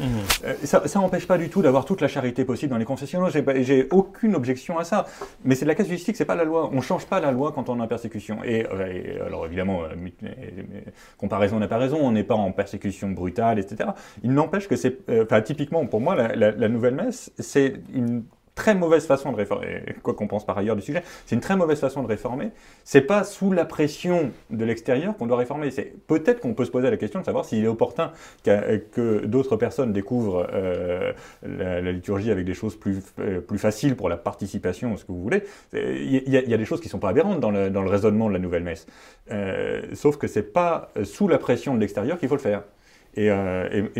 Euh, 0.44 0.54
ça 0.64 0.82
n'empêche 0.98 1.26
pas 1.28 1.38
du 1.38 1.48
tout 1.48 1.62
d'avoir 1.62 1.84
toute 1.84 2.00
la 2.00 2.08
charité 2.08 2.44
possible 2.44 2.70
dans 2.72 2.76
les 2.78 2.84
confessionnaux. 2.84 3.28
J'ai 3.30 3.86
aucune 3.92 4.34
objection 4.34 4.78
à 4.78 4.84
ça. 4.84 5.06
Mais 5.44 5.54
c'est 5.54 5.64
de 5.64 5.68
la 5.68 5.74
casuistique, 5.76 6.16
c'est 6.16 6.24
pas 6.24 6.34
la 6.34 6.44
loi. 6.44 6.70
On 6.72 6.80
change 6.80 7.06
pas 7.06 7.20
la 7.20 7.30
loi 7.30 7.52
quand 7.52 7.68
on 7.68 7.78
est 7.78 7.82
en 7.82 7.86
persécution. 7.86 8.42
Et, 8.44 8.66
euh, 8.72 8.86
et 8.92 9.20
alors 9.20 9.46
évidemment, 9.46 9.82
euh, 9.84 10.30
comparaison 11.18 11.58
n'a 11.58 11.68
pas 11.68 11.78
raison. 11.78 11.98
On 12.02 12.10
n'est 12.12 12.24
pas 12.24 12.34
en 12.34 12.52
persécution 12.52 13.10
brutale, 13.10 13.58
etc. 13.58 13.90
Il 14.24 14.32
n'empêche 14.34 14.68
que 14.68 14.76
c'est, 14.76 14.98
enfin 15.22 15.40
typiquement 15.40 15.86
pour 15.86 16.00
moi, 16.00 16.14
la, 16.16 16.34
la- 16.34 16.50
la 16.50 16.68
nouvelle 16.68 16.94
messe, 16.94 17.32
c'est 17.38 17.74
une 17.94 18.24
très 18.54 18.74
mauvaise 18.74 19.06
façon 19.06 19.32
de 19.32 19.36
réformer, 19.36 19.82
quoi 20.02 20.14
qu'on 20.14 20.26
pense 20.26 20.44
par 20.44 20.58
ailleurs 20.58 20.76
du 20.76 20.82
sujet, 20.82 21.02
c'est 21.26 21.34
une 21.34 21.40
très 21.40 21.56
mauvaise 21.56 21.80
façon 21.80 22.02
de 22.02 22.08
réformer. 22.08 22.50
C'est 22.84 23.00
pas 23.00 23.24
sous 23.24 23.50
la 23.52 23.64
pression 23.64 24.30
de 24.50 24.64
l'extérieur 24.64 25.16
qu'on 25.16 25.26
doit 25.26 25.38
réformer. 25.38 25.70
C'est 25.70 25.94
peut-être 26.06 26.40
qu'on 26.40 26.52
peut 26.52 26.64
se 26.64 26.70
poser 26.70 26.90
la 26.90 26.96
question 26.96 27.20
de 27.20 27.24
savoir 27.24 27.44
s'il 27.44 27.64
est 27.64 27.68
opportun 27.68 28.12
que 28.44 29.24
d'autres 29.24 29.56
personnes 29.56 29.92
découvrent 29.92 30.46
euh, 30.52 31.12
la, 31.42 31.80
liturgie 31.92 32.30
avec 32.30 32.44
des 32.44 32.54
choses 32.54 32.76
plus, 32.76 33.02
euh, 33.18 33.40
plus 33.40 33.58
faciles 33.58 33.96
pour 33.96 34.08
la 34.08 34.16
participation, 34.16 34.96
ce 34.96 35.04
que 35.04 35.12
vous 35.12 35.22
voulez. 35.22 35.44
Il 35.72 36.28
y, 36.28 36.36
a- 36.36 36.56
des 36.56 36.64
choses 36.64 36.80
qui 36.80 36.88
sont 36.88 36.98
pas 36.98 37.08
aberrantes 37.08 37.40
dans 37.40 37.50
le, 37.50 37.88
raisonnement 37.88 38.28
de 38.28 38.34
la 38.34 38.38
nouvelle 38.38 38.62
messe. 38.62 38.86
Euh, 39.30 39.82
sauf 39.94 40.18
que 40.18 40.26
c'est 40.26 40.52
pas 40.52 40.90
sous 41.04 41.26
la 41.26 41.38
pression 41.38 41.74
de 41.74 41.80
l'extérieur 41.80 42.18
qu'il 42.18 42.28
faut 42.28 42.36
le 42.36 42.40
faire. 42.40 42.62
Et, 43.14 43.30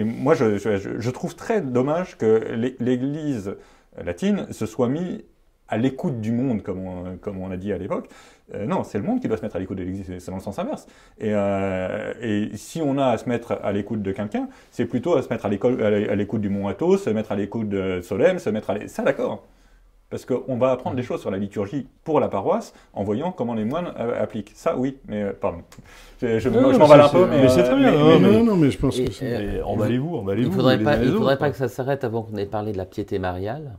moi, 0.04 0.34
je, 0.34 1.10
trouve 1.10 1.34
très 1.34 1.60
dommage 1.60 2.16
que 2.18 2.52
l'É- 2.54 2.76
l'Église 2.80 3.56
latine 4.02 4.46
se 4.52 4.66
soit 4.66 4.88
mis 4.88 5.24
à 5.68 5.78
l'écoute 5.78 6.20
du 6.20 6.32
monde, 6.32 6.62
comme 6.62 6.86
on, 6.86 7.16
comme 7.16 7.38
on 7.40 7.50
a 7.50 7.56
dit 7.56 7.72
à 7.72 7.78
l'époque. 7.78 8.08
Euh, 8.54 8.66
non, 8.66 8.84
c'est 8.84 8.98
le 8.98 9.04
monde 9.04 9.20
qui 9.20 9.28
doit 9.28 9.38
se 9.38 9.42
mettre 9.42 9.56
à 9.56 9.58
l'écoute 9.58 9.78
de 9.78 9.82
l'Église, 9.84 10.04
c'est- 10.18 10.30
dans 10.30 10.36
le 10.36 10.42
sens 10.42 10.58
inverse. 10.58 10.86
Et, 11.18 11.30
euh, 11.32 12.12
et 12.20 12.50
si 12.56 12.82
on 12.82 12.98
a 12.98 13.06
à 13.06 13.16
se 13.18 13.26
mettre 13.28 13.58
à 13.62 13.72
l'écoute 13.72 14.02
de 14.02 14.12
quelqu'un, 14.12 14.48
c'est 14.70 14.84
plutôt 14.84 15.16
à 15.16 15.22
se 15.22 15.28
mettre 15.30 15.46
à 15.46 15.48
l'écoute 15.48 16.40
du 16.42 16.50
Mont 16.50 16.68
Athos, 16.68 16.98
se 16.98 17.10
mettre 17.10 17.32
à 17.32 17.36
l'écoute 17.36 17.68
de 17.70 18.00
Solem, 18.02 18.38
se 18.38 18.50
mettre 18.50 18.70
à 18.70 18.74
l'é- 18.78 18.88
Ça, 18.88 19.02
d'accord. 19.02 19.44
Parce 20.12 20.26
qu'on 20.26 20.58
va 20.58 20.72
apprendre 20.72 20.94
des 20.94 21.02
choses 21.02 21.22
sur 21.22 21.30
la 21.30 21.38
liturgie 21.38 21.86
pour 22.04 22.20
la 22.20 22.28
paroisse 22.28 22.74
en 22.92 23.02
voyant 23.02 23.32
comment 23.32 23.54
les 23.54 23.64
moines 23.64 23.94
euh, 23.98 24.22
appliquent. 24.22 24.52
Ça, 24.54 24.76
oui, 24.76 24.98
mais 25.08 25.22
euh, 25.22 25.32
pardon. 25.32 25.62
Je, 26.20 26.38
je, 26.38 26.48
m'emballe 26.50 27.00
un 27.00 27.08
peu, 27.08 27.26
mais, 27.26 27.40
mais 27.40 27.48
c'est 27.48 27.60
euh, 27.60 27.64
très 27.64 27.76
bien, 27.76 27.90
mais- 27.92 27.96
non, 27.98 28.20
Non, 28.20 28.20
mais- 28.20 28.42
non, 28.42 28.56
mais 28.56 28.70
je 28.70 28.78
pense 28.78 28.98
Et- 28.98 29.06
que 29.06 29.10
c'est... 29.12 29.62
emballez-vous, 29.62 30.14
emballez-vous. 30.16 30.50
Il 30.50 30.54
faudrait 30.54 30.76
les 30.76 30.84
pas, 30.84 30.96
il 31.02 31.10
faudrait 31.12 31.32
autres. 31.32 31.40
pas 31.40 31.50
que 31.50 31.56
ça 31.56 31.68
s'arrête 31.68 32.04
avant 32.04 32.24
qu'on 32.24 32.36
ait 32.36 32.44
parlé 32.44 32.72
de 32.72 32.76
la 32.76 32.84
piété 32.84 33.18
mariale, 33.18 33.78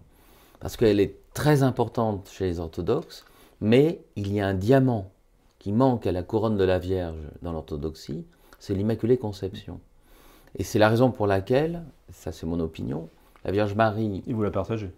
parce 0.60 0.76
qu'elle 0.76 1.00
est 1.00 1.18
très 1.36 1.62
importante 1.62 2.28
chez 2.34 2.46
les 2.46 2.60
orthodoxes, 2.60 3.26
mais 3.62 4.00
il 4.16 4.34
y 4.34 4.42
a 4.42 4.48
un 4.48 4.56
diamant 4.56 5.12
qui 5.60 5.72
manque 5.72 6.08
à 6.08 6.12
la 6.12 6.24
couronne 6.24 6.58
de 6.58 6.64
la 6.64 6.80
Vierge 6.80 7.20
dans 7.44 7.52
l'orthodoxie, 7.54 8.26
c'est 8.58 8.74
l'Immaculée 8.74 9.18
Conception. 9.18 9.80
Et 10.58 10.64
c'est 10.64 10.80
la 10.80 10.90
raison 10.90 11.12
pour 11.12 11.28
laquelle, 11.28 11.84
ça 12.12 12.32
c'est 12.32 12.48
mon 12.48 12.60
opinion, 12.60 13.08
la 13.46 13.52
Vierge 13.52 13.76
Marie 13.76 14.24
Et 14.26 14.34
vous 14.34 14.42
la 14.42 14.50
partagez. 14.50 14.90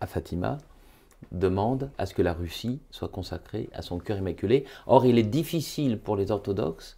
à 0.00 0.06
Fatima 0.06 0.56
demande 1.32 1.90
à 1.98 2.06
ce 2.06 2.14
que 2.14 2.22
la 2.22 2.32
Russie 2.32 2.80
soit 2.90 3.08
consacrée 3.08 3.68
à 3.74 3.82
son 3.82 3.98
cœur 3.98 4.18
immaculé. 4.18 4.64
Or, 4.86 5.04
il 5.06 5.18
est 5.18 5.22
difficile 5.24 5.98
pour 5.98 6.16
les 6.16 6.30
orthodoxes, 6.30 6.96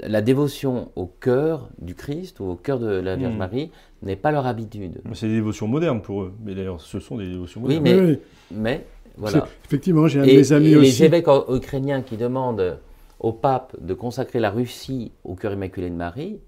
la 0.00 0.20
dévotion 0.22 0.90
au 0.96 1.06
cœur 1.06 1.68
du 1.78 1.94
Christ 1.94 2.38
ou 2.40 2.44
au 2.44 2.54
cœur 2.54 2.78
de 2.78 2.86
la 2.88 3.16
Vierge 3.16 3.34
Hmm. 3.34 3.38
Marie 3.38 3.70
n'est 4.02 4.16
pas 4.16 4.30
leur 4.30 4.46
habitude. 4.46 5.00
C'est 5.14 5.26
des 5.26 5.34
dévotions 5.34 5.66
modernes 5.66 6.00
pour 6.00 6.22
eux. 6.22 6.32
Mais 6.44 6.54
d'ailleurs, 6.54 6.80
ce 6.80 7.00
sont 7.00 7.16
des 7.16 7.28
dévotions 7.28 7.60
Oui, 7.64 7.80
modernes. 7.80 7.98
mais, 8.00 8.04
Oui, 8.12 8.18
oui. 8.50 8.56
mais 8.56 8.86
voilà. 9.16 9.48
Effectivement, 9.64 10.06
j'ai 10.06 10.20
un 10.20 10.26
de 10.26 10.30
mes 10.32 10.52
amis 10.52 10.68
et 10.68 10.76
aussi. 10.76 11.00
les 11.00 11.04
évêques 11.04 11.26
ukrainiens 11.48 12.02
qui 12.02 12.16
demandent 12.16 12.78
au 13.18 13.32
pape 13.32 13.76
de 13.80 13.92
consacrer 13.94 14.38
la 14.38 14.50
Russie 14.50 15.10
au 15.24 15.34
cœur 15.34 15.52
immaculé 15.52 15.90
de 15.90 15.94
Marie, 15.96 16.38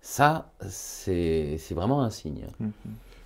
ça, 0.00 0.50
c'est 0.68 1.56
c'est 1.58 1.74
vraiment 1.74 2.02
un 2.02 2.10
signe. 2.10 2.46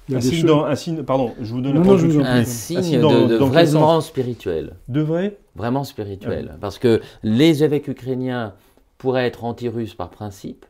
Il 0.09 0.13
y 0.13 0.15
a 0.15 0.19
Un 0.19 0.21
signe, 0.23 0.33
choses- 0.41 0.45
dans- 0.47 0.65
un 0.65 0.75
signe, 0.75 1.03
pardon, 1.03 1.35
je 1.41 1.53
vous 1.53 1.61
donne 1.61 1.75
Non, 1.75 1.81
la 1.83 1.87
non, 1.87 1.99
je 1.99 2.07
vous. 2.07 2.21
Un 2.21 2.25
Un 2.25 2.45
signe 2.45 2.83
signe 2.83 3.01
dans- 3.01 3.27
de, 3.27 3.37
dans 3.39 3.47
vraiment 3.47 4.01
spirituel. 4.01 4.75
De 4.89 5.01
vrai 5.01 5.37
Vraiment 5.55 5.85
spirituel. 5.85 6.57
Parce 6.61 6.79
que 6.79 7.01
les 7.23 7.65
évêques 7.65 7.89
ukrainiens 7.89 8.55
pourraient 8.97 9.27
être 9.27 9.45
anti-russes 9.45 9.95
par 9.95 10.09
principe, 10.11 10.65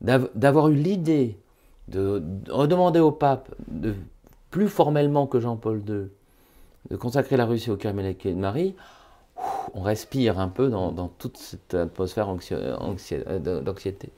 d'av- 0.00 0.28
d'avoir 0.34 0.68
eu 0.68 0.74
l'idée 0.74 1.38
de, 1.88 2.22
de 2.22 2.50
redemander 2.52 3.00
au 3.00 3.10
pape, 3.12 3.54
de, 3.68 3.94
plus 4.50 4.68
formellement 4.68 5.26
que 5.26 5.40
Jean-Paul 5.40 5.78
II, 5.88 6.08
de 6.90 6.96
consacrer 6.96 7.36
la 7.36 7.46
Russie 7.46 7.70
au 7.70 7.76
cœur 7.76 7.94
de 7.94 8.32
Marie, 8.34 8.74
on 9.74 9.80
respire 9.80 10.38
un 10.38 10.48
peu 10.48 10.68
dans, 10.68 10.92
dans 10.92 11.08
toute 11.08 11.36
cette 11.38 11.74
atmosphère 11.74 12.28
euh, 12.52 13.60
d'anxiété. 13.60 14.10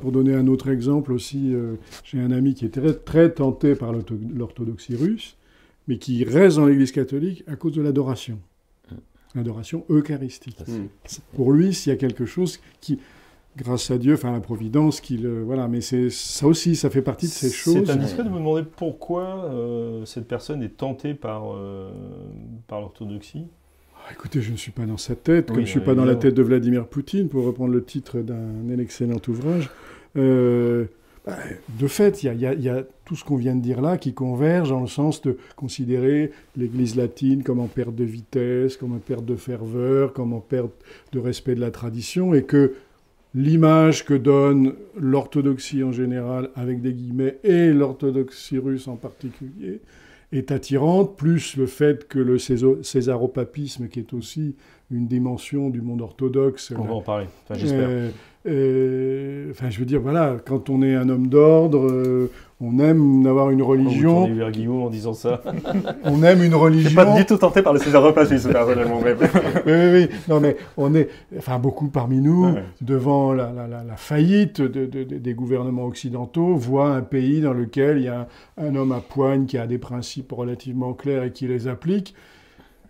Pour 0.00 0.12
donner 0.12 0.34
un 0.34 0.46
autre 0.46 0.68
exemple 0.68 1.12
aussi, 1.12 1.54
euh, 1.54 1.76
j'ai 2.04 2.20
un 2.20 2.30
ami 2.30 2.54
qui 2.54 2.66
est 2.66 2.70
très, 2.74 2.92
très 2.94 3.30
tenté 3.32 3.74
par 3.74 3.92
l'ortho- 3.92 4.18
l'orthodoxie 4.34 4.94
russe, 4.96 5.36
mais 5.88 5.98
qui 5.98 6.24
reste 6.24 6.56
dans 6.56 6.66
l'Église 6.66 6.92
catholique 6.92 7.44
à 7.46 7.56
cause 7.56 7.72
de 7.72 7.82
l'adoration. 7.82 8.38
L'adoration 9.34 9.84
eucharistique. 9.90 10.56
Ça, 10.66 10.72
Mm. 10.72 10.88
Pour 11.34 11.52
lui, 11.52 11.74
s'il 11.74 11.90
y 11.92 11.94
a 11.94 11.98
quelque 11.98 12.24
chose 12.26 12.58
qui, 12.80 12.98
grâce 13.56 13.90
à 13.90 13.98
Dieu, 13.98 14.14
enfin 14.14 14.30
à 14.30 14.32
la 14.32 14.40
Providence, 14.40 15.00
qu'il, 15.00 15.26
euh, 15.26 15.42
voilà, 15.44 15.68
mais 15.68 15.80
c'est 15.82 16.08
ça 16.10 16.46
aussi, 16.46 16.74
ça 16.74 16.88
fait 16.90 17.02
partie 17.02 17.26
de 17.26 17.30
ces 17.32 17.50
choses. 17.50 17.84
C'est 17.86 17.90
indiscret 17.92 18.24
de 18.24 18.28
vous 18.30 18.38
demander 18.38 18.62
pourquoi 18.64 19.44
euh, 19.44 20.04
cette 20.06 20.26
personne 20.26 20.62
est 20.62 20.76
tentée 20.76 21.12
par, 21.14 21.54
euh, 21.54 21.90
par 22.66 22.80
l'orthodoxie? 22.80 23.44
Ah, 24.08 24.12
Écoutez, 24.12 24.40
je 24.40 24.52
ne 24.52 24.56
suis 24.56 24.70
pas 24.70 24.86
dans 24.86 24.98
sa 24.98 25.16
tête, 25.16 25.46
comme 25.46 25.56
Oui, 25.56 25.62
je 25.62 25.66
ne 25.68 25.70
suis 25.72 25.80
pas 25.80 25.96
dans 25.96 26.04
la 26.04 26.14
tête 26.14 26.34
de 26.34 26.42
Vladimir 26.42 26.86
Poutine, 26.86 27.28
pour 27.28 27.44
reprendre 27.44 27.72
le 27.72 27.82
titre 27.82 28.20
d'un 28.20 28.78
excellent 28.78 29.20
ouvrage. 29.26 29.68
Euh, 30.16 30.84
bah, 31.26 31.36
de 31.80 31.88
fait, 31.88 32.22
il 32.22 32.32
y 32.32 32.62
y 32.62 32.68
a 32.68 32.84
tout 33.04 33.16
ce 33.16 33.24
qu'on 33.24 33.34
vient 33.34 33.56
de 33.56 33.60
dire 33.60 33.80
là 33.80 33.98
qui 33.98 34.14
converge 34.14 34.68
dans 34.68 34.80
le 34.80 34.86
sens 34.86 35.22
de 35.22 35.38
considérer 35.56 36.30
l'Église 36.56 36.94
latine 36.94 37.42
comme 37.42 37.58
en 37.58 37.66
perte 37.66 37.96
de 37.96 38.04
vitesse, 38.04 38.76
comme 38.76 38.92
en 38.92 38.98
perte 38.98 39.24
de 39.24 39.34
ferveur, 39.34 40.12
comme 40.12 40.32
en 40.34 40.40
perte 40.40 40.70
de 41.12 41.18
respect 41.18 41.56
de 41.56 41.60
la 41.60 41.72
tradition, 41.72 42.32
et 42.32 42.44
que 42.44 42.74
l'image 43.34 44.04
que 44.04 44.14
donne 44.14 44.74
l'orthodoxie 44.96 45.82
en 45.82 45.90
général, 45.90 46.50
avec 46.54 46.80
des 46.80 46.92
guillemets, 46.92 47.38
et 47.42 47.72
l'orthodoxie 47.72 48.58
russe 48.58 48.86
en 48.86 48.94
particulier, 48.94 49.80
est 50.32 50.50
attirante, 50.50 51.16
plus 51.16 51.56
le 51.56 51.66
fait 51.66 52.08
que 52.08 52.18
le 52.18 52.38
césaropapisme, 52.38 53.88
qui 53.88 54.00
est 54.00 54.12
aussi 54.12 54.56
une 54.90 55.06
dimension 55.06 55.70
du 55.70 55.80
monde 55.82 56.00
orthodoxe, 56.02 56.72
On 56.76 56.84
va 56.84 56.94
en 56.94 57.00
parler. 57.00 57.26
Enfin, 57.44 57.58
j'espère. 57.58 57.88
euh, 57.88 58.10
euh, 58.46 59.50
enfin, 59.50 59.70
je 59.70 59.78
veux 59.78 59.84
dire, 59.84 60.00
voilà, 60.00 60.36
quand 60.46 60.70
on 60.70 60.82
est 60.82 60.94
un 60.94 61.08
homme 61.08 61.28
d'ordre, 61.28 61.86
euh, 61.90 62.30
on 62.60 62.78
aime 62.78 63.26
avoir 63.26 63.50
une 63.50 63.60
religion, 63.62 64.20
tournez 64.26 64.34
vers 64.34 64.50
Guillaume 64.50 64.82
en 64.82 64.88
disant 64.90 65.12
ça. 65.12 65.42
on 66.04 66.22
aime 66.22 66.42
une 66.42 66.52
Je 66.52 66.56
religion. 66.56 66.86
suis 66.88 66.96
pas 66.96 67.16
du 67.16 67.26
tout 67.26 67.36
tenté 67.36 67.60
par 67.62 67.72
le 67.74 67.78
César 67.78 68.02
repas 68.02 68.24
suisse, 68.26 68.46
personnellement. 68.46 69.00
mais- 69.04 69.14
Oui, 69.66 69.72
oui, 69.72 69.90
oui. 69.92 70.08
Non, 70.28 70.40
mais 70.40 70.56
on 70.76 70.94
est, 70.94 71.08
enfin, 71.36 71.58
beaucoup 71.58 71.88
parmi 71.88 72.18
nous, 72.20 72.46
Ouais. 72.46 72.62
devant 72.80 73.32
la, 73.34 73.52
la- 73.52 73.68
la- 73.68 73.84
la 73.84 73.96
faillite 73.96 74.60
de- 74.62 74.86
de- 74.86 75.04
de- 75.04 75.18
des 75.18 75.34
gouvernements 75.34 75.84
occidentaux, 75.84 76.54
voient 76.54 76.90
un 76.90 77.02
pays 77.02 77.40
dans 77.40 77.52
lequel 77.52 77.98
il 77.98 78.04
y 78.04 78.08
a 78.08 78.26
un, 78.58 78.66
un 78.68 78.74
homme 78.74 78.92
à 78.92 79.00
poigne 79.00 79.46
qui 79.46 79.58
a 79.58 79.66
des 79.66 79.78
principes 79.78 80.32
relativement 80.32 80.94
clairs 80.94 81.24
et 81.24 81.32
qui 81.32 81.46
les 81.46 81.68
applique. 81.68 82.14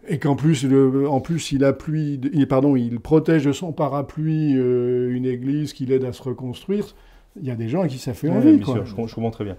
Et 0.08 0.18
qu'en 0.18 0.36
plus, 0.36 0.64
le- 0.64 1.08
en 1.08 1.20
plus, 1.20 1.52
il 1.52 1.64
appuie, 1.64 2.20
il, 2.32 2.46
pardon, 2.48 2.76
il 2.76 3.00
protège 3.00 3.44
de 3.44 3.52
son 3.52 3.72
parapluie 3.72 4.54
euh, 4.56 5.12
une 5.14 5.26
église 5.26 5.72
qui 5.72 5.84
l'aide 5.86 6.04
à 6.04 6.12
se 6.12 6.22
reconstruire. 6.22 6.94
Il 7.40 7.46
y 7.46 7.50
a 7.50 7.54
des 7.54 7.68
gens 7.68 7.82
à 7.82 7.88
qui 7.88 7.98
ça 7.98 8.14
fait 8.14 8.28
envie, 8.30 8.56
bien 8.56 8.64
quoi. 8.64 8.74
sûr, 8.76 8.86
je, 8.86 8.94
com- 8.94 9.06
je 9.08 9.14
comprends 9.14 9.30
très 9.30 9.44
bien. 9.44 9.56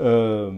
Euh, 0.00 0.50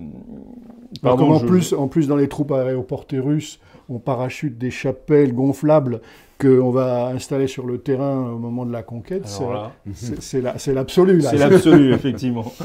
pardon, 1.02 1.32
en, 1.32 1.38
je- 1.38 1.46
plus, 1.46 1.72
en 1.74 1.88
plus, 1.88 2.06
dans 2.08 2.16
les 2.16 2.28
troupes 2.28 2.52
aéroportées 2.52 3.18
russes, 3.18 3.58
on 3.88 3.98
parachute 3.98 4.56
des 4.58 4.70
chapelles 4.70 5.34
gonflables 5.34 6.00
qu'on 6.40 6.70
va 6.70 7.08
installer 7.08 7.46
sur 7.46 7.66
le 7.66 7.78
terrain 7.78 8.30
au 8.32 8.38
moment 8.38 8.64
de 8.64 8.72
la 8.72 8.82
conquête. 8.82 9.26
c'est- 10.56 10.72
l'absolu. 10.72 11.20
C'est 11.22 11.36
l'absolu, 11.36 11.92
effectivement. 11.92 12.52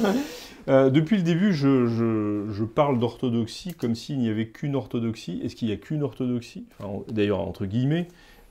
Euh, 0.70 0.90
depuis 0.90 1.16
le 1.18 1.24
début, 1.24 1.54
je, 1.54 1.88
je- 1.88 2.52
je 2.52 2.64
parle 2.66 3.00
d'orthodoxie 3.00 3.74
comme 3.74 3.96
s'il 3.96 4.20
n'y 4.20 4.30
avait 4.30 4.48
qu'une 4.48 4.76
orthodoxie. 4.76 5.40
Est-ce 5.44 5.56
qu'il 5.56 5.70
n'y 5.70 5.74
a 5.74 5.78
qu'une 5.78 6.04
orthodoxie? 6.04 6.66
Enfin, 6.80 7.04
D'ailleurs, 7.12 7.40
entre 7.40 7.66
guillemets. 7.66 8.08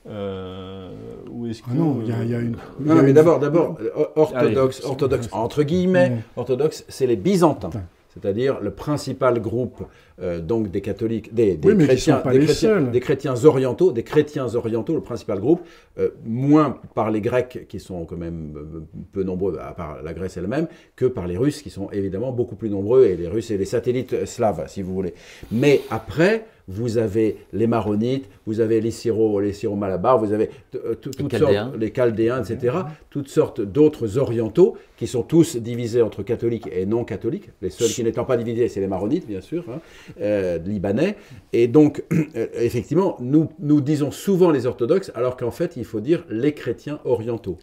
euh, 0.09 0.89
ou 1.29 1.47
est-ce 1.47 1.61
que, 1.61 1.67
Ah 1.71 1.75
non, 1.75 1.99
il 2.01 2.07
y 2.09 2.11
a- 2.13 2.23
il 2.23 2.29
y 2.29 2.35
a 2.35 2.39
une- 2.39 2.55
Non, 2.79 3.01
mais 3.03 3.11
d'abord, 3.13 3.39
d'abord, 3.39 3.77
euh, 3.81 3.89
orthodoxe, 4.15 4.79
Allez. 4.79 4.87
orthodoxe, 4.89 5.29
entre 5.33 5.63
guillemets, 5.63 6.19
orthodoxe, 6.37 6.85
c'est 6.87 7.07
les 7.07 7.17
Byzantins. 7.17 7.69
C'est-à-dire 8.13 8.59
le 8.61 8.71
principal 8.71 9.39
groupe 9.41 9.83
euh, 10.21 10.39
donc 10.39 10.71
des 10.71 10.81
catholiques, 10.81 11.33
des, 11.33 11.59
Oui, 11.63 11.77
chrétiens, 11.77 12.21
des, 12.25 12.39
chrétiens 12.39 12.53
seuls. 12.53 12.91
des 12.91 12.99
chrétiens 12.99 13.45
orientaux, 13.45 13.91
des 13.91 14.03
chrétiens 14.03 14.55
orientaux, 14.55 14.95
le 14.95 15.01
principal 15.01 15.39
groupe, 15.39 15.61
euh, 15.99 16.09
moins 16.25 16.79
par 16.95 17.11
les 17.11 17.21
Grecs 17.21 17.65
qui 17.67 17.79
sont 17.79 18.05
quand 18.05 18.17
même 18.17 18.53
euh, 18.57 18.79
peu 19.11 19.23
nombreux, 19.23 19.57
à 19.59 19.73
part 19.73 20.01
la 20.03 20.13
Grèce 20.13 20.37
elle-même, 20.37 20.67
que 20.95 21.05
par 21.05 21.27
les 21.27 21.37
Russes 21.37 21.61
qui 21.61 21.69
sont 21.69 21.89
évidemment 21.91 22.31
beaucoup 22.31 22.55
plus 22.55 22.69
nombreux 22.69 23.05
et 23.05 23.15
les 23.15 23.27
Russes 23.27 23.51
et 23.51 23.57
les 23.57 23.65
satellites 23.65 24.25
slaves, 24.25 24.63
si 24.67 24.81
vous 24.81 24.93
voulez. 24.93 25.13
Mais 25.51 25.81
après, 25.91 26.45
vous 26.69 26.97
avez 26.97 27.37
les 27.53 27.65
Maronites, 27.65 28.27
vous 28.45 28.59
avez 28.59 28.81
les 28.81 28.91
Syro, 28.91 29.39
les 29.39 29.53
Syro-Malabars, 29.53 30.19
vous 30.19 30.33
avez 30.33 30.49
tout- 30.71 31.11
toutes 31.11 31.29
Chaldéens. 31.31 31.67
sortes, 31.67 31.77
les 31.77 31.91
Chaldéens, 31.91 32.43
etc., 32.43 32.75
toutes 33.09 33.29
sortes 33.29 33.61
d'autres 33.61 34.17
orientaux 34.17 34.75
qui 34.97 35.07
sont 35.07 35.23
tous 35.23 35.55
divisés 35.55 36.01
entre 36.01 36.23
catholiques 36.23 36.67
et 36.69 36.85
non 36.85 37.05
catholiques. 37.05 37.51
Les 37.61 37.69
seuls 37.69 37.87
qui 37.87 38.03
n'étant 38.03 38.25
pas 38.25 38.35
divisés, 38.35 38.67
c'est 38.67 38.81
les 38.81 38.87
Maronites, 38.87 39.25
bien 39.27 39.39
sûr, 39.39 39.63
hein, 39.69 39.79
euh, 40.21 40.57
libanais. 40.59 41.17
Et 41.53 41.67
donc, 41.67 42.03
euh, 42.11 42.47
effectivement, 42.53 43.17
nous, 43.19 43.49
nous 43.59 43.81
disons 43.81 44.11
souvent 44.11 44.51
les 44.51 44.65
orthodoxes, 44.65 45.11
alors 45.15 45.37
qu'en 45.37 45.51
fait, 45.51 45.77
il 45.77 45.85
faut 45.85 45.99
dire 45.99 46.25
les 46.29 46.53
chrétiens 46.53 46.99
orientaux. 47.05 47.57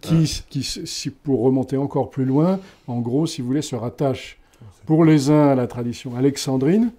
qui, 0.00 0.42
qui, 0.50 0.62
si, 0.62 1.10
pour 1.10 1.42
remonter 1.42 1.76
encore 1.76 2.10
plus 2.10 2.24
loin, 2.24 2.58
en 2.86 3.00
gros, 3.00 3.26
si 3.26 3.40
vous 3.42 3.48
voulez, 3.48 3.62
se 3.62 3.76
rattache 3.76 4.38
pour 4.86 5.04
les 5.04 5.30
uns 5.30 5.48
à 5.48 5.54
la 5.54 5.66
tradition 5.66 6.16
alexandrine, 6.16 6.92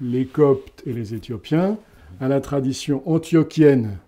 les 0.00 0.24
Coptes 0.24 0.82
et 0.86 0.92
les 0.92 1.14
Éthiopiens, 1.14 1.76
à 2.20 2.28
la 2.28 2.40
tradition 2.40 3.02
antiochienne, 3.06 3.98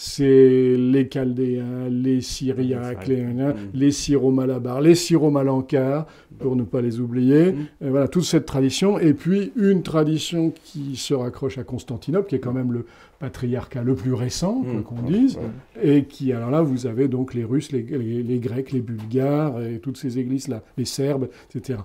c'est 0.00 0.76
les 0.78 1.08
Chaldéens, 1.08 1.88
les 1.90 2.20
Syriaques, 2.20 3.08
les, 3.08 3.20
Mm. 3.20 3.54
les 3.74 3.90
Syro-Malabars, 3.90 4.80
les 4.80 4.94
Syro-Malankars, 4.94 6.06
pour 6.38 6.54
ne 6.54 6.62
pas 6.62 6.80
les 6.80 7.00
oublier. 7.00 7.50
Mm. 7.50 7.66
Et 7.84 7.88
voilà, 7.90 8.06
toute 8.06 8.22
cette 8.22 8.46
tradition. 8.46 9.00
Et 9.00 9.12
puis, 9.12 9.50
une 9.56 9.82
tradition 9.82 10.52
qui 10.62 10.94
se 10.94 11.14
raccroche 11.14 11.58
à 11.58 11.64
Constantinople, 11.64 12.28
qui 12.28 12.36
est 12.36 12.38
quand 12.38 12.52
même 12.52 12.70
le 12.72 12.86
patriarcat 13.18 13.82
le 13.82 13.96
plus 13.96 14.12
récent, 14.14 14.62
Mm. 14.64 14.82
qu'on 14.84 15.02
dise. 15.02 15.36
Et 15.82 16.04
qui, 16.04 16.32
alors 16.32 16.52
là, 16.52 16.62
vous 16.62 16.86
avez 16.86 17.08
donc 17.08 17.34
les 17.34 17.42
Russes, 17.42 17.72
les, 17.72 17.82
les- 17.82 18.22
les 18.22 18.38
Grecs, 18.38 18.70
les 18.70 18.80
Bulgares, 18.82 19.60
et 19.62 19.80
toutes 19.80 19.96
ces 19.96 20.20
églises-là, 20.20 20.62
les 20.76 20.84
Serbes, 20.84 21.28
etc. 21.52 21.80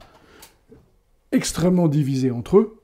Extrêmement 1.32 1.88
divisés 1.88 2.30
entre 2.30 2.58
eux, 2.60 2.76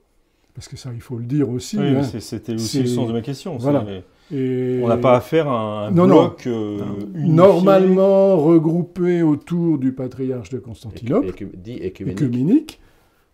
parce 0.56 0.68
que 0.68 0.76
ça, 0.76 0.90
il 0.92 1.02
faut 1.02 1.18
le 1.20 1.26
dire 1.26 1.50
aussi. 1.52 1.78
Oui, 1.78 1.86
hein. 1.90 2.02
c'était 2.20 2.54
aussi 2.56 2.82
le 2.82 2.88
sens 2.88 3.08
de 3.10 3.14
ma 3.14 3.22
question. 3.22 3.58
voilà. 3.58 3.86
Et- 4.32 4.80
On 4.84 4.88
n'a 4.88 4.98
pas 4.98 5.16
affaire 5.18 5.48
à 5.48 5.88
un 5.88 5.92
Non, 5.92 6.06
non. 6.08 6.22
bloc 6.26 6.48
euh, 6.48 6.80
unifié. 7.16 7.34
Normalement 7.34 8.38
regroupés 8.38 9.24
autour 9.24 9.78
du 9.78 9.92
patriarche 9.92 10.50
de 10.50 10.60
Constantinople, 10.60 11.30
Écu- 11.30 11.50
dit 11.56 11.78
écuménique. 11.78 12.22
œcuménique, 12.22 12.80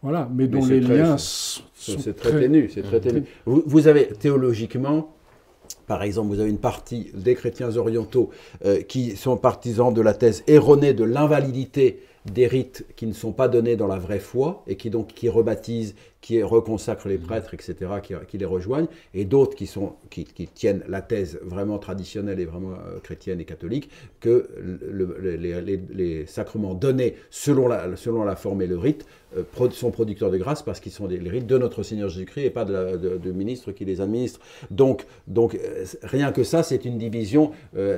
voilà, 0.01 0.29
mais 0.33 0.47
dont 0.47 0.65
les 0.65 0.79
très- 0.81 0.97
liens 0.97 1.17
sont 1.17 1.63
C'est 1.77 2.15
très 2.15 2.39
ténu, 2.39 2.69
c'est 2.73 2.81
très 2.83 2.99
ténu. 3.01 3.23
Vous, 3.45 3.63
vous 3.65 3.87
avez 3.87 4.07
théologiquement, 4.07 5.13
par 5.87 6.01
exemple, 6.03 6.29
vous 6.29 6.39
avez 6.39 6.49
une 6.49 6.57
partie 6.59 7.11
des 7.13 7.35
chrétiens 7.35 7.75
orientaux 7.75 8.29
euh, 8.65 8.81
qui 8.81 9.15
sont 9.17 9.35
partisans 9.37 9.93
de 9.93 10.01
la 10.01 10.13
thèse 10.13 10.43
erronée 10.47 10.93
de 10.93 11.03
l'invalidité 11.03 11.99
des 12.31 12.47
rites 12.47 12.85
qui 12.95 13.05
ne 13.05 13.13
sont 13.13 13.33
pas 13.33 13.47
donnés 13.47 13.75
dans 13.75 13.85
la 13.87 13.99
vraie 13.99 14.19
foi 14.19 14.63
et 14.65 14.77
qui 14.77 14.89
donc 14.89 15.07
qui 15.09 15.29
rebaptisent, 15.29 15.93
qui 16.25 16.41
reconsacrent 16.41 17.07
les 17.07 17.19
prêtres, 17.19 17.53
etc., 17.53 17.75
qui, 18.27 18.37
les 18.39 18.45
rejoignent, 18.45 18.87
et 19.13 19.25
d'autres 19.25 19.55
qui, 19.55 19.67
sont, 19.67 19.93
qui, 20.09 20.25
tiennent 20.25 20.83
la 20.89 21.03
thèse 21.03 21.37
vraiment 21.43 21.77
traditionnelle 21.77 22.39
et 22.39 22.45
vraiment 22.45 22.71
euh, 22.71 22.97
chrétienne 23.03 23.39
et 23.39 23.45
catholique, 23.45 23.91
que 24.21 24.49
le- 24.59 25.15
le- 25.19 25.35
les, 25.35 26.25
sacrements 26.25 26.73
donnés 26.73 27.13
selon 27.29 27.67
la, 27.67 27.95
selon 27.95 28.23
la 28.23 28.35
forme 28.35 28.63
et 28.63 28.67
le 28.67 28.75
rite 28.75 29.05
euh, 29.37 29.43
sont 29.69 29.91
producteurs 29.91 30.31
de 30.31 30.37
grâce 30.39 30.63
parce 30.63 30.79
qu'ils 30.79 30.91
sont 30.91 31.05
les 31.05 31.19
rites 31.29 31.45
de 31.45 31.59
notre 31.59 31.83
Seigneur 31.83 32.09
Jésus-Christ 32.09 32.45
et 32.45 32.49
pas 32.49 32.65
de, 32.65 32.73
la- 32.73 33.73
qui 33.75 33.85
les 33.85 34.01
administre. 34.01 34.39
Donc, 34.71 35.05
donc 35.27 35.53
euh, 35.53 35.85
rien 36.01 36.31
que 36.31 36.43
ça, 36.43 36.63
c'est 36.63 36.85
une 36.85 36.97
division 36.97 37.51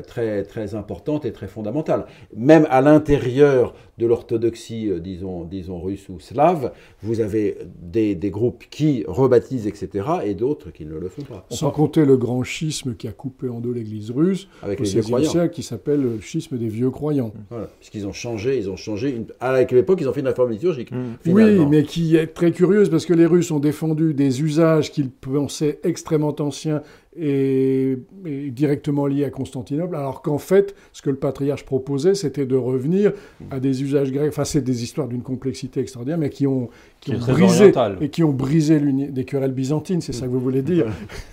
très, 0.05 0.43
très 0.43 0.75
importante 0.75 1.23
et 1.23 1.31
très 1.31 1.47
fondamentale. 1.47 2.05
Même 2.35 2.67
à 2.69 2.81
l'intérieur 2.81 3.73
de 3.97 4.05
l'orthodoxie, 4.05 4.91
disons, 4.99 5.43
disons 5.45 5.79
russe 5.79 6.09
ou 6.09 6.19
slave, 6.19 6.71
vous 7.01 7.21
avez 7.21 7.57
des, 7.79 8.16
des 8.17 8.29
groupes 8.29 8.63
qui 8.69 9.03
rebaptisent, 9.07 9.67
etc., 9.67 10.05
et 10.25 10.33
d'autres 10.33 10.71
qui 10.71 10.85
ne 10.85 10.95
le 10.97 11.07
font 11.09 11.23
pas. 11.23 11.45
Sans 11.49 11.71
compter 11.71 12.05
le 12.05 12.17
grand 12.17 12.43
schisme 12.43 12.95
qui 12.95 13.07
a 13.07 13.11
coupé 13.11 13.49
en 13.49 13.59
deux 13.59 13.71
l'Église 13.71 14.11
russe 14.11 14.47
Avec 14.61 14.79
au 14.79 14.83
les 14.83 14.89
vieux 14.89 15.01
croyants. 15.01 15.29
siècle, 15.29 15.53
qui 15.53 15.63
s'appelle 15.63 16.01
le 16.01 16.19
schisme 16.21 16.57
des 16.57 16.67
vieux 16.67 16.89
croyants. 16.89 17.31
Voilà. 17.49 17.69
Puisqu'ils 17.79 18.07
ont 18.07 18.13
changé, 18.13 18.57
ils 18.57 18.69
ont 18.69 18.75
changé. 18.75 19.09
Une... 19.09 19.25
À 19.39 19.61
l'époque, 19.61 19.99
ils 20.01 20.07
ont 20.09 20.13
fait 20.13 20.21
une 20.21 20.27
réforme 20.27 20.51
liturgique. 20.51 20.89
Oui, 20.91 21.07
finalement. 21.23 21.69
mais 21.69 21.83
qui 21.83 22.15
est 22.15 22.27
très 22.27 22.51
curieuse 22.51 22.89
parce 22.89 23.05
que 23.05 23.13
les 23.13 23.25
Russes 23.25 23.51
ont 23.51 23.59
défendu 23.59 24.13
des 24.13 24.41
usages 24.41 24.91
qu'ils 24.91 25.09
pensaient 25.09 25.79
extrêmement 25.83 26.35
anciens 26.39 26.81
est, 27.19 27.97
est 28.25 28.49
directement 28.51 29.05
lié 29.07 29.25
à 29.25 29.29
Constantinople, 29.29 29.95
alors 29.95 30.21
qu'en 30.21 30.37
fait, 30.37 30.75
ce 30.93 31.01
que 31.01 31.09
le 31.09 31.15
patriarche 31.15 31.65
proposait, 31.65 32.15
c'était 32.15 32.45
de 32.45 32.55
revenir 32.55 33.13
à 33.51 33.59
des 33.59 33.83
usages 33.83 34.11
grecs. 34.11 34.29
Enfin, 34.29 34.45
c'est 34.45 34.61
des 34.61 34.83
histoires 34.83 35.07
d'une 35.07 35.21
complexité 35.23 35.79
extraordinaire, 35.79 36.17
mais 36.19 36.29
qui 36.29 36.47
ont, 36.47 36.69
qui 37.01 37.11
ont 37.11 37.19
brisé 37.33 37.71
et 38.01 38.09
qui 38.09 38.23
ont 38.23 38.31
brisé 38.33 38.79
des 38.79 39.25
querelles 39.25 39.51
byzantines. 39.53 40.01
C'est 40.01 40.13
ça 40.13 40.25
que 40.25 40.31
vous 40.31 40.39
voulez 40.39 40.61
dire 40.61 40.85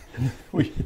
Oui. 0.53 0.72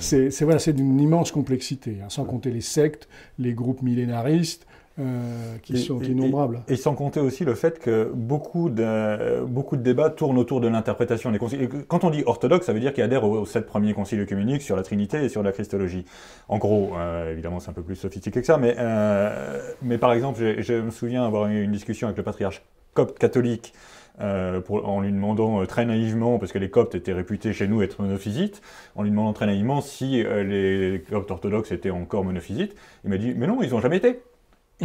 C'est 0.00 0.30
c'est- 0.32 0.44
voilà, 0.44 0.58
c'est 0.58 0.72
d'une 0.72 0.98
immense 1.00 1.30
complexité, 1.30 1.98
hein, 2.02 2.08
sans 2.08 2.24
compter 2.24 2.50
les 2.50 2.60
sectes, 2.60 3.08
les 3.38 3.52
groupes 3.52 3.82
millénaristes, 3.82 4.66
euh, 4.98 5.56
qui 5.62 5.74
Et- 5.74 5.76
sont 5.78 6.00
innombrables. 6.00 6.60
Et 6.68 6.76
sans 6.76 6.94
compter 6.94 7.20
aussi 7.20 7.44
le 7.44 7.54
fait 7.54 7.78
que 7.78 8.10
beaucoup 8.14 8.68
de, 8.68 9.40
beaucoup 9.44 9.76
de 9.76 9.82
débats 9.82 10.10
tournent 10.10 10.38
autour 10.38 10.60
de 10.60 10.68
l'interprétation 10.68 11.30
des 11.32 11.38
conciles. 11.38 11.68
Quand 11.88 12.04
on 12.04 12.10
dit 12.10 12.22
orthodoxe, 12.26 12.66
ça 12.66 12.72
veut 12.72 12.80
dire 12.80 12.92
qu'il 12.92 13.02
adhère 13.02 13.24
aux, 13.24 13.38
aux 13.40 13.46
sept 13.46 13.66
premiers 13.66 13.94
conciles 13.94 14.20
œcuméniques 14.20 14.62
sur 14.62 14.76
la 14.76 14.82
Trinité 14.82 15.24
et 15.24 15.28
sur 15.28 15.42
la 15.42 15.52
Christologie. 15.52 16.04
En 16.48 16.58
gros, 16.58 16.92
euh, 16.96 17.32
évidemment, 17.32 17.58
c'est 17.60 17.70
un 17.70 17.74
peu 17.74 17.82
plus 17.82 17.96
sophistiqué 17.96 18.40
que 18.40 18.46
ça, 18.46 18.58
mais, 18.58 18.74
euh, 18.78 19.60
mais 19.82 19.98
par 19.98 20.12
exemple, 20.12 20.40
je 20.58 20.74
me 20.74 20.90
souviens 20.90 21.24
avoir 21.24 21.48
eu 21.48 21.62
une 21.62 21.72
discussion 21.72 22.06
avec 22.08 22.18
le 22.18 22.22
patriarche 22.24 22.62
copte 22.94 23.18
catholique 23.18 23.72
euh, 24.20 24.60
pour- 24.60 24.86
en 24.86 25.00
lui 25.00 25.10
demandant 25.10 25.62
euh, 25.62 25.64
très 25.64 25.86
naïvement, 25.86 26.38
parce 26.38 26.52
que 26.52 26.58
les 26.58 26.68
coptes 26.68 26.94
étaient 26.94 27.14
réputés 27.14 27.54
chez 27.54 27.66
nous 27.66 27.80
être 27.80 28.02
monophysites, 28.02 28.60
en 28.94 29.02
lui 29.04 29.10
demandant 29.10 29.32
très 29.32 29.46
naïvement 29.46 29.80
si 29.80 30.22
euh, 30.22 30.44
les 30.44 31.00
coptes 31.00 31.30
orthodoxes 31.30 31.72
étaient 31.72 31.88
encore 31.90 32.22
monophysites. 32.22 32.74
Il 33.04 33.10
m'a 33.10 33.16
dit, 33.16 33.32
mais 33.34 33.46
non, 33.46 33.62
ils 33.62 33.70
n'ont 33.70 33.80
jamais 33.80 33.96
été. 33.96 34.20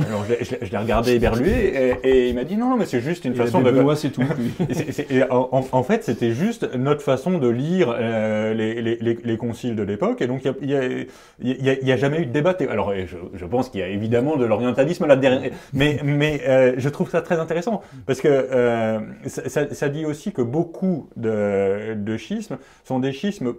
Alors 0.05 0.25
je 0.25 0.33
l'ai- 0.69 0.77
regardé 0.77 1.13
éberlué 1.13 1.95
et, 2.03 2.07
et 2.09 2.29
il 2.29 2.35
m'a 2.35 2.43
dit 2.43 2.55
non, 2.57 2.69
non 2.69 2.77
mais 2.77 2.85
c'est 2.85 3.01
juste 3.01 3.25
une 3.25 3.33
façon 3.35 3.61
de. 3.61 3.71
Benoît, 3.71 3.95
c'est 3.95 4.09
tout. 4.11 4.21
et 5.09 5.23
en, 5.29 5.83
fait, 5.83 6.03
c'était 6.03 6.31
juste 6.31 6.73
notre 6.75 7.01
façon 7.01 7.37
de 7.37 7.47
lire 7.49 7.93
euh, 7.97 8.53
les, 8.53 8.81
les- 8.81 8.97
les- 9.01 9.17
les 9.23 9.37
conciles 9.37 9.75
de 9.75 9.83
l'époque. 9.83 10.21
Et 10.21 10.27
donc, 10.27 10.41
il 10.61 10.67
n'y 10.67 10.73
a, 10.75 10.83
y 10.83 11.69
a- 11.69 11.73
y 11.81 11.91
a- 11.91 11.93
a 11.93 11.97
jamais 11.97 12.21
eu 12.21 12.25
de 12.25 12.31
débat. 12.31 12.55
Alors, 12.69 12.93
je, 12.95 13.17
je 13.33 13.45
pense 13.45 13.69
qu'il 13.69 13.79
y 13.79 13.83
a 13.83 13.87
évidemment 13.87 14.37
de 14.37 14.45
l'orientalisme 14.45 15.05
là-dedans. 15.05 15.41
Mais, 15.73 15.99
mais 16.03 16.41
euh, 16.47 16.73
je 16.77 16.89
trouve 16.89 17.09
ça 17.09 17.21
très 17.21 17.39
intéressant. 17.39 17.81
Parce 18.05 18.21
que 18.21 18.27
euh, 18.27 18.99
ça, 19.25 19.49
ça- 19.49 19.73
ça 19.73 19.89
dit 19.89 20.05
aussi 20.05 20.31
que 20.31 20.41
beaucoup 20.41 21.09
de, 21.17 21.93
de 21.95 22.17
schismes 22.17 22.57
sont 22.83 22.99
des 22.99 23.11
schismes 23.11 23.53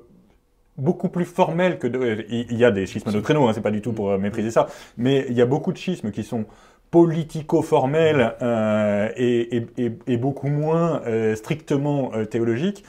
beaucoup 0.79 1.09
plus 1.11 1.25
formels 1.27 1.79
que 1.79 1.87
de, 1.87 2.25
il 2.31 2.47
il 2.51 2.57
y 2.59 2.65
a 2.65 2.71
des 2.71 2.87
schismes 2.87 3.13
doctrinaux, 3.13 3.47
hein, 3.49 3.53
c'est 3.53 3.61
pas 3.61 3.71
du 3.71 3.83
tout 3.83 3.93
pour 3.93 4.11
euh, 4.13 4.19
mépriser 4.19 4.51
ça, 4.51 4.67
mais 4.97 5.27
il 5.29 5.37
y 5.37 5.43
a 5.43 5.47
beaucoup 5.47 5.73
de 5.73 5.79
schismes 5.79 6.11
qui 6.11 6.23
sont 6.25 6.45
politico-formels 6.91 8.35
euh, 8.43 9.09
et, 9.17 9.57
et- 9.57 9.67
et- 9.79 9.93
et 10.07 10.17
beaucoup 10.17 10.49
moins 10.49 11.03
euh, 11.07 11.35
strictement 11.37 12.13
euh, 12.15 12.25
théologiques. 12.25 12.85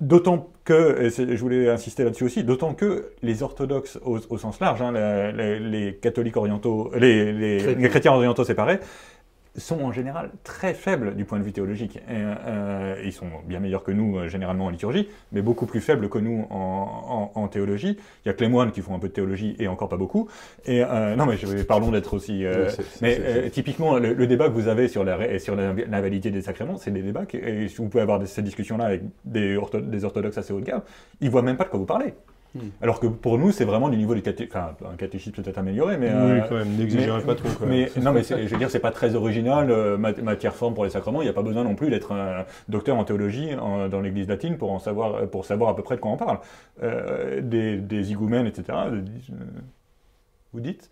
D'autant 0.00 0.48
que, 0.64 1.08
je 1.10 1.36
voulais 1.40 1.68
insister 1.68 2.02
là-dessus 2.04 2.24
aussi, 2.24 2.44
d'autant 2.44 2.74
que 2.74 3.10
les 3.22 3.42
orthodoxes 3.42 3.98
au, 4.04 4.18
au 4.30 4.38
sens 4.38 4.58
large, 4.60 4.80
hein, 4.82 4.90
la- 4.92 5.30
les 5.58 5.94
catholiques 6.00 6.36
orientaux, 6.36 6.90
les, 6.96 7.32
les- 7.32 7.58
Chrétiens. 7.58 7.82
les 7.82 7.88
chrétiens 7.88 8.12
orientaux 8.12 8.44
séparés, 8.44 8.78
sont 9.56 9.82
en 9.82 9.92
général 9.92 10.30
très 10.44 10.72
faibles 10.74 11.14
du 11.14 11.24
point 11.24 11.38
de 11.38 11.44
vue 11.44 11.52
théologique. 11.52 11.96
Et, 12.08 12.12
euh, 12.12 12.94
ils 13.04 13.12
sont 13.12 13.26
bien 13.46 13.60
meilleurs 13.60 13.84
que 13.84 13.92
nous 13.92 14.16
euh, 14.16 14.28
généralement 14.28 14.66
en 14.66 14.70
liturgie, 14.70 15.08
mais 15.32 15.42
beaucoup 15.42 15.66
plus 15.66 15.80
faibles 15.80 16.08
que 16.08 16.18
nous 16.18 16.46
en, 16.50 17.30
en- 17.34 17.40
en 17.40 17.48
théologie. 17.48 17.98
Il 18.24 18.28
y 18.28 18.30
a 18.30 18.34
que 18.34 18.40
les 18.42 18.48
moines 18.48 18.70
qui 18.72 18.80
font 18.80 18.94
un 18.94 18.98
peu 18.98 19.08
de 19.08 19.12
théologie 19.12 19.54
et 19.58 19.68
encore 19.68 19.88
pas 19.88 19.96
beaucoup. 19.98 20.28
Et 20.64 20.82
euh, 20.82 21.16
non, 21.16 21.26
mais 21.26 21.36
je, 21.36 21.62
parlons 21.64 21.90
d'être 21.90 22.14
aussi. 22.14 22.44
Oui, 22.46 22.84
mais 23.02 23.50
typiquement, 23.50 23.98
le, 23.98 24.14
le 24.14 24.26
débat 24.26 24.48
que 24.48 24.54
vous 24.54 24.68
avez 24.68 24.88
sur 24.88 25.04
la, 25.04 25.38
sur 25.38 25.54
la, 25.54 25.72
la 25.74 26.00
validité 26.00 26.30
des 26.30 26.42
sacrements, 26.42 26.76
c'est 26.78 26.90
des 26.90 27.02
débats. 27.02 27.26
qui- 27.26 27.36
et 27.36 27.68
si 27.68 27.76
vous 27.76 27.88
pouvez 27.88 28.02
avoir 28.02 28.18
des- 28.20 28.26
ces 28.26 28.42
discussions-là 28.42 28.84
avec 28.86 29.02
des, 29.24 29.56
ortho- 29.56 29.80
des 29.86 30.04
orthodoxes 30.04 30.38
assez 30.38 30.52
haut 30.52 30.60
de 30.60 30.64
gamme, 30.64 30.82
ils 31.20 31.28
voient 31.30 31.42
même 31.42 31.56
pas 31.56 31.64
de 31.64 31.68
quoi 31.68 31.78
vous 31.78 31.84
parlez. 31.86 32.14
Hmm. 32.54 32.60
Alors 32.82 33.00
que 33.00 33.06
pour 33.06 33.38
nous, 33.38 33.50
c'est 33.50 33.64
vraiment 33.64 33.88
du 33.88 33.96
niveau 33.96 34.14
du 34.14 34.20
caté... 34.20 34.46
enfin, 34.50 34.74
un 34.92 34.96
catéchisme 34.96 35.34
peut-être 35.42 35.56
amélioré, 35.56 35.96
mais 35.96 36.08
oui, 36.08 36.12
euh, 36.14 36.40
quand 36.48 36.54
même, 36.56 36.76
n'exagérez 36.76 37.22
pas 37.22 37.34
trop. 37.34 37.48
Mais 37.66 37.90
non, 38.00 38.12
mais 38.12 38.22
je 38.22 38.34
veux 38.48 38.58
dire, 38.58 38.70
c'est 38.70 38.78
pas 38.78 38.90
très 38.90 39.14
original, 39.14 39.70
euh, 39.70 39.96
mat- 39.96 40.20
matière 40.22 40.54
forme 40.54 40.74
pour 40.74 40.84
les 40.84 40.90
sacrements. 40.90 41.22
Il 41.22 41.24
n'y 41.24 41.30
a 41.30 41.32
pas 41.34 41.42
besoin 41.42 41.64
non 41.64 41.74
plus 41.74 41.88
d'être 41.88 42.12
un 42.12 42.44
docteur 42.68 42.96
en 42.98 43.04
théologie 43.04 43.54
en- 43.54 43.88
dans 43.88 44.00
l'Église 44.00 44.28
latine 44.28 44.58
pour 44.58 44.70
en 44.72 44.78
savoir, 44.78 45.26
pour 45.30 45.46
savoir 45.46 45.70
à 45.70 45.76
peu 45.76 45.82
près 45.82 45.96
de 45.96 46.00
quoi 46.00 46.10
on 46.10 46.16
parle. 46.18 46.40
Euh, 46.82 47.40
des, 47.40 47.76
des 47.78 48.12
higoumènes, 48.12 48.46
etc. 48.46 48.64
euh, 48.70 48.96
euh, 49.30 49.34
vous 50.52 50.60
dites. 50.60 50.90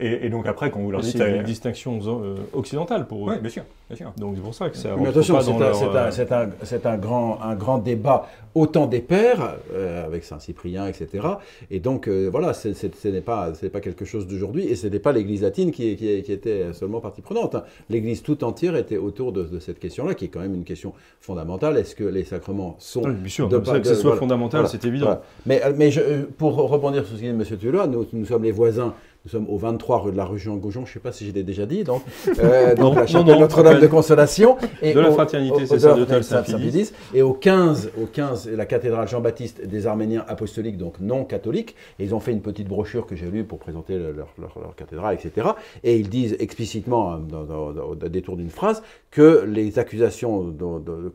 Et, 0.00 0.26
et 0.26 0.28
donc 0.28 0.46
après, 0.48 0.72
quand 0.72 0.80
vous 0.80 0.90
leur 0.90 1.02
dites, 1.02 1.16
c'est 1.16 1.36
une 1.36 1.44
distinction 1.44 2.00
euh, 2.04 2.34
occidentale 2.52 3.06
pour 3.06 3.30
eux. 3.30 3.34
oui, 3.34 3.40
bien 3.40 3.48
sûr, 3.50 3.62
bien 3.88 3.96
sûr. 3.96 4.12
Donc 4.18 4.32
c'est 4.34 4.42
pour 4.42 4.52
ça 4.54 4.68
que 4.68 4.76
ça 4.76 4.96
Mais 4.98 5.06
attention, 5.06 5.34
pas 5.36 5.42
c'est 5.42 5.50
dans 5.52 5.56
un, 5.56 5.60
leur, 5.60 5.76
c'est 6.12 6.32
un- 6.32 6.36
euh, 6.46 6.46
c'est 6.64 6.86
un- 6.86 6.96
grand, 6.98 7.38
un 7.40 7.54
grand 7.54 7.78
débat 7.78 8.28
autant 8.56 8.86
des 8.88 8.98
pères, 8.98 9.54
euh, 9.72 10.04
avec 10.04 10.24
Saint-Cyprien, 10.24 10.88
etc. 10.88 11.24
Et 11.70 11.78
donc, 11.78 12.08
euh, 12.08 12.28
voilà, 12.28 12.54
ce 12.54 12.68
n'est 13.08 13.20
pas, 13.20 13.54
ce 13.54 13.64
n'est 13.64 13.70
pas 13.70 13.80
quelque 13.80 14.04
chose 14.04 14.26
d'aujourd'hui, 14.26 14.64
et 14.66 14.74
ce 14.74 14.88
n'est 14.88 14.98
pas 14.98 15.12
l'Église 15.12 15.42
latine 15.42 15.70
qui, 15.70 15.94
qui- 15.94 16.22
qui 16.22 16.32
était 16.32 16.72
seulement 16.72 16.98
partie 17.00 17.20
prenante. 17.22 17.54
L'Église 17.88 18.22
tout 18.22 18.42
entière 18.42 18.74
était 18.74 18.96
autour 18.96 19.30
de, 19.30 19.44
de 19.44 19.58
cette 19.60 19.78
question-là, 19.78 20.14
qui 20.14 20.24
est 20.24 20.28
quand 20.28 20.40
même 20.40 20.54
une 20.56 20.64
question 20.64 20.92
fondamentale. 21.20 21.78
Est-ce 21.78 21.94
que 21.94 22.04
les 22.04 22.24
sacrements 22.24 22.74
sont... 22.80 23.02
Oui, 23.04 23.12
bien 23.12 23.28
sûr, 23.28 23.48
de 23.48 23.64
ça, 23.64 23.74
que 23.74 23.78
de- 23.78 23.84
ce 23.84 23.94
soit 23.94 24.02
voilà, 24.10 24.18
fondamental, 24.18 24.60
voilà, 24.62 24.68
c'est 24.68 24.84
évident. 24.88 25.06
Voilà. 25.06 25.22
Mais, 25.46 25.62
mais 25.76 25.90
je- 25.92 26.22
pour 26.36 26.56
rebondir 26.56 27.04
sur 27.06 27.14
ce 27.16 27.20
qu'il 27.20 27.36
dit 27.36 27.40
M. 27.52 27.58
Tullois, 27.58 27.86
nous, 27.86 28.04
nous 28.12 28.26
sommes 28.26 28.42
les 28.42 28.50
voisins. 28.52 28.92
Nous 29.26 29.30
sommes 29.30 29.46
au 29.48 29.56
23 29.56 30.00
rue 30.00 30.12
de 30.12 30.18
la 30.18 30.26
rue 30.26 30.38
Jean-Goujon, 30.38 30.84
je 30.84 30.90
ne 30.90 30.92
sais 30.92 31.00
pas 31.00 31.10
si 31.10 31.26
je 31.26 31.32
l'ai 31.32 31.42
déjà 31.42 31.64
dit, 31.64 31.82
donc, 31.82 32.02
euh, 32.40 32.74
donc 32.74 32.92
Non, 32.92 33.00
la 33.00 33.06
chapelle 33.06 33.38
Notre-Dame 33.40 33.80
de. 33.80 33.86
Consolation. 33.86 34.58
Et 34.82 34.92
De 34.92 35.00
la 35.00 35.08
au- 35.08 35.14
fraternité 35.14 35.64
sacerdotale 35.64 36.06
de 36.06 36.12
la- 36.16 36.22
Saint-Philippe. 36.22 36.60
Saint-Philippe. 36.72 36.94
Et 37.14 37.22
au 37.22 37.32
15, 37.32 37.90
au 38.02 38.04
15, 38.04 38.50
la 38.54 38.66
cathédrale 38.66 39.08
Jean-Baptiste 39.08 39.66
des 39.66 39.86
Arméniens 39.86 40.26
apostoliques, 40.28 40.76
donc 40.76 41.00
non 41.00 41.24
catholiques. 41.24 41.74
Et 41.98 42.04
ils 42.04 42.14
ont 42.14 42.20
fait 42.20 42.32
une 42.32 42.42
petite 42.42 42.68
brochure 42.68 43.06
que 43.06 43.16
j'ai 43.16 43.30
lue 43.30 43.44
pour 43.44 43.58
présenter 43.60 43.96
le- 43.96 44.12
leur, 44.12 44.28
leur- 44.38 44.58
leur 44.60 44.74
cathédrale, 44.76 45.14
etc. 45.14 45.46
Et 45.84 45.96
ils 45.96 46.10
disent 46.10 46.36
explicitement, 46.38 47.14
hein, 47.14 47.22
dans, 47.26 47.44
dans- 47.44 47.72
dans- 47.72 47.84
au 47.84 47.94
détour 47.94 48.36
d'une 48.36 48.50
phrase, 48.50 48.82
que 49.10 49.44
les 49.48 49.78
accusations 49.78 50.52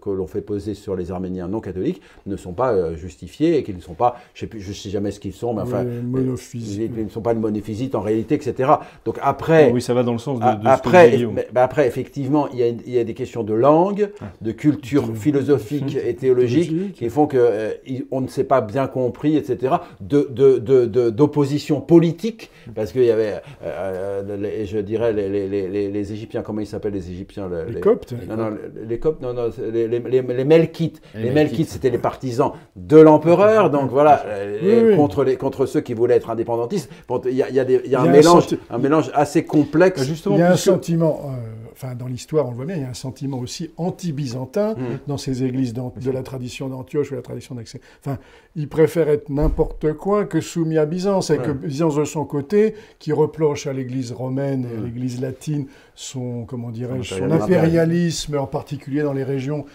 que 0.02 0.10
l'on 0.10 0.26
fait 0.26 0.42
poser 0.42 0.74
sur 0.74 0.96
les 0.96 1.12
Arméniens 1.12 1.48
non 1.48 1.60
catholiques 1.60 2.02
ne 2.26 2.38
sont 2.38 2.54
pas 2.54 2.74
euh, 2.74 2.96
justifiées 2.96 3.58
et 3.58 3.64
qu'ils 3.64 3.76
ne 3.76 3.82
sont 3.82 3.94
pas, 3.94 4.16
je 4.34 4.46
ne 4.48 4.74
sais, 4.74 4.90
jamais 4.90 5.12
ce 5.12 5.20
qu'ils 5.20 5.34
sont, 5.34 5.54
mais 5.54 5.62
enfin, 5.62 5.84
Oui, 5.86 6.02
monophysites. 6.02 6.92
ils 6.98 7.04
ne 7.04 7.10
sont 7.10 7.22
pas 7.22 7.36
de 7.36 7.40
monophysites 7.40 7.94
en 8.00 8.02
réalité, 8.02 8.36
etc. 8.36 8.70
Donc 9.06 9.18
après, 9.22 9.72
Oui, 9.72 9.82
ça 9.82 9.94
va 9.94 10.04
dans 10.04 10.14
le 10.14 10.18
sens 10.20 10.40
de, 10.40 10.46
ce 10.46 10.50
que 10.62 10.68
après, 10.68 11.18
bah 11.54 11.70
effectivement, 11.86 12.48
il 12.54 12.60
y, 12.60 12.64
a, 12.64 12.68
il 12.68 12.90
y 12.94 13.00
a 13.00 13.04
des 13.04 13.14
questions 13.14 13.44
de 13.44 13.54
langue, 13.54 14.10
de 14.42 14.52
culture 14.52 15.06
philosophique 15.16 15.96
et 15.96 16.16
théologique 16.16 16.70
Théologique. 16.70 16.94
qui 16.96 17.10
font 17.10 17.28
que 17.28 17.38
euh, 17.40 17.72
on 18.12 18.22
ne 18.22 18.28
s'est 18.28 18.44
pas 18.44 18.62
bien 18.62 18.88
compris, 18.88 19.36
etc. 19.38 19.76
De, 20.02 20.28
de, 20.32 20.58
de, 20.58 20.86
de- 20.86 21.10
d'opposition 21.10 21.82
politique, 21.82 22.50
parce 22.76 22.92
qu'il 22.92 23.04
y 23.04 23.12
avait, 23.12 23.34
euh, 23.64 24.20
euh, 24.24 24.38
les- 24.38 24.66
je 24.66 24.78
dirais, 24.80 25.14
les, 25.14 25.30
les, 25.30 25.48
les, 25.48 25.68
les- 25.68 25.90
les 25.90 26.14
Égyptiens, 26.14 26.42
comment 26.42 26.62
ils 26.62 26.68
s'appellent 26.68 26.94
les 26.94 27.10
Égyptiens 27.12 27.48
le- 27.48 27.66
Les 27.72 27.80
Coptes. 27.80 28.14
non, 28.30 28.38
non, 28.38 28.50
les- 28.50 28.86
les 28.88 29.00
Coptes, 29.00 29.22
non, 29.22 29.34
non, 29.34 29.50
c'est 29.56 29.70
les, 29.72 29.88
les, 29.88 30.00
les, 30.00 30.22
les 30.22 30.44
Melkites. 30.46 31.02
Les 31.16 31.24
Les, 31.24 31.32
Melkites. 31.32 31.70
C'était 31.70 31.90
les 31.90 31.98
partisans 31.98 32.52
de 32.76 32.98
l'empereur, 32.98 33.70
donc 33.70 33.90
voilà, 33.92 34.24
Oui, 34.64 34.70
oui. 34.90 34.96
contre, 34.96 35.24
les, 35.24 35.36
contre 35.36 35.66
ceux 35.66 35.82
qui 35.82 35.94
voulaient 35.94 36.16
être 36.16 36.30
indépendantistes. 36.30 36.90
Bon, 37.08 37.22
Il 37.26 37.34
y 37.36 37.44
a, 37.44 37.50
il 37.50 37.56
y 37.56 37.60
a, 37.60 37.66
des- 37.66 37.82
y 37.92 37.96
a 37.96 38.00
Il 38.00 38.06
y 38.06 38.08
un, 38.08 38.08
a 38.08 38.10
un 38.10 38.12
mélange, 38.12 38.44
senti- 38.44 38.60
un 38.70 38.78
mélange 38.78 39.12
assez 39.14 39.44
complexe. 39.46 40.04
Justement, 40.04 40.36
Il 40.36 40.40
y 40.40 40.42
a 40.42 40.48
un 40.48 40.52
puisque- 40.52 40.66
sentiment, 40.66 41.22
euh, 41.26 41.30
enfin 41.72 41.96
dans 41.96 42.08
l'histoire 42.08 42.48
on 42.48 42.52
le 42.52 42.56
voit 42.58 42.66
bien, 42.66 42.76
il 42.76 42.82
y 42.82 42.86
a 42.86 42.90
un 42.90 42.94
sentiment 42.94 43.40
aussi 43.40 43.72
anti-byzantin 43.78 44.74
Mm. 44.74 45.00
dans 45.08 45.18
ces 45.18 45.44
églises 45.44 45.74
de 45.74 46.12
la 46.12 46.24
tradition 46.24 46.68
d'Antioche 46.70 47.12
ou 47.12 47.16
la 47.16 47.22
tradition 47.22 47.56
d'Aix. 47.56 47.66
Enfin, 48.04 48.18
ils 48.56 48.68
préfèrent 48.68 49.10
être 49.10 49.30
n'importe 49.30 49.94
quoi 49.94 50.26
que 50.26 50.42
soumis 50.42 50.78
à 50.78 50.86
Byzance, 50.86 51.30
et 51.30 51.38
que. 51.38 51.52
Byzance 51.52 51.96
de 51.96 52.04
son 52.06 52.26
côté, 52.26 52.76
qui 53.00 53.12
reproche 53.14 53.68
à 53.68 53.74
l'église 53.74 54.12
romaine 54.12 54.66
et 54.66 54.78
à 54.78 54.80
Mm. 54.82 54.86
l'église 54.86 55.22
latine 55.22 55.66
son, 55.96 56.46
comment 56.46 56.70
dirais-je, 56.72 57.16
son 57.16 57.32
impérialisme, 57.32 58.38
en 58.38 58.48
particulier 58.48 59.02
dans 59.02 59.14
les 59.14 59.24
régions 59.24 59.66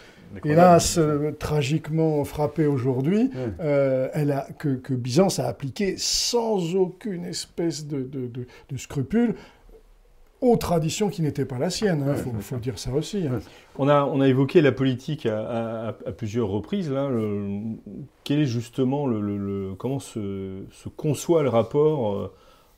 hélas, 0.44 0.98
euh, 0.98 1.32
tragiquement 1.32 2.24
frappée 2.24 2.66
aujourd'hui, 2.66 3.30
euh, 3.60 4.08
elle 4.14 4.32
a, 4.32 4.46
que, 4.58 4.76
que 4.76 4.94
Byzance 4.94 5.38
a 5.38 5.46
appliqué 5.48 5.94
sans 5.98 6.74
aucune 6.74 7.24
espèce 7.24 7.86
de, 7.86 7.98
de, 8.02 8.26
de- 8.26 8.46
de 8.70 8.76
scrupule 8.76 9.34
aux 10.40 10.56
traditions 10.56 11.08
qui 11.08 11.22
n'étaient 11.22 11.46
pas 11.46 11.58
la 11.58 11.70
sienne. 11.70 12.04
Il 12.06 12.10
Ouais, 12.10 12.40
faut, 12.42 12.56
dire 12.56 12.78
ça 12.78 12.92
aussi. 12.92 13.26
hein. 13.26 13.38
On 13.78 13.88
a, 13.88 14.04
on 14.04 14.20
a 14.20 14.28
évoqué 14.28 14.60
la 14.60 14.72
politique 14.72 15.24
à, 15.26 15.38
à- 15.40 15.88
à 15.88 16.12
plusieurs 16.12 16.48
reprises. 16.48 16.90
Là. 16.90 17.08
Le- 17.08 17.60
quel 18.24 18.40
est 18.40 18.44
justement 18.46 19.06
le, 19.06 19.20
le- 19.20 19.38
le- 19.38 19.74
comment 19.74 20.00
se, 20.00 20.64
se 20.70 20.88
conçoit 20.90 21.42
le 21.42 21.48
rapport 21.48 22.12
euh, 22.14 22.32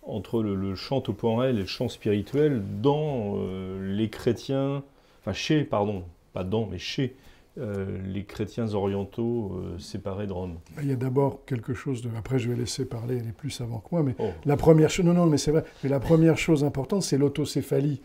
entre 0.04 0.42
le, 0.44 0.54
le 0.54 0.76
chant 0.76 1.00
temporel 1.00 1.56
et 1.56 1.60
le 1.60 1.66
chant 1.66 1.88
spirituel 1.88 2.62
dans 2.80 3.34
euh, 3.38 3.96
les 3.96 4.08
chrétiens, 4.10 4.84
enfin 5.20 5.32
chez, 5.32 5.64
pardon, 5.64 6.04
pas 6.32 6.44
dans, 6.44 6.66
mais 6.66 6.78
chez 6.78 7.16
euh, 7.58 7.98
les 8.06 8.24
chrétiens 8.24 8.74
orientaux 8.74 9.52
euh, 9.62 9.78
séparés 9.78 10.26
de 10.26 10.32
Rome. 10.32 10.56
Il 10.82 10.88
y 10.88 10.92
a 10.92 10.96
d'abord 10.96 11.44
quelque 11.46 11.72
chose 11.74 12.02
de. 12.02 12.10
Après, 12.18 12.38
je 12.38 12.50
vais 12.50 12.56
laisser 12.56 12.84
parler 12.84 13.16
les 13.20 13.32
plus 13.32 13.50
savants 13.50 13.78
que 13.78 13.88
moi, 13.92 14.02
mais 14.02 14.14
Oh. 14.18 14.28
la 14.44 14.56
première 14.56 14.90
chose. 14.90 15.04
Non, 15.06 15.14
non, 15.14 15.26
mais 15.26 15.38
c'est 15.38 15.50
vrai. 15.52 15.64
Mais 15.82 15.88
la 15.90 16.00
première 16.00 16.36
chose 16.38 16.64
importante, 16.64 17.02
c'est 17.02 17.16
l'autocéphalie, 17.18 18.00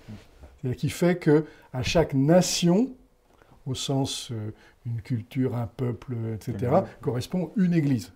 C'est-à-dire 0.61 0.77
qui 0.79 0.89
fait 0.89 1.15
que 1.17 1.45
à 1.73 1.83
chaque 1.83 2.13
nation, 2.13 2.89
au 3.65 3.75
sens 3.75 4.29
euh, 4.31 4.51
une 4.85 5.01
culture, 5.01 5.55
un 5.55 5.67
peuple, 5.67 6.15
etc., 6.33 6.71
correspond 7.01 7.51
une 7.57 7.73
église. 7.73 8.13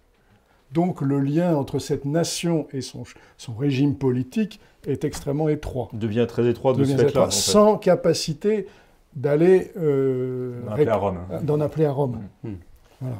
Donc 0.71 1.01
le 1.01 1.19
lien 1.19 1.55
entre 1.55 1.79
cette 1.79 2.05
nation 2.05 2.67
et 2.73 2.81
son, 2.81 3.03
son 3.37 3.53
régime 3.53 3.95
politique 3.95 4.59
est 4.87 5.03
extrêmement 5.03 5.47
étroit. 5.47 5.89
devient 5.93 6.25
très 6.27 6.47
étroit 6.49 6.73
de 6.73 6.79
Devient 6.79 6.95
ce 6.97 7.05
fait-là. 7.07 7.21
en 7.21 7.25
fait. 7.25 7.31
sans 7.31 7.77
capacité 7.77 8.65
d'aller 9.15 9.71
euh, 9.77 10.61
à 10.87 10.95
Rome. 10.95 11.19
d'en 11.43 11.61
appeler 11.61 11.85
à 11.85 11.91
Rome. 11.91 12.21
Mm. 12.43 12.49
Voilà, 13.01 13.17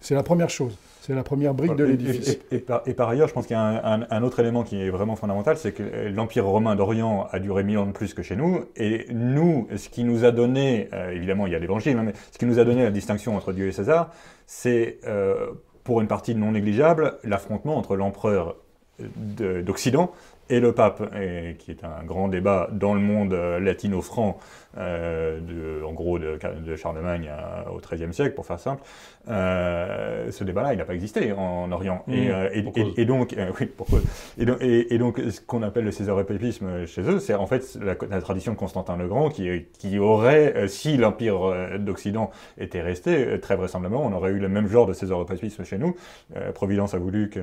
c'est 0.00 0.14
la 0.16 0.22
première 0.24 0.50
chose. 0.50 0.76
C'est 1.00 1.14
la 1.14 1.22
première 1.22 1.54
brique 1.54 1.76
de 1.76 1.84
l'édifice. 1.84 2.28
Et, 2.50 2.54
et- 2.54 2.56
et 2.56 2.58
par, 2.58 2.82
et 2.86 2.92
par 2.92 3.08
ailleurs, 3.08 3.28
je 3.28 3.32
pense 3.34 3.46
qu'il 3.46 3.54
y 3.54 3.58
a 3.58 3.62
un, 3.62 4.02
un- 4.02 4.06
un 4.10 4.22
autre 4.24 4.40
élément 4.40 4.64
qui 4.64 4.82
est 4.82 4.90
vraiment 4.90 5.14
fondamental, 5.14 5.56
c'est 5.56 5.70
que 5.70 6.08
l'Empire 6.08 6.44
romain 6.44 6.74
d'Orient 6.74 7.28
a 7.30 7.38
duré 7.38 7.62
mille 7.62 7.78
ans 7.78 7.86
de 7.86 7.92
plus 7.92 8.14
que 8.14 8.22
chez 8.22 8.34
nous. 8.34 8.64
Et 8.76 9.06
nous, 9.12 9.68
ce 9.76 9.88
qui 9.88 10.02
nous 10.02 10.24
a 10.24 10.32
donné, 10.32 10.88
euh, 10.92 11.12
évidemment, 11.12 11.46
il 11.46 11.52
y 11.52 11.56
a 11.56 11.60
l'Évangile, 11.60 11.96
hein, 11.96 12.02
mais 12.04 12.14
ce 12.32 12.38
qui 12.38 12.46
nous 12.46 12.58
a 12.58 12.64
donné 12.64 12.82
la 12.82 12.90
distinction 12.90 13.36
entre 13.36 13.52
Dieu 13.52 13.68
et 13.68 13.72
César, 13.72 14.10
c'est, 14.46 14.98
euh, 15.06 15.52
pour 15.84 16.00
une 16.00 16.08
partie 16.08 16.34
non 16.34 16.50
négligeable, 16.50 17.14
l'affrontement 17.22 17.76
entre 17.76 17.94
l'empereur 17.94 18.56
de- 18.98 19.60
d'Occident 19.62 20.10
et 20.48 20.58
le 20.58 20.72
pape, 20.72 21.02
et, 21.16 21.54
qui 21.58 21.70
est 21.70 21.84
un 21.84 22.02
grand 22.04 22.28
débat 22.28 22.68
dans 22.72 22.94
le 22.94 23.00
monde 23.00 23.34
euh, 23.34 23.60
latino-franc, 23.60 24.38
euh, 24.78 25.38
de- 25.40 25.84
en 25.84 25.92
gros 25.92 26.18
de, 26.18 26.38
de 26.66 26.76
Charlemagne 26.76 27.28
à- 27.30 27.70
au 27.72 27.78
XIIIe 27.78 28.12
siècle, 28.12 28.34
pour 28.34 28.46
faire 28.46 28.58
simple. 28.60 28.82
Euh, 29.28 30.30
ce 30.30 30.44
débat-là, 30.44 30.72
il 30.72 30.78
n'a 30.78 30.84
pas 30.84 30.94
existé 30.94 31.32
en 31.32 31.70
Orient. 31.72 32.04
et, 32.08 32.30
euh, 32.30 32.48
et- 32.52 32.62
donc, 32.62 33.32
euh, 33.36 33.50
oui. 33.92 34.86
Et 34.90 34.98
donc, 34.98 35.18
ce 35.30 35.40
qu'on 35.40 35.62
appelle 35.62 35.84
le 35.84 35.90
césaropépisme 35.90 36.86
chez 36.86 37.02
eux, 37.02 37.18
c'est 37.18 37.34
en 37.34 37.46
fait 37.46 37.76
la, 37.82 37.94
la 38.08 38.20
tradition 38.20 38.52
de 38.52 38.56
Constantin 38.58 38.96
le 38.96 39.08
Grand 39.08 39.28
qui, 39.28 39.48
qui 39.78 39.98
aurait, 39.98 40.54
euh, 40.56 40.68
si 40.68 40.96
l'Empire 40.96 41.42
euh, 41.44 41.78
d'Occident 41.78 42.30
était 42.58 42.80
resté, 42.82 43.26
euh, 43.26 43.38
très 43.38 43.56
vraisemblablement, 43.56 44.04
on 44.06 44.12
aurait 44.12 44.30
eu 44.30 44.38
le 44.38 44.48
même 44.48 44.68
genre 44.68 44.86
de 44.86 44.92
césaropépisme 44.92 45.64
chez 45.64 45.78
nous. 45.78 45.96
Euh, 46.36 46.52
Providence 46.52 46.94
a 46.94 46.98
voulu 46.98 47.28
que... 47.30 47.40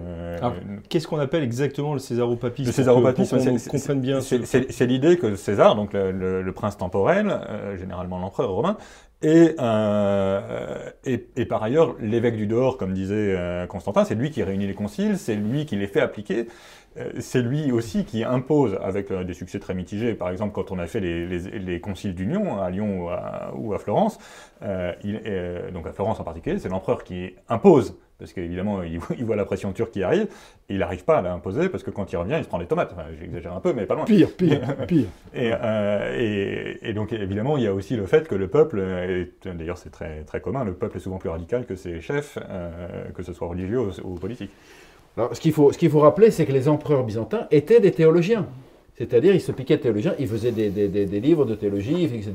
Qu'est-ce 0.89 1.07
qu'on 1.07 1.19
appelle 1.19 1.43
exactement 1.43 1.93
le 1.93 1.99
césaropapisme 1.99 2.69
Le 2.69 2.73
césaropapisme, 2.73 3.37
c'est- 4.69 4.85
l'idée 4.85 5.17
que 5.17 5.35
César, 5.35 5.75
donc 5.75 5.93
le, 5.93 6.11
le- 6.11 6.41
le 6.41 6.51
prince 6.51 6.77
temporel, 6.77 7.22
euh, 7.29 7.77
généralement 7.77 8.19
l'empereur 8.19 8.51
romain, 8.51 8.77
et, 9.23 9.55
euh, 9.57 10.89
et, 11.05 11.27
et 11.37 11.45
par 11.45 11.63
ailleurs 11.63 11.95
l'évêque 12.01 12.35
du 12.35 12.45
dehors, 12.45 12.77
comme 12.77 12.93
disait 12.93 13.35
euh, 13.37 13.65
Constantin, 13.67 14.03
c'est 14.03 14.15
lui 14.15 14.31
qui 14.31 14.43
réunit 14.43 14.67
les 14.67 14.73
conciles, 14.73 15.17
c'est 15.17 15.35
lui 15.35 15.65
qui 15.65 15.77
les 15.77 15.87
fait 15.87 16.01
appliquer. 16.01 16.47
Euh, 16.97 17.11
C'est 17.19 17.41
lui 17.41 17.71
aussi 17.71 18.05
qui 18.05 18.23
impose, 18.23 18.77
avec 18.81 19.11
des 19.11 19.33
succès 19.33 19.59
très 19.59 19.73
mitigés, 19.73 20.13
par 20.13 20.29
exemple 20.29 20.53
quand 20.53 20.71
on 20.71 20.79
a 20.79 20.87
fait 20.87 20.99
les, 20.99 21.25
les- 21.27 21.59
les 21.59 21.79
conciles 21.81 22.15
d'Union 22.15 22.61
à 22.61 22.69
Lyon 22.69 23.03
ou 23.05 23.09
à, 23.09 23.51
ou 23.55 23.73
à 23.73 23.79
Florence, 23.79 24.19
euh, 24.63 24.93
il- 25.03 25.21
euh, 25.25 25.71
donc 25.71 25.87
à 25.87 25.91
Florence 25.93 26.19
en 26.19 26.23
particulier, 26.23 26.59
c'est 26.59 26.69
l'empereur 26.69 27.03
qui 27.03 27.33
impose, 27.49 27.97
parce 28.19 28.31
qu'évidemment 28.33 28.83
il, 28.83 28.99
il 29.17 29.25
voit 29.25 29.35
la 29.35 29.45
pression 29.45 29.71
turque 29.73 29.91
qui 29.91 30.03
arrive, 30.03 30.27
et 30.69 30.75
il 30.75 30.79
n'arrive 30.79 31.03
pas 31.03 31.17
à 31.17 31.21
l'imposer, 31.21 31.67
parce 31.69 31.83
que 31.83 31.91
quand 31.91 32.11
il 32.13 32.15
revient, 32.17 32.35
il 32.37 32.43
se 32.43 32.47
prend 32.47 32.59
des 32.59 32.67
tomates. 32.67 32.91
Enfin, 32.93 33.05
J'exagère 33.19 33.53
un 33.53 33.59
peu, 33.59 33.73
mais 33.73 33.85
pas 33.85 33.95
loin. 33.95 34.05
Pire, 34.05 34.29
pire, 34.37 34.61
pire. 34.87 35.05
Et, 35.33 35.51
euh, 35.53 36.15
et, 36.17 36.89
et 36.89 36.93
donc 36.93 37.11
évidemment, 37.11 37.57
il 37.57 37.63
y 37.63 37.67
a 37.67 37.73
aussi 37.73 37.95
le 37.97 38.05
fait 38.05 38.27
que 38.27 38.35
le 38.35 38.47
peuple, 38.47 38.81
d'ailleurs 39.43 39.77
c'est 39.77 39.89
très, 39.89 40.23
très 40.23 40.39
commun, 40.41 40.63
le 40.63 40.73
peuple 40.73 40.97
est 40.97 41.01
souvent 41.01 41.17
plus 41.17 41.29
radical 41.29 41.65
que 41.65 41.75
ses 41.75 41.99
chefs, 42.01 42.37
que 43.13 43.23
ce 43.23 43.33
soit 43.33 43.47
religieux 43.47 43.79
ou, 43.79 43.91
ou 44.03 44.15
politique. 44.15 44.51
Alors, 45.17 45.35
ce 45.35 45.41
qu'il 45.41 45.51
faut, 45.53 45.71
ce 45.71 45.77
qu'il 45.77 45.89
faut 45.89 45.99
rappeler, 45.99 46.31
c'est 46.31 46.45
que 46.45 46.51
les 46.51 46.67
empereurs 46.67 47.03
byzantins 47.03 47.47
étaient 47.51 47.79
des 47.79 47.91
théologiens. 47.91 48.47
C'est-à-dire, 48.95 49.33
ils 49.33 49.41
se 49.41 49.51
piquaient 49.51 49.77
de 49.77 49.81
théologiens, 49.81 50.13
ils 50.19 50.27
faisaient 50.27 50.51
des, 50.51 50.69
des- 50.69 50.87
des- 50.87 51.07
des 51.07 51.19
livres 51.19 51.45
de 51.45 51.55
théologie, 51.55 52.03
etc. 52.03 52.31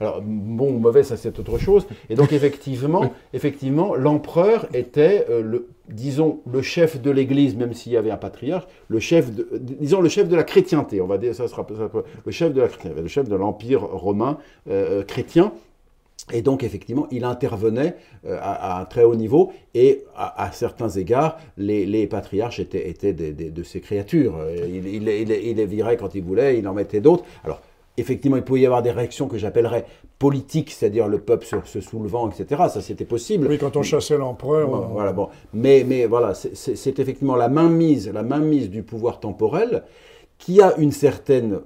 Alors, 0.00 0.22
bon 0.24 0.70
ou 0.72 0.78
mauvais, 0.78 1.02
ça 1.02 1.18
c'est 1.18 1.38
autre 1.38 1.58
chose. 1.58 1.86
Et 2.08 2.14
donc, 2.14 2.32
effectivement, 2.32 3.12
effectivement 3.34 3.94
l'empereur 3.94 4.66
était, 4.72 5.26
euh, 5.28 5.42
le, 5.42 5.68
disons, 5.90 6.40
le 6.50 6.62
chef 6.62 7.00
de 7.02 7.10
l'Église, 7.10 7.56
même 7.56 7.74
s'il 7.74 7.92
y 7.92 7.96
avait 7.98 8.10
un 8.10 8.16
patriarche, 8.16 8.66
le 8.88 9.00
chef 9.00 9.30
de, 9.34 9.48
disons, 9.60 10.00
le 10.00 10.08
chef 10.08 10.28
de 10.28 10.36
la 10.36 10.44
chrétienté. 10.44 11.02
On 11.02 11.06
va 11.06 11.18
dire, 11.18 11.34
ça 11.34 11.46
sera, 11.46 11.66
ça 11.68 11.74
sera- 11.88 12.02
le 12.24 12.32
chef 12.32 12.54
de 12.54 12.62
la 12.62 12.68
chrétienté, 12.68 13.02
le 13.02 13.08
chef 13.08 13.28
de 13.28 13.36
l'empire 13.36 13.82
romain 13.82 14.38
euh, 14.70 15.04
chrétien. 15.04 15.52
Et 16.32 16.42
donc, 16.42 16.62
effectivement, 16.64 17.06
il 17.10 17.24
intervenait 17.24 17.96
euh, 18.26 18.38
à, 18.40 18.76
à 18.76 18.80
un 18.80 18.84
très 18.84 19.04
haut 19.04 19.14
niveau 19.16 19.52
et 19.74 20.04
à, 20.16 20.44
à 20.44 20.52
certains 20.52 20.88
égards, 20.88 21.38
les, 21.56 21.86
les 21.86 22.06
patriarches 22.06 22.60
étaient, 22.60 22.88
étaient 22.88 23.12
des- 23.12 23.32
des- 23.32 23.50
de 23.50 23.62
ces 23.62 23.80
créatures. 23.80 24.36
Euh, 24.38 24.56
Il, 24.68 24.86
il- 24.86 25.08
il- 25.08 25.30
il 25.30 25.56
les 25.56 25.66
virait 25.66 25.96
quand 25.96 26.14
il 26.14 26.22
voulait, 26.22 26.58
il 26.58 26.66
en 26.68 26.74
mettait 26.74 27.00
d'autres. 27.00 27.24
Alors, 27.44 27.60
effectivement, 27.96 28.36
il 28.36 28.42
pouvait 28.44 28.60
y 28.60 28.66
avoir 28.66 28.82
des 28.82 28.90
réactions 28.92 29.26
que 29.28 29.38
j'appellerais 29.38 29.84
politiques, 30.18 30.70
c'est-à-dire 30.72 31.06
le 31.08 31.18
peuple 31.18 31.46
se, 31.46 31.56
se 31.64 31.80
soulevant, 31.80 32.28
etc. 32.30 32.62
Ça, 32.68 32.80
c'était 32.80 33.04
possible. 33.04 33.46
Oui, 33.48 33.58
quand 33.58 33.76
on 33.76 33.82
chassait 33.82 34.18
l'empereur. 34.18 34.68
Bon, 34.68 34.76
on- 34.76 34.88
voilà, 34.92 35.12
bon. 35.12 35.28
Mais, 35.54 35.84
mais 35.86 36.06
voilà, 36.06 36.34
c'est 36.34 36.98
effectivement 36.98 37.36
la 37.36 37.48
mainmise, 37.48 38.08
la 38.12 38.22
mainmise 38.22 38.68
du 38.70 38.82
pouvoir 38.82 39.20
temporel 39.20 39.84
qui 40.38 40.60
a 40.60 40.76
une 40.78 40.92
certaine, 40.92 41.60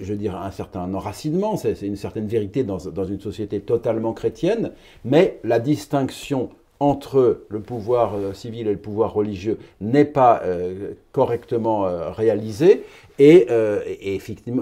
je 0.00 0.12
veux 0.12 0.18
dire, 0.18 0.36
un 0.36 0.50
certain 0.50 0.92
enracinement, 0.94 1.56
c'est 1.56 1.80
une 1.82 1.96
certaine 1.96 2.26
vérité 2.26 2.64
dans, 2.64 2.78
une 2.78 3.20
société 3.20 3.60
totalement 3.60 4.12
chrétienne, 4.12 4.72
mais 5.04 5.38
la 5.44 5.58
distinction 5.58 6.50
entre 6.78 7.44
le 7.48 7.60
pouvoir 7.60 8.14
euh, 8.14 8.34
civil 8.34 8.68
et 8.68 8.72
le 8.72 8.78
pouvoir 8.78 9.14
religieux 9.14 9.58
n'est 9.80 10.04
pas 10.04 10.42
euh, 10.44 10.92
correctement 11.12 11.86
euh, 11.86 12.10
réalisée. 12.10 12.84
Et, 13.18 13.46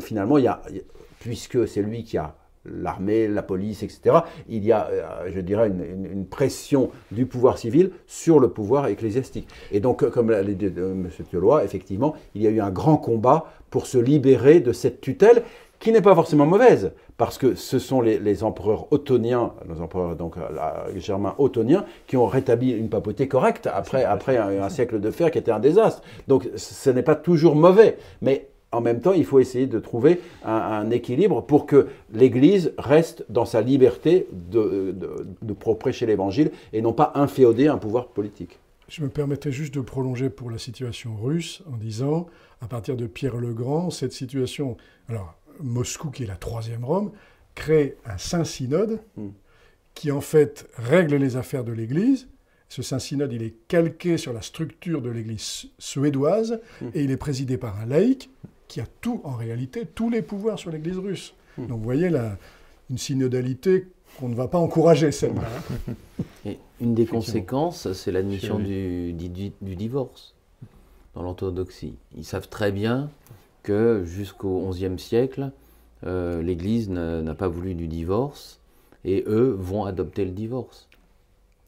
finalement, 0.01 0.37
puisque 1.19 1.67
c'est 1.67 1.83
lui 1.83 2.05
qui 2.05 2.17
a 2.19 2.37
l'armée, 2.65 3.27
la 3.27 3.43
police, 3.43 3.83
etc., 3.83 4.21
il 4.49 4.65
y 4.65 4.71
a, 4.71 4.89
je 5.27 5.41
dirais, 5.41 5.69
une, 5.69 6.25
pression 6.25 6.91
du 7.11 7.27
pouvoir 7.27 7.59
civil 7.59 7.91
sur 8.07 8.39
le 8.39 8.49
pouvoir 8.49 8.87
ecclésiastique. 8.87 9.49
Et 9.73 9.81
donc, 9.81 10.09
comme 10.11 10.31
l'a 10.31 10.45
dit 10.45 10.67
M. 10.67 11.09
Thiolois, 11.29 11.65
effectivement, 11.65 12.15
il 12.35 12.43
y 12.43 12.47
a 12.47 12.51
eu 12.51 12.61
un 12.61 12.71
grand 12.71 12.97
combat 12.97 13.53
pour 13.75 13.87
se 13.87 13.99
libérer 13.99 14.61
de 14.61 14.73
cette 14.73 15.01
tutelle 15.01 15.43
qui 15.81 15.91
n'est 15.91 16.01
pas 16.01 16.15
forcément 16.15 16.47
mauvaise, 16.47 16.93
parce 17.17 17.39
que 17.39 17.57
ce 17.57 17.81
sont 17.81 18.01
les, 18.01 18.21
les 18.21 18.45
empereurs 18.45 18.87
ottoniens, 18.93 19.53
les 19.69 19.81
empereurs 19.81 20.15
donc, 20.15 20.37
euh, 20.37 20.43
la- 20.55 20.87
germains 20.97 21.35
ottoniens, 21.39 21.85
qui 22.07 22.17
ont 22.17 22.27
rétabli 22.27 22.71
une 22.71 22.89
papauté 22.89 23.27
correcte 23.27 23.67
après, 23.67 24.05
après 24.05 24.37
un, 24.37 24.63
un 24.63 24.69
siècle 24.69 25.01
de 25.01 25.11
fer 25.11 25.33
qui 25.33 25.39
était 25.39 25.51
un 25.51 25.59
désastre. 25.59 26.03
Donc 26.29 26.49
ce 26.55 26.91
n'est 26.91 27.03
pas 27.03 27.17
toujours 27.17 27.57
mauvais, 27.57 27.97
mais 28.23 28.47
en 28.71 28.81
même 28.81 29.01
temps, 29.01 29.13
il 29.13 29.25
faut 29.25 29.41
essayer 29.41 29.67
de 29.67 29.81
trouver 29.81 30.21
un, 30.45 30.53
un 30.53 30.91
équilibre 30.93 31.43
pour 31.43 31.67
que 31.67 31.89
l'Église 32.13 32.73
reste 32.79 33.25
dans 33.29 33.45
sa 33.45 33.61
liberté 33.61 34.29
de, 34.31 34.95
de, 35.03 35.27
de 35.43 35.53
prêcher 35.53 36.07
l'Évangile 36.07 36.53
et 36.73 36.81
non 36.81 36.93
pas 36.93 37.11
inféoder 37.17 37.67
un 37.67 37.79
pouvoir 37.79 38.07
politique. 38.07 38.61
Je 38.89 39.03
me 39.03 39.09
permettais 39.09 39.51
juste 39.53 39.75
de 39.75 39.81
prolonger 39.81 40.31
pour 40.31 40.51
la 40.51 40.59
situation 40.59 41.17
russe 41.17 41.63
en 41.73 41.77
disant, 41.77 42.27
à 42.61 42.67
partir 42.69 42.97
de 42.97 43.07
Pierre 43.07 43.37
le 43.37 43.55
Grand, 43.55 43.91
cette 43.91 44.13
situation, 44.13 44.77
alors 45.09 45.39
Moscou 45.61 46.11
qui 46.11 46.25
est 46.25 46.27
la 46.27 46.37
troisième 46.37 46.85
Rome, 46.85 47.13
crée 47.55 47.97
un 48.05 48.19
Saint-Synode 48.19 49.01
Mm. 49.17 49.29
qui 49.95 50.11
en 50.11 50.21
fait 50.21 50.69
règle 50.77 51.17
les 51.17 51.37
affaires 51.37 51.65
de 51.65 51.73
l'Église. 51.73 52.29
Ce 52.69 52.83
Saint-Synode, 52.83 53.33
il 53.33 53.43
est 53.43 53.55
calqué 53.69 54.17
sur 54.19 54.33
la 54.33 54.43
structure 54.43 55.01
de 55.01 55.11
l'Église 55.11 55.67
suédoise 55.79 56.61
Mm. 56.81 56.87
et 56.95 57.05
il 57.05 57.11
est 57.11 57.17
présidé 57.17 57.57
par 57.57 57.79
un 57.81 57.87
laïc 57.87 58.29
qui 58.69 58.81
a 58.81 58.87
tout, 59.01 59.21
en 59.25 59.33
réalité, 59.37 59.85
tous 59.95 60.11
les 60.11 60.23
pouvoirs 60.23 60.59
sur 60.59 60.71
l'Église 60.71 60.99
russe. 60.99 61.35
Mm. 61.57 61.67
Donc 61.69 61.79
vous 61.79 61.85
voyez 61.85 62.11
là, 62.11 62.37
une 62.91 62.99
synodalité 62.99 63.87
qu'on 64.19 64.29
ne 64.29 64.35
va 64.35 64.49
pas 64.49 64.59
encourager, 64.59 65.13
celle-là. 65.13 65.43
Et 66.47 66.59
une 66.81 66.95
des 66.95 67.07
conséquences, 67.07 67.93
c'est 67.93 68.13
l'admission 68.13 68.59
du, 68.59 69.13
du, 69.13 69.29
du 69.61 69.77
divorce 69.77 70.35
dans 71.15 71.23
l'orthodoxie. 71.23 71.95
Ils 72.17 72.25
savent 72.25 72.49
très 72.49 72.73
bien 72.73 73.11
que 73.63 74.03
jusqu'au 74.05 74.69
XIe 74.71 74.99
siècle, 74.99 75.51
euh, 76.07 76.43
l'Église 76.43 76.91
n'a 76.91 77.35
pas 77.35 77.49
voulu 77.49 77.75
du 77.75 77.87
divorce 77.89 78.61
et 79.05 79.25
eux 79.27 79.57
vont 79.59 79.85
adopter 79.85 80.25
le 80.25 80.31
divorce 80.33 80.89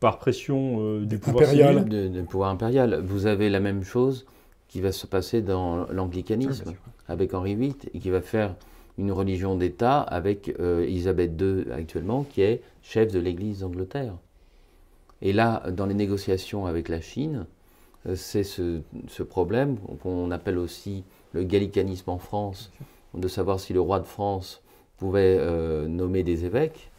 Par 0.01 0.18
pression 0.18 0.76
euh, 0.80 1.05
du 1.07 1.18
pouvoir 1.18 1.44
Impérial. 1.44 1.76
civil. 1.78 1.88
de, 1.88 2.09
de 2.09 2.22
pouvoir 2.22 2.51
impérial. 2.51 3.01
Vous 3.05 3.26
avez 3.26 3.49
la 3.51 3.61
même 3.61 3.82
chose 3.84 4.26
qui 4.68 4.80
va 4.80 4.92
se 4.92 5.07
passer 5.07 5.40
dans 5.42 5.82
Ah, 5.84 5.92
l'anglicanisme 5.92 6.64
sûr. 6.70 6.74
avec 7.09 7.32
Henri 7.34 7.55
VIII 7.55 7.74
et 7.94 7.99
qui 7.99 8.11
va 8.11 8.20
faire 8.20 8.55
une 8.99 9.12
religion 9.12 9.57
d'État 9.57 10.01
avec 10.01 10.55
euh, 10.59 10.82
Élisabeth 10.82 11.40
II 11.40 11.70
actuellement 11.72 12.24
qui 12.24 12.42
est 12.42 12.62
chef 12.82 13.12
de 13.12 13.18
l'Église 13.18 13.61
d'Angleterre. 13.61 14.14
Et 15.22 15.32
là, 15.32 15.70
dans 15.70 15.86
les 15.86 15.94
négociations 15.94 16.66
avec 16.66 16.88
la 16.88 17.01
Chine, 17.01 17.47
euh, 18.07 18.14
c'est 18.16 18.44
ce, 18.44 18.80
ce 19.09 19.22
problème 19.22 19.76
qu'on 20.03 20.30
appelle 20.30 20.59
aussi 20.59 21.05
le 21.32 21.42
gallicanisme 21.42 22.11
en 22.11 22.18
France, 22.18 22.70
de 23.14 23.28
savoir 23.28 23.61
si 23.61 23.72
le 23.72 23.80
roi 23.80 24.01
de 24.01 24.07
France 24.07 24.62
pouvait 24.99 25.36
euh, 25.38 25.88
nommer 25.88 26.22
des 26.22 26.44
évêques 26.44 26.90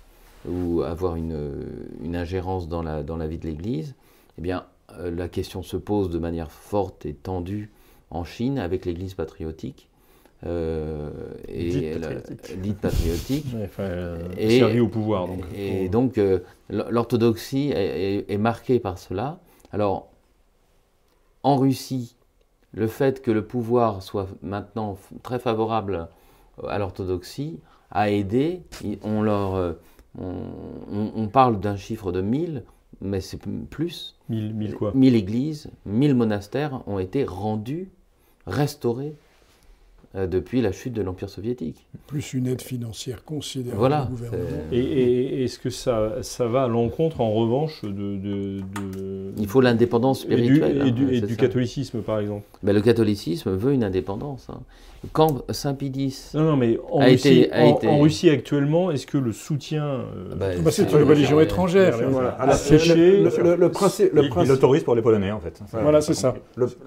ou 0.47 0.81
avoir 0.81 1.15
une, 1.15 1.65
une 2.03 2.15
ingérence 2.15 2.67
dans 2.67 2.83
la, 2.83 3.03
dans 3.03 3.17
la 3.17 3.27
vie 3.27 3.37
de 3.37 3.47
l'Église. 3.47 3.95
Eh 4.37 4.41
bien, 4.41 4.65
la 5.03 5.27
question 5.27 5.63
se 5.63 5.75
pose 5.75 6.09
de 6.09 6.19
manière 6.19 6.51
forte 6.51 7.05
et 7.05 7.13
tendue 7.13 7.71
en 8.11 8.23
Chine 8.23 8.57
avec 8.57 8.85
l'Église 8.85 9.13
patriotique. 9.15 9.89
Euh, 10.45 11.09
et 11.47 11.69
Dite 11.69 11.95
la- 12.01 12.07
patriotique. 12.09 12.61
dite 12.61 12.77
patriotique. 12.79 13.45
Ouais, 13.55 13.63
enfin, 13.65 13.83
euh, 13.83 14.17
Et- 14.37 14.79
au 14.79 14.87
pouvoir. 14.87 15.27
Donc. 15.27 15.39
Et 15.55 15.89
donc, 15.89 16.17
euh, 16.17 16.39
l- 16.69 16.85
l'orthodoxie 16.89 17.71
est, 17.71 18.17
est- 18.19 18.31
est 18.31 18.37
marquée 18.37 18.79
par 18.79 18.97
cela. 18.99 19.39
Alors, 19.71 20.09
en 21.43 21.55
Russie, 21.57 22.15
le 22.73 22.87
fait 22.87 23.21
que 23.21 23.31
le 23.31 23.45
pouvoir 23.45 24.03
soit 24.03 24.27
maintenant 24.41 24.97
très 25.23 25.39
favorable 25.39 26.07
à 26.67 26.77
l'orthodoxie 26.77 27.59
a 27.91 28.11
aidé. 28.11 28.61
On, 29.03 29.21
leur, 29.21 29.55
euh, 29.55 29.73
on, 30.19 31.27
parle 31.27 31.59
d'un 31.59 31.75
chiffre 31.77 32.11
de 32.11 32.21
1000, 32.21 32.63
mais 33.01 33.21
c'est 33.21 33.39
plus. 33.69 34.15
1000, 34.29 34.53
1000 34.53 34.75
quoi? 34.75 34.91
1000 34.93 35.15
églises, 35.15 35.69
1000 35.85 36.15
monastères 36.15 36.81
ont 36.87 36.99
été 36.99 37.23
rendus, 37.23 37.89
restaurés 38.45 39.13
euh, 39.13 39.26
depuis 40.15 40.61
la 40.61 40.71
chute 40.71 40.93
de 40.93 41.01
l'Empire 41.01 41.29
soviétique. 41.29 41.85
Plus 42.07 42.33
une 42.33 42.47
aide 42.47 42.61
financière 42.61 43.23
considérable 43.23 43.77
Voilà, 43.79 44.01
du 44.05 44.11
gouvernement. 44.11 44.43
Et, 44.71 44.79
et 44.79 45.43
est-ce 45.43 45.59
que 45.59 45.69
ça, 45.69 46.13
ça 46.21 46.47
va 46.47 46.63
à 46.63 46.67
l'encontre, 46.67 47.21
en 47.21 47.31
revanche, 47.33 47.81
de, 47.83 47.89
de- 47.91 48.59
de- 48.59 49.31
Il 49.37 49.47
faut 49.47 49.61
l'indépendance 49.61 50.25
et 50.29 50.35
du, 50.35 50.55
spirituelle. 50.55 50.83
et 50.87 50.91
du- 50.91 51.05
hein, 51.05 51.09
et 51.11 51.21
du 51.21 51.35
catholicisme, 51.35 52.01
par 52.01 52.19
exemple 52.19 52.43
Ben, 52.63 52.73
le 52.73 52.81
catholicisme 52.81 53.51
veut 53.55 53.73
une 53.73 53.83
indépendance. 53.83 54.47
hein. 54.49 54.59
Quand 55.13 55.43
Saint 55.51 55.75
Pie 55.75 55.91
Non, 56.33 56.41
non, 56.43 56.57
mais 56.57 56.79
en, 56.91 57.01
A 57.01 57.05
Russie, 57.05 57.41
été- 57.41 57.53
a 57.53 57.65
en, 57.65 57.77
été- 57.77 57.87
en 57.87 57.99
Russie 57.99 58.29
actuellement, 58.31 58.89
est-ce 58.89 59.05
que 59.05 59.19
le 59.19 59.31
soutien 59.31 59.85
euh, 59.85 60.35
Bah, 60.35 60.47
Bah, 60.59 60.71
c'est 60.71 60.91
une 60.91 61.03
religion 61.03 61.39
étrangère. 61.39 61.95
séché, 62.55 63.17
le, 63.21 63.23
le- 63.29 63.43
le- 63.43 63.55
le 63.55 63.71
principe, 63.71 64.11
le 64.13 64.23
Il- 64.25 64.47
l'autorise 64.47 64.83
pour 64.83 64.95
les 64.95 65.03
Polonais, 65.03 65.31
en 65.31 65.39
fait. 65.39 65.61
Voilà, 65.71 66.01
c'est 66.01 66.15
ça. 66.15 66.33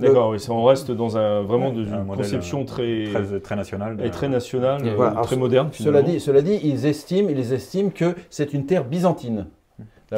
D'accord, 0.01 0.35
on 0.49 0.65
reste 0.65 0.91
dans 0.91 1.17
un, 1.17 1.43
vraiment 1.43 1.69
Ouais, 1.71 1.85
dans 1.85 1.93
un 1.93 1.99
une 2.01 2.05
modèle, 2.05 2.25
conception 2.25 2.63
euh, 2.63 2.65
très, 2.65 3.05
Très, 3.13 3.41
très 3.41 3.57
national. 3.57 3.99
et 4.05 4.11
très 4.11 4.29
nationale, 4.29 4.83
Voilà, 4.97 5.21
très 5.23 5.37
moderne. 5.37 5.69
Cela 5.73 6.03
dit, 6.03 6.21
cela 6.21 6.43
dit, 6.43 6.59
ils 6.63 6.87
estiment, 6.87 7.29
ils 7.29 7.53
estiment 7.53 7.91
que 7.91 8.15
c'est 8.31 8.53
une 8.53 8.67
terre 8.67 8.85
byzantine. 8.85 9.47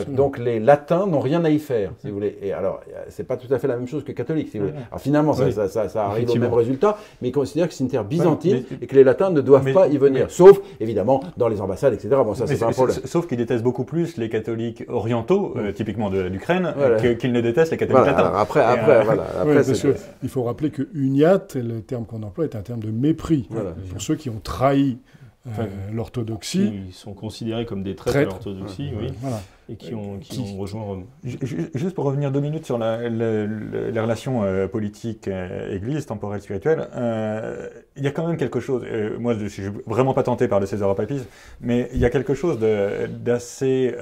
Donc 0.09 0.39
les 0.39 0.59
latins 0.59 1.07
n'ont 1.07 1.21
rien 1.21 1.45
à 1.45 1.51
y 1.51 1.59
faire, 1.59 1.93
si 1.99 2.09
vous 2.09 2.15
voulez. 2.15 2.39
Et 2.41 2.53
alors, 2.53 2.81
c'est 3.11 3.27
pas 3.27 3.37
tout 3.37 3.53
à 3.53 3.59
fait 3.59 3.69
la 3.69 3.77
même 3.77 3.87
chose 3.87 4.05
que 4.05 4.13
catholique, 4.13 4.49
si 4.51 4.59
vous 4.59 4.65
voulez. 4.69 4.77
Alors 4.91 5.01
finalement, 5.01 5.35
ça, 5.35 5.45
Oui. 5.45 5.53
ça- 5.53 5.69
ça- 5.69 5.89
ça 5.91 6.07
arrive 6.07 6.31
au 6.31 6.35
même 6.37 6.55
résultat, 6.55 6.97
mais 7.21 7.29
ils 7.29 7.33
considèrent 7.33 7.69
que 7.69 7.75
c'est 7.75 7.85
une 7.85 7.91
terre 7.91 8.05
byzantine 8.05 8.65
mais- 8.71 8.79
et 8.81 8.87
que 8.87 8.95
les 8.95 9.05
latins 9.05 9.29
ne 9.31 9.41
doivent 9.43 9.65
mais- 9.65 9.73
pas 9.75 9.89
y 9.89 9.99
venir. 9.99 10.25
mais- 10.25 10.31
Sauf, 10.33 10.61
évidemment, 10.81 11.23
dans 11.37 11.49
les 11.49 11.61
ambassades, 11.61 11.93
etc. 11.93 12.09
Bon, 12.25 12.35
ça, 12.35 12.47
c'est 12.47 12.59
pas 12.59 12.67
un 12.69 12.71
problème. 12.73 12.97
Sauf 13.05 13.27
qu'ils 13.27 13.37
détestent 13.37 13.63
beaucoup 13.65 13.85
plus 13.85 14.17
les 14.17 14.29
catholiques 14.31 14.85
orientaux, 14.89 15.53
euh, 15.57 15.73
typiquement 15.73 16.09
de 16.09 16.21
l'Ukraine, 16.23 16.73
Voilà. 16.77 17.15
qu'ils 17.15 17.33
ne 17.33 17.41
détestent 17.43 17.73
les 17.73 17.77
catholiques 17.77 18.03
Voilà, 18.05 18.17
latins. 18.17 18.33
après, 18.39 18.61
après, 18.61 18.93
euh, 18.97 19.03
voilà. 19.03 19.23
Ouais, 19.23 19.29
Après, 19.43 19.55
parce 19.57 19.73
c'est- 19.75 19.93
que 19.93 19.97
il 20.23 20.29
faut 20.31 20.43
rappeler 20.45 20.71
que 20.71 20.89
uniat, 20.95 21.39
le 21.55 21.81
terme 21.83 22.07
qu'on 22.07 22.23
emploie, 22.23 22.45
est 22.45 22.57
un 22.57 22.63
terme 22.63 22.81
de 22.81 22.91
mépris 22.91 23.47
Voilà. 23.51 23.73
pour 23.91 24.01
ceux 24.01 24.15
qui 24.15 24.31
ont 24.31 24.41
trahi 24.43 24.97
euh, 25.47 25.65
l'orthodoxie. 25.93 26.85
Ils 26.89 26.93
sont 26.93 27.15
considérés 27.15 27.65
comme 27.67 27.83
des 27.83 27.95
traîtres 27.95 28.19
à 28.19 28.39
Traîtres. 28.39 28.49
oui, 28.79 28.93
Voilà. 29.21 29.41
et 29.69 29.77
qui 29.77 29.95
ont, 29.95 30.19
qui 30.19 30.37
Qui- 30.37 30.41
ont 30.55 30.57
rejoint 30.59 30.83
Rome. 30.83 31.05
Ju- 31.25 31.39
ju- 31.43 31.71
Juste 31.75 31.95
pour 31.95 32.05
revenir 32.05 32.31
deux 32.31 32.41
minutes 32.41 32.65
sur 32.65 32.79
la, 32.79 33.09
la- 33.09 33.47
la- 33.47 33.91
les 33.91 34.01
relations 34.01 34.45
euh, 34.45 34.67
politiques, 34.69 35.27
euh, 35.29 35.75
église, 35.75 36.07
temporelles, 36.07 36.43
spirituelles, 36.43 36.87
euh, 36.95 37.69
il 37.97 38.05
y 38.05 38.07
a 38.07 38.11
quand 38.13 38.27
même 38.27 38.37
quelque 38.37 38.61
chose, 38.61 38.85
moi 39.19 39.35
je 39.35 39.47
suis 39.47 39.65
vraiment 39.87 40.15
pas 40.15 40.23
tenté 40.23 40.47
par 40.49 40.61
le 40.61 40.67
césaropapisme, 40.67 41.27
mais 41.61 41.89
il 41.93 41.99
y 42.01 42.05
a 42.05 42.11
quelque 42.11 42.35
chose 42.35 42.59
d'assez 43.09 43.95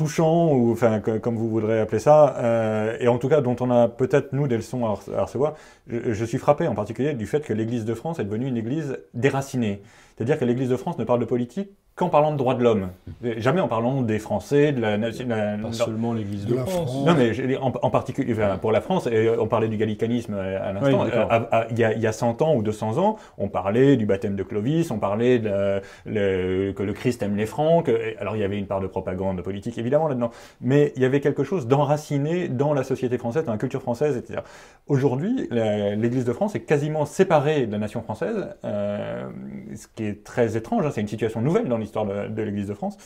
touchant, 0.00 0.52
ou 0.54 0.72
enfin 0.72 1.00
comme 1.00 1.36
vous 1.36 1.50
voudrez 1.50 1.78
appeler 1.78 1.98
ça, 1.98 2.36
euh, 2.38 2.96
et 3.00 3.08
en 3.08 3.18
tout 3.18 3.28
cas 3.28 3.42
dont 3.42 3.56
on 3.60 3.70
a 3.70 3.86
peut-être 3.86 4.32
nous 4.32 4.48
des 4.48 4.56
leçons 4.56 4.86
à 4.86 5.22
recevoir. 5.22 5.54
Je, 5.88 6.14
je 6.14 6.24
suis 6.24 6.38
frappé 6.38 6.66
en 6.66 6.74
particulier 6.74 7.12
du 7.12 7.26
fait 7.26 7.40
que 7.40 7.52
l'Église 7.52 7.84
de 7.84 7.92
France 7.92 8.18
est 8.18 8.24
devenue 8.24 8.46
une 8.46 8.56
Église 8.56 8.98
déracinée. 9.12 9.82
C'est-à-dire 10.16 10.38
que 10.38 10.46
l'Église 10.46 10.70
de 10.70 10.76
France 10.76 10.96
ne 10.98 11.04
parle 11.04 11.20
de 11.20 11.26
politique 11.26 11.70
qu'en 12.00 12.08
parlant 12.08 12.32
de 12.32 12.38
droits 12.38 12.54
de 12.54 12.62
l'homme. 12.64 12.88
Jamais 13.36 13.60
en 13.60 13.68
parlant 13.68 14.00
des 14.00 14.18
Français, 14.18 14.72
de 14.72 14.80
la... 14.80 14.96
nation- 14.96 15.28
Pas 15.28 15.56
non. 15.58 15.70
seulement 15.72 16.14
l'Église 16.14 16.46
de, 16.46 16.52
De 16.52 16.56
la 16.56 16.64
France. 16.64 16.90
France. 16.90 17.06
Non, 17.06 17.14
mais 17.14 17.56
en, 17.58 17.72
en 17.82 17.90
particulier, 17.90 18.32
enfin, 18.32 18.56
pour 18.56 18.72
la 18.72 18.80
France, 18.80 19.06
et 19.06 19.28
on 19.38 19.46
parlait 19.46 19.68
du 19.68 19.76
gallicanisme 19.76 20.32
euh, 20.34 20.58
à 20.68 20.72
l'instant, 20.72 21.02
Oui, 21.04 21.10
euh, 21.14 21.64
il 21.70 21.78
y, 21.78 21.84
a- 21.84 21.92
il 21.92 22.00
y 22.00 22.06
a 22.06 22.12
100 22.12 22.40
ans 22.40 22.54
ou 22.54 22.62
200 22.62 22.96
ans, 22.98 23.16
on 23.36 23.48
parlait 23.48 23.98
du 23.98 24.06
baptême 24.06 24.34
de 24.34 24.42
Clovis, 24.42 24.90
on 24.90 24.98
parlait 24.98 25.38
de, 25.38 25.82
le- 26.06 26.72
que 26.72 26.82
le 26.82 26.92
Christ 26.94 27.22
aime 27.22 27.36
les 27.36 27.44
Francs, 27.46 27.84
que- 27.84 28.18
alors 28.18 28.34
il 28.34 28.40
y 28.40 28.44
avait 28.44 28.58
une 28.58 28.66
part 28.66 28.80
de 28.80 28.86
propagande 28.86 29.42
politique 29.42 29.76
évidemment 29.76 30.08
là-dedans, 30.08 30.30
mais 30.62 30.94
il 30.96 31.02
y 31.02 31.04
avait 31.04 31.20
quelque 31.20 31.44
chose 31.44 31.66
d'enraciné 31.66 32.48
dans 32.48 32.72
la 32.72 32.82
société 32.82 33.18
française, 33.18 33.44
dans 33.44 33.52
la 33.52 33.58
culture 33.58 33.82
française, 33.82 34.16
etc. 34.16 34.40
Aujourd'hui, 34.86 35.48
l'Église 35.50 36.24
de 36.24 36.32
France 36.32 36.54
est 36.54 36.60
quasiment 36.60 37.04
séparée 37.04 37.66
de 37.66 37.72
la 37.72 37.78
nation 37.78 38.00
française, 38.02 38.48
euh, 38.64 39.28
ce 39.76 39.86
qui 39.94 40.04
est 40.04 40.24
très 40.24 40.56
étrange, 40.56 40.86
hein, 40.86 40.90
c'est 40.92 41.02
une 41.02 41.08
situation 41.08 41.40
nouvelle 41.42 41.68
dans 41.68 41.76
l'histoire 41.76 41.89
de, 41.92 42.28
de 42.28 42.42
l'Église 42.42 42.68
de 42.68 42.74
France. 42.74 42.96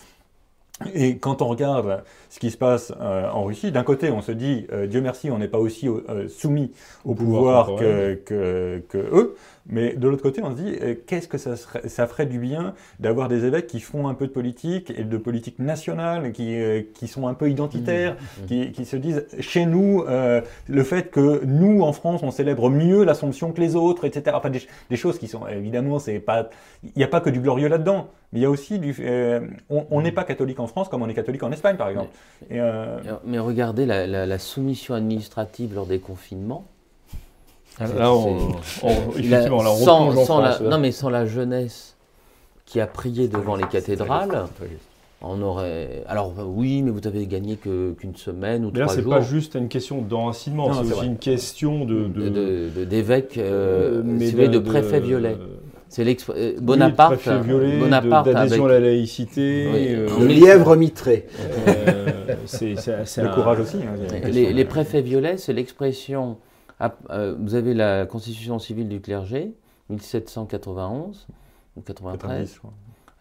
Et 0.92 1.18
quand 1.18 1.40
on 1.40 1.46
regarde 1.46 2.02
ce 2.30 2.40
qui 2.40 2.50
se 2.50 2.56
passe 2.56 2.92
euh, 3.00 3.30
en 3.30 3.44
Russie, 3.44 3.70
d'un 3.70 3.84
côté, 3.84 4.10
on 4.10 4.22
se 4.22 4.32
dit, 4.32 4.66
euh, 4.72 4.88
Dieu 4.88 5.00
merci, 5.00 5.30
on 5.30 5.38
n'est 5.38 5.46
pas 5.46 5.58
aussi 5.58 5.88
euh, 5.88 6.26
soumis 6.28 6.72
au 7.04 7.14
pouvoir 7.14 7.66
pouvoir, 7.66 7.78
que, 7.78 8.14
temporel. 8.14 8.22
que, 8.24 8.82
que 8.88 8.98
eux, 8.98 9.36
mais 9.68 9.94
de 9.94 10.08
l'autre 10.08 10.24
côté, 10.24 10.42
on 10.42 10.50
se 10.50 10.60
dit, 10.60 10.76
qu'est-ce 11.06 11.28
que 11.28 11.38
ça, 11.38 11.54
serait, 11.54 11.88
ça 11.88 12.08
ferait 12.08 12.26
du 12.26 12.40
bien 12.40 12.74
d'avoir 12.98 13.28
des 13.28 13.44
évêques 13.44 13.68
qui 13.68 13.78
font 13.78 14.08
un 14.08 14.14
peu 14.14 14.26
de 14.26 14.32
politique, 14.32 14.90
et 14.90 15.04
de 15.04 15.16
politique 15.16 15.60
nationale, 15.60 16.32
qui, 16.32 16.58
qui 16.92 17.06
sont 17.06 17.28
un 17.28 17.34
peu 17.34 17.48
identitaires, 17.48 18.16
qui, 18.46 18.72
qui 18.72 18.84
se 18.84 18.96
disent, 18.96 19.24
chez 19.40 19.64
nous, 19.64 20.04
le 20.04 20.82
fait 20.82 21.10
que 21.10 21.42
nous, 21.46 21.80
en 21.80 21.94
France, 21.94 22.22
on 22.22 22.30
célèbre 22.30 22.68
mieux 22.68 23.04
l'Assomption 23.04 23.52
que 23.52 23.60
les 23.62 23.74
autres, 23.74 24.04
etc. 24.04 24.36
Enfin, 24.36 24.50
des, 24.50 24.60
des 24.90 24.96
choses 24.96 25.18
qui 25.18 25.28
sont, 25.28 25.46
évidemment, 25.46 25.96
il 26.06 26.20
n'y 26.94 27.04
a 27.04 27.08
pas 27.08 27.20
que 27.22 27.30
du 27.30 27.40
glorieux 27.40 27.68
là-dedans, 27.68 28.10
mais 28.34 28.40
il 28.40 28.42
y 28.42 28.46
a 28.46 28.50
aussi 28.50 28.80
du, 28.80 28.94
euh, 29.00 29.40
on 29.70 30.02
n'est 30.02 30.10
pas 30.10 30.24
catholique 30.24 30.58
en 30.58 30.66
France 30.66 30.88
comme 30.88 31.02
on 31.02 31.08
est 31.08 31.14
catholique 31.14 31.44
en 31.44 31.52
Espagne, 31.52 31.76
par 31.76 31.88
exemple. 31.88 32.10
Et, 32.50 32.60
euh, 32.60 32.98
Mais 33.24 33.38
regardez 33.38 33.86
la, 33.86 34.08
la- 34.08 34.26
la 34.26 34.38
soumission 34.40 34.94
administrative 34.94 35.72
lors 35.72 35.86
des 35.86 36.00
confinements. 36.00 36.64
Là, 37.78 38.12
on, 38.12 38.50
on- 38.82 38.88
La- 38.88 39.18
effectivement, 39.18 39.62
là, 39.62 39.70
on 39.70 39.76
sans, 39.76 40.10
France, 40.24 40.60
là. 40.60 40.68
non, 40.68 40.78
mais 40.78 40.90
sans 40.90 41.10
la 41.10 41.26
jeunesse 41.26 41.96
qui 42.66 42.80
a 42.80 42.88
prié 42.88 43.28
devant 43.28 43.54
les 43.54 43.66
cathédrales, 43.68 44.46
on 45.22 45.40
aurait. 45.40 46.02
Alors 46.08 46.32
oui, 46.44 46.82
mais 46.82 46.90
vous 46.90 47.06
avez 47.06 47.26
gagné 47.26 47.56
qu'une 47.56 48.16
semaine 48.16 48.64
ou 48.64 48.70
Mais 48.72 48.80
là, 48.80 48.84
trois 48.86 48.96
c'est 48.96 49.02
jours 49.02 49.12
pas 49.14 49.20
juste 49.20 49.54
une 49.54 49.68
question 49.68 50.02
d'enracinement, 50.02 50.72
c'est 50.72 50.80
c'est 50.80 50.86
aussi 50.86 50.92
vrai. 50.98 51.06
une 51.06 51.18
question 51.18 51.84
de. 51.84 52.04
de, 52.08 52.08
de, 52.08 52.28
de- 52.28 52.70
de- 52.76 52.84
d'évêques, 52.84 53.38
euh, 53.38 54.02
mais 54.04 54.26
si 54.26 54.32
vous 54.32 54.38
voulez, 54.38 54.48
de 54.48 54.58
préfets 54.58 55.00
violets. 55.00 55.36
C'est 55.94 56.30
euh, 56.30 56.54
Bonaparte. 56.60 57.14
préfet 57.14 57.40
violet, 57.40 57.78
Bonaparte 57.78 58.26
de- 58.26 58.32
d'adhésion 58.32 58.64
avec- 58.64 58.76
à 58.76 58.80
la 58.80 58.86
laïcité. 58.88 59.68
Oui. 59.72 59.86
euh, 59.90 60.08
Le 60.18 60.26
lièvre 60.26 60.74
mitré. 60.74 61.26
euh, 61.68 62.34
c'est 62.46 62.74
c'est- 62.76 63.04
c'est 63.04 63.22
le 63.22 63.28
un- 63.28 63.34
courage 63.34 63.60
aussi. 63.60 63.76
hein, 63.76 63.94
Les, 64.24 64.62
euh, 64.62 64.66
préfets 64.66 65.02
violets, 65.02 65.36
c'est 65.36 65.52
l'expression. 65.52 66.38
euh, 67.10 67.36
vous 67.38 67.54
avez 67.54 67.74
la 67.74 68.06
constitution 68.06 68.58
civile 68.58 68.88
du 68.88 69.00
clergé, 69.00 69.52
1791 69.88 71.26
ou 71.76 71.80
93. 71.80 72.18
90, 72.20 72.54
je 72.54 72.58
crois. 72.58 72.72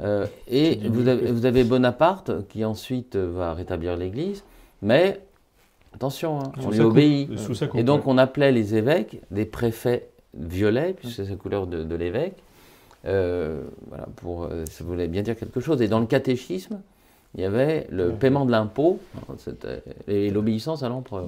Euh, 0.01 0.25
et 0.47 0.79
vous 0.89 1.07
avez, 1.07 1.31
vous 1.31 1.45
avez 1.45 1.63
Bonaparte 1.63 2.47
qui 2.47 2.65
ensuite 2.65 3.15
euh, 3.15 3.31
va 3.35 3.53
rétablir 3.53 3.95
l'Église, 3.95 4.43
mais 4.81 5.21
attention, 5.93 6.39
hein, 6.39 6.51
on 6.65 6.71
lui 6.71 6.79
obéit. 6.79 7.29
Et 7.75 7.83
donc 7.83 8.07
on 8.07 8.17
appelait 8.17 8.51
les 8.51 8.73
évêques 8.75 9.21
des 9.29 9.45
préfets 9.45 10.09
violets, 10.35 10.93
puisque 10.93 11.23
c'est 11.23 11.29
la 11.29 11.35
couleur 11.35 11.67
de, 11.67 11.83
de 11.83 11.95
l'évêque. 11.95 12.37
Euh, 13.05 13.63
voilà, 13.87 14.07
pour, 14.15 14.43
euh, 14.43 14.65
ça 14.65 14.83
voulait 14.83 15.07
bien 15.07 15.21
dire 15.23 15.35
quelque 15.37 15.59
chose. 15.59 15.81
Et 15.81 15.87
dans 15.87 15.99
le 15.99 16.05
catéchisme, 16.05 16.81
il 17.35 17.41
y 17.41 17.43
avait 17.43 17.87
le 17.89 18.11
paiement 18.13 18.45
de 18.45 18.51
l'impôt 18.51 18.99
c'était- 19.37 19.83
et 20.07 20.29
l'obéissance 20.31 20.83
à 20.83 20.89
l'empereur. 20.89 21.27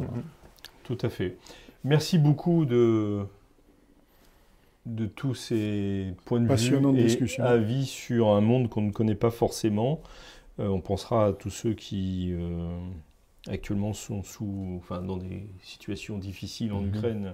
Tout 0.84 0.98
à 1.02 1.10
fait. 1.10 1.36
Merci 1.84 2.18
beaucoup 2.18 2.66
de, 2.66 3.24
de 4.86 5.06
tous 5.08 5.34
ces 5.36 6.14
points 6.26 6.40
de 6.40 6.46
vue 6.54 7.00
et 7.00 7.04
discussion. 7.04 7.44
avis 7.44 7.86
sur 7.86 8.30
un 8.30 8.42
monde 8.42 8.70
qu'on 8.70 8.82
ne 8.82 8.92
connaît 8.92 9.16
pas 9.16 9.32
forcément. 9.32 10.00
Euh, 10.60 10.68
on 10.68 10.80
pensera 10.80 11.28
à 11.28 11.34
tous 11.34 11.50
ceux 11.50 11.74
qui 11.74 12.30
euh, 12.34 12.78
actuellement 13.48 13.94
sont 13.94 14.24
sous, 14.24 14.76
enfin, 14.78 15.02
dans 15.02 15.18
des 15.18 15.46
situations 15.64 16.18
difficiles 16.18 16.72
en 16.72 16.82
Mhm. 16.82 16.88
Ukraine 16.90 17.34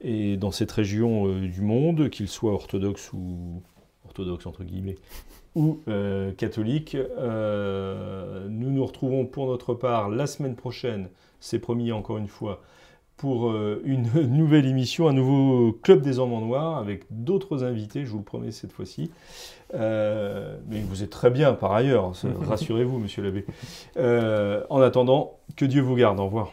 et 0.00 0.36
dans 0.36 0.50
cette 0.50 0.72
région 0.72 1.26
euh, 1.26 1.48
du 1.48 1.60
monde, 1.60 2.08
qu'ils 2.10 2.28
soient 2.28 2.52
orthodoxes 2.52 3.12
ou 3.12 3.62
orthodoxes 4.04 4.46
entre 4.46 4.64
guillemets 4.64 4.96
ou 5.54 5.80
euh, 5.88 6.30
catholiques. 6.32 6.96
Euh, 6.96 8.46
nous 8.48 8.70
nous 8.70 8.84
retrouvons 8.84 9.26
pour 9.26 9.46
notre 9.46 9.74
part 9.74 10.08
la 10.08 10.26
semaine 10.26 10.54
prochaine, 10.56 11.08
c'est 11.40 11.58
promis 11.58 11.90
encore 11.92 12.18
une 12.18 12.28
fois, 12.28 12.62
pour 13.16 13.52
une 13.82 14.08
nouvelle 14.28 14.66
émission, 14.66 15.08
un 15.08 15.12
nouveau 15.12 15.72
Club 15.82 16.02
des 16.02 16.20
Hommes 16.20 16.32
en 16.34 16.40
Noir 16.42 16.78
avec 16.78 17.02
d'autres 17.10 17.64
invités, 17.64 18.04
je 18.04 18.10
vous 18.10 18.18
le 18.18 18.24
promets 18.24 18.52
cette 18.52 18.70
fois-ci. 18.70 19.10
Euh, 19.74 20.56
mais 20.68 20.80
vous 20.80 21.02
êtes 21.02 21.10
très 21.10 21.30
bien 21.30 21.52
par 21.54 21.72
ailleurs, 21.72 22.14
ça- 22.14 22.28
rassurez-vous, 22.46 22.98
monsieur 23.00 23.22
l'abbé. 23.24 23.44
Euh, 23.96 24.62
en 24.70 24.80
attendant, 24.80 25.38
que 25.56 25.64
Dieu 25.64 25.82
vous 25.82 25.96
garde. 25.96 26.20
Au 26.20 26.26
revoir. 26.26 26.52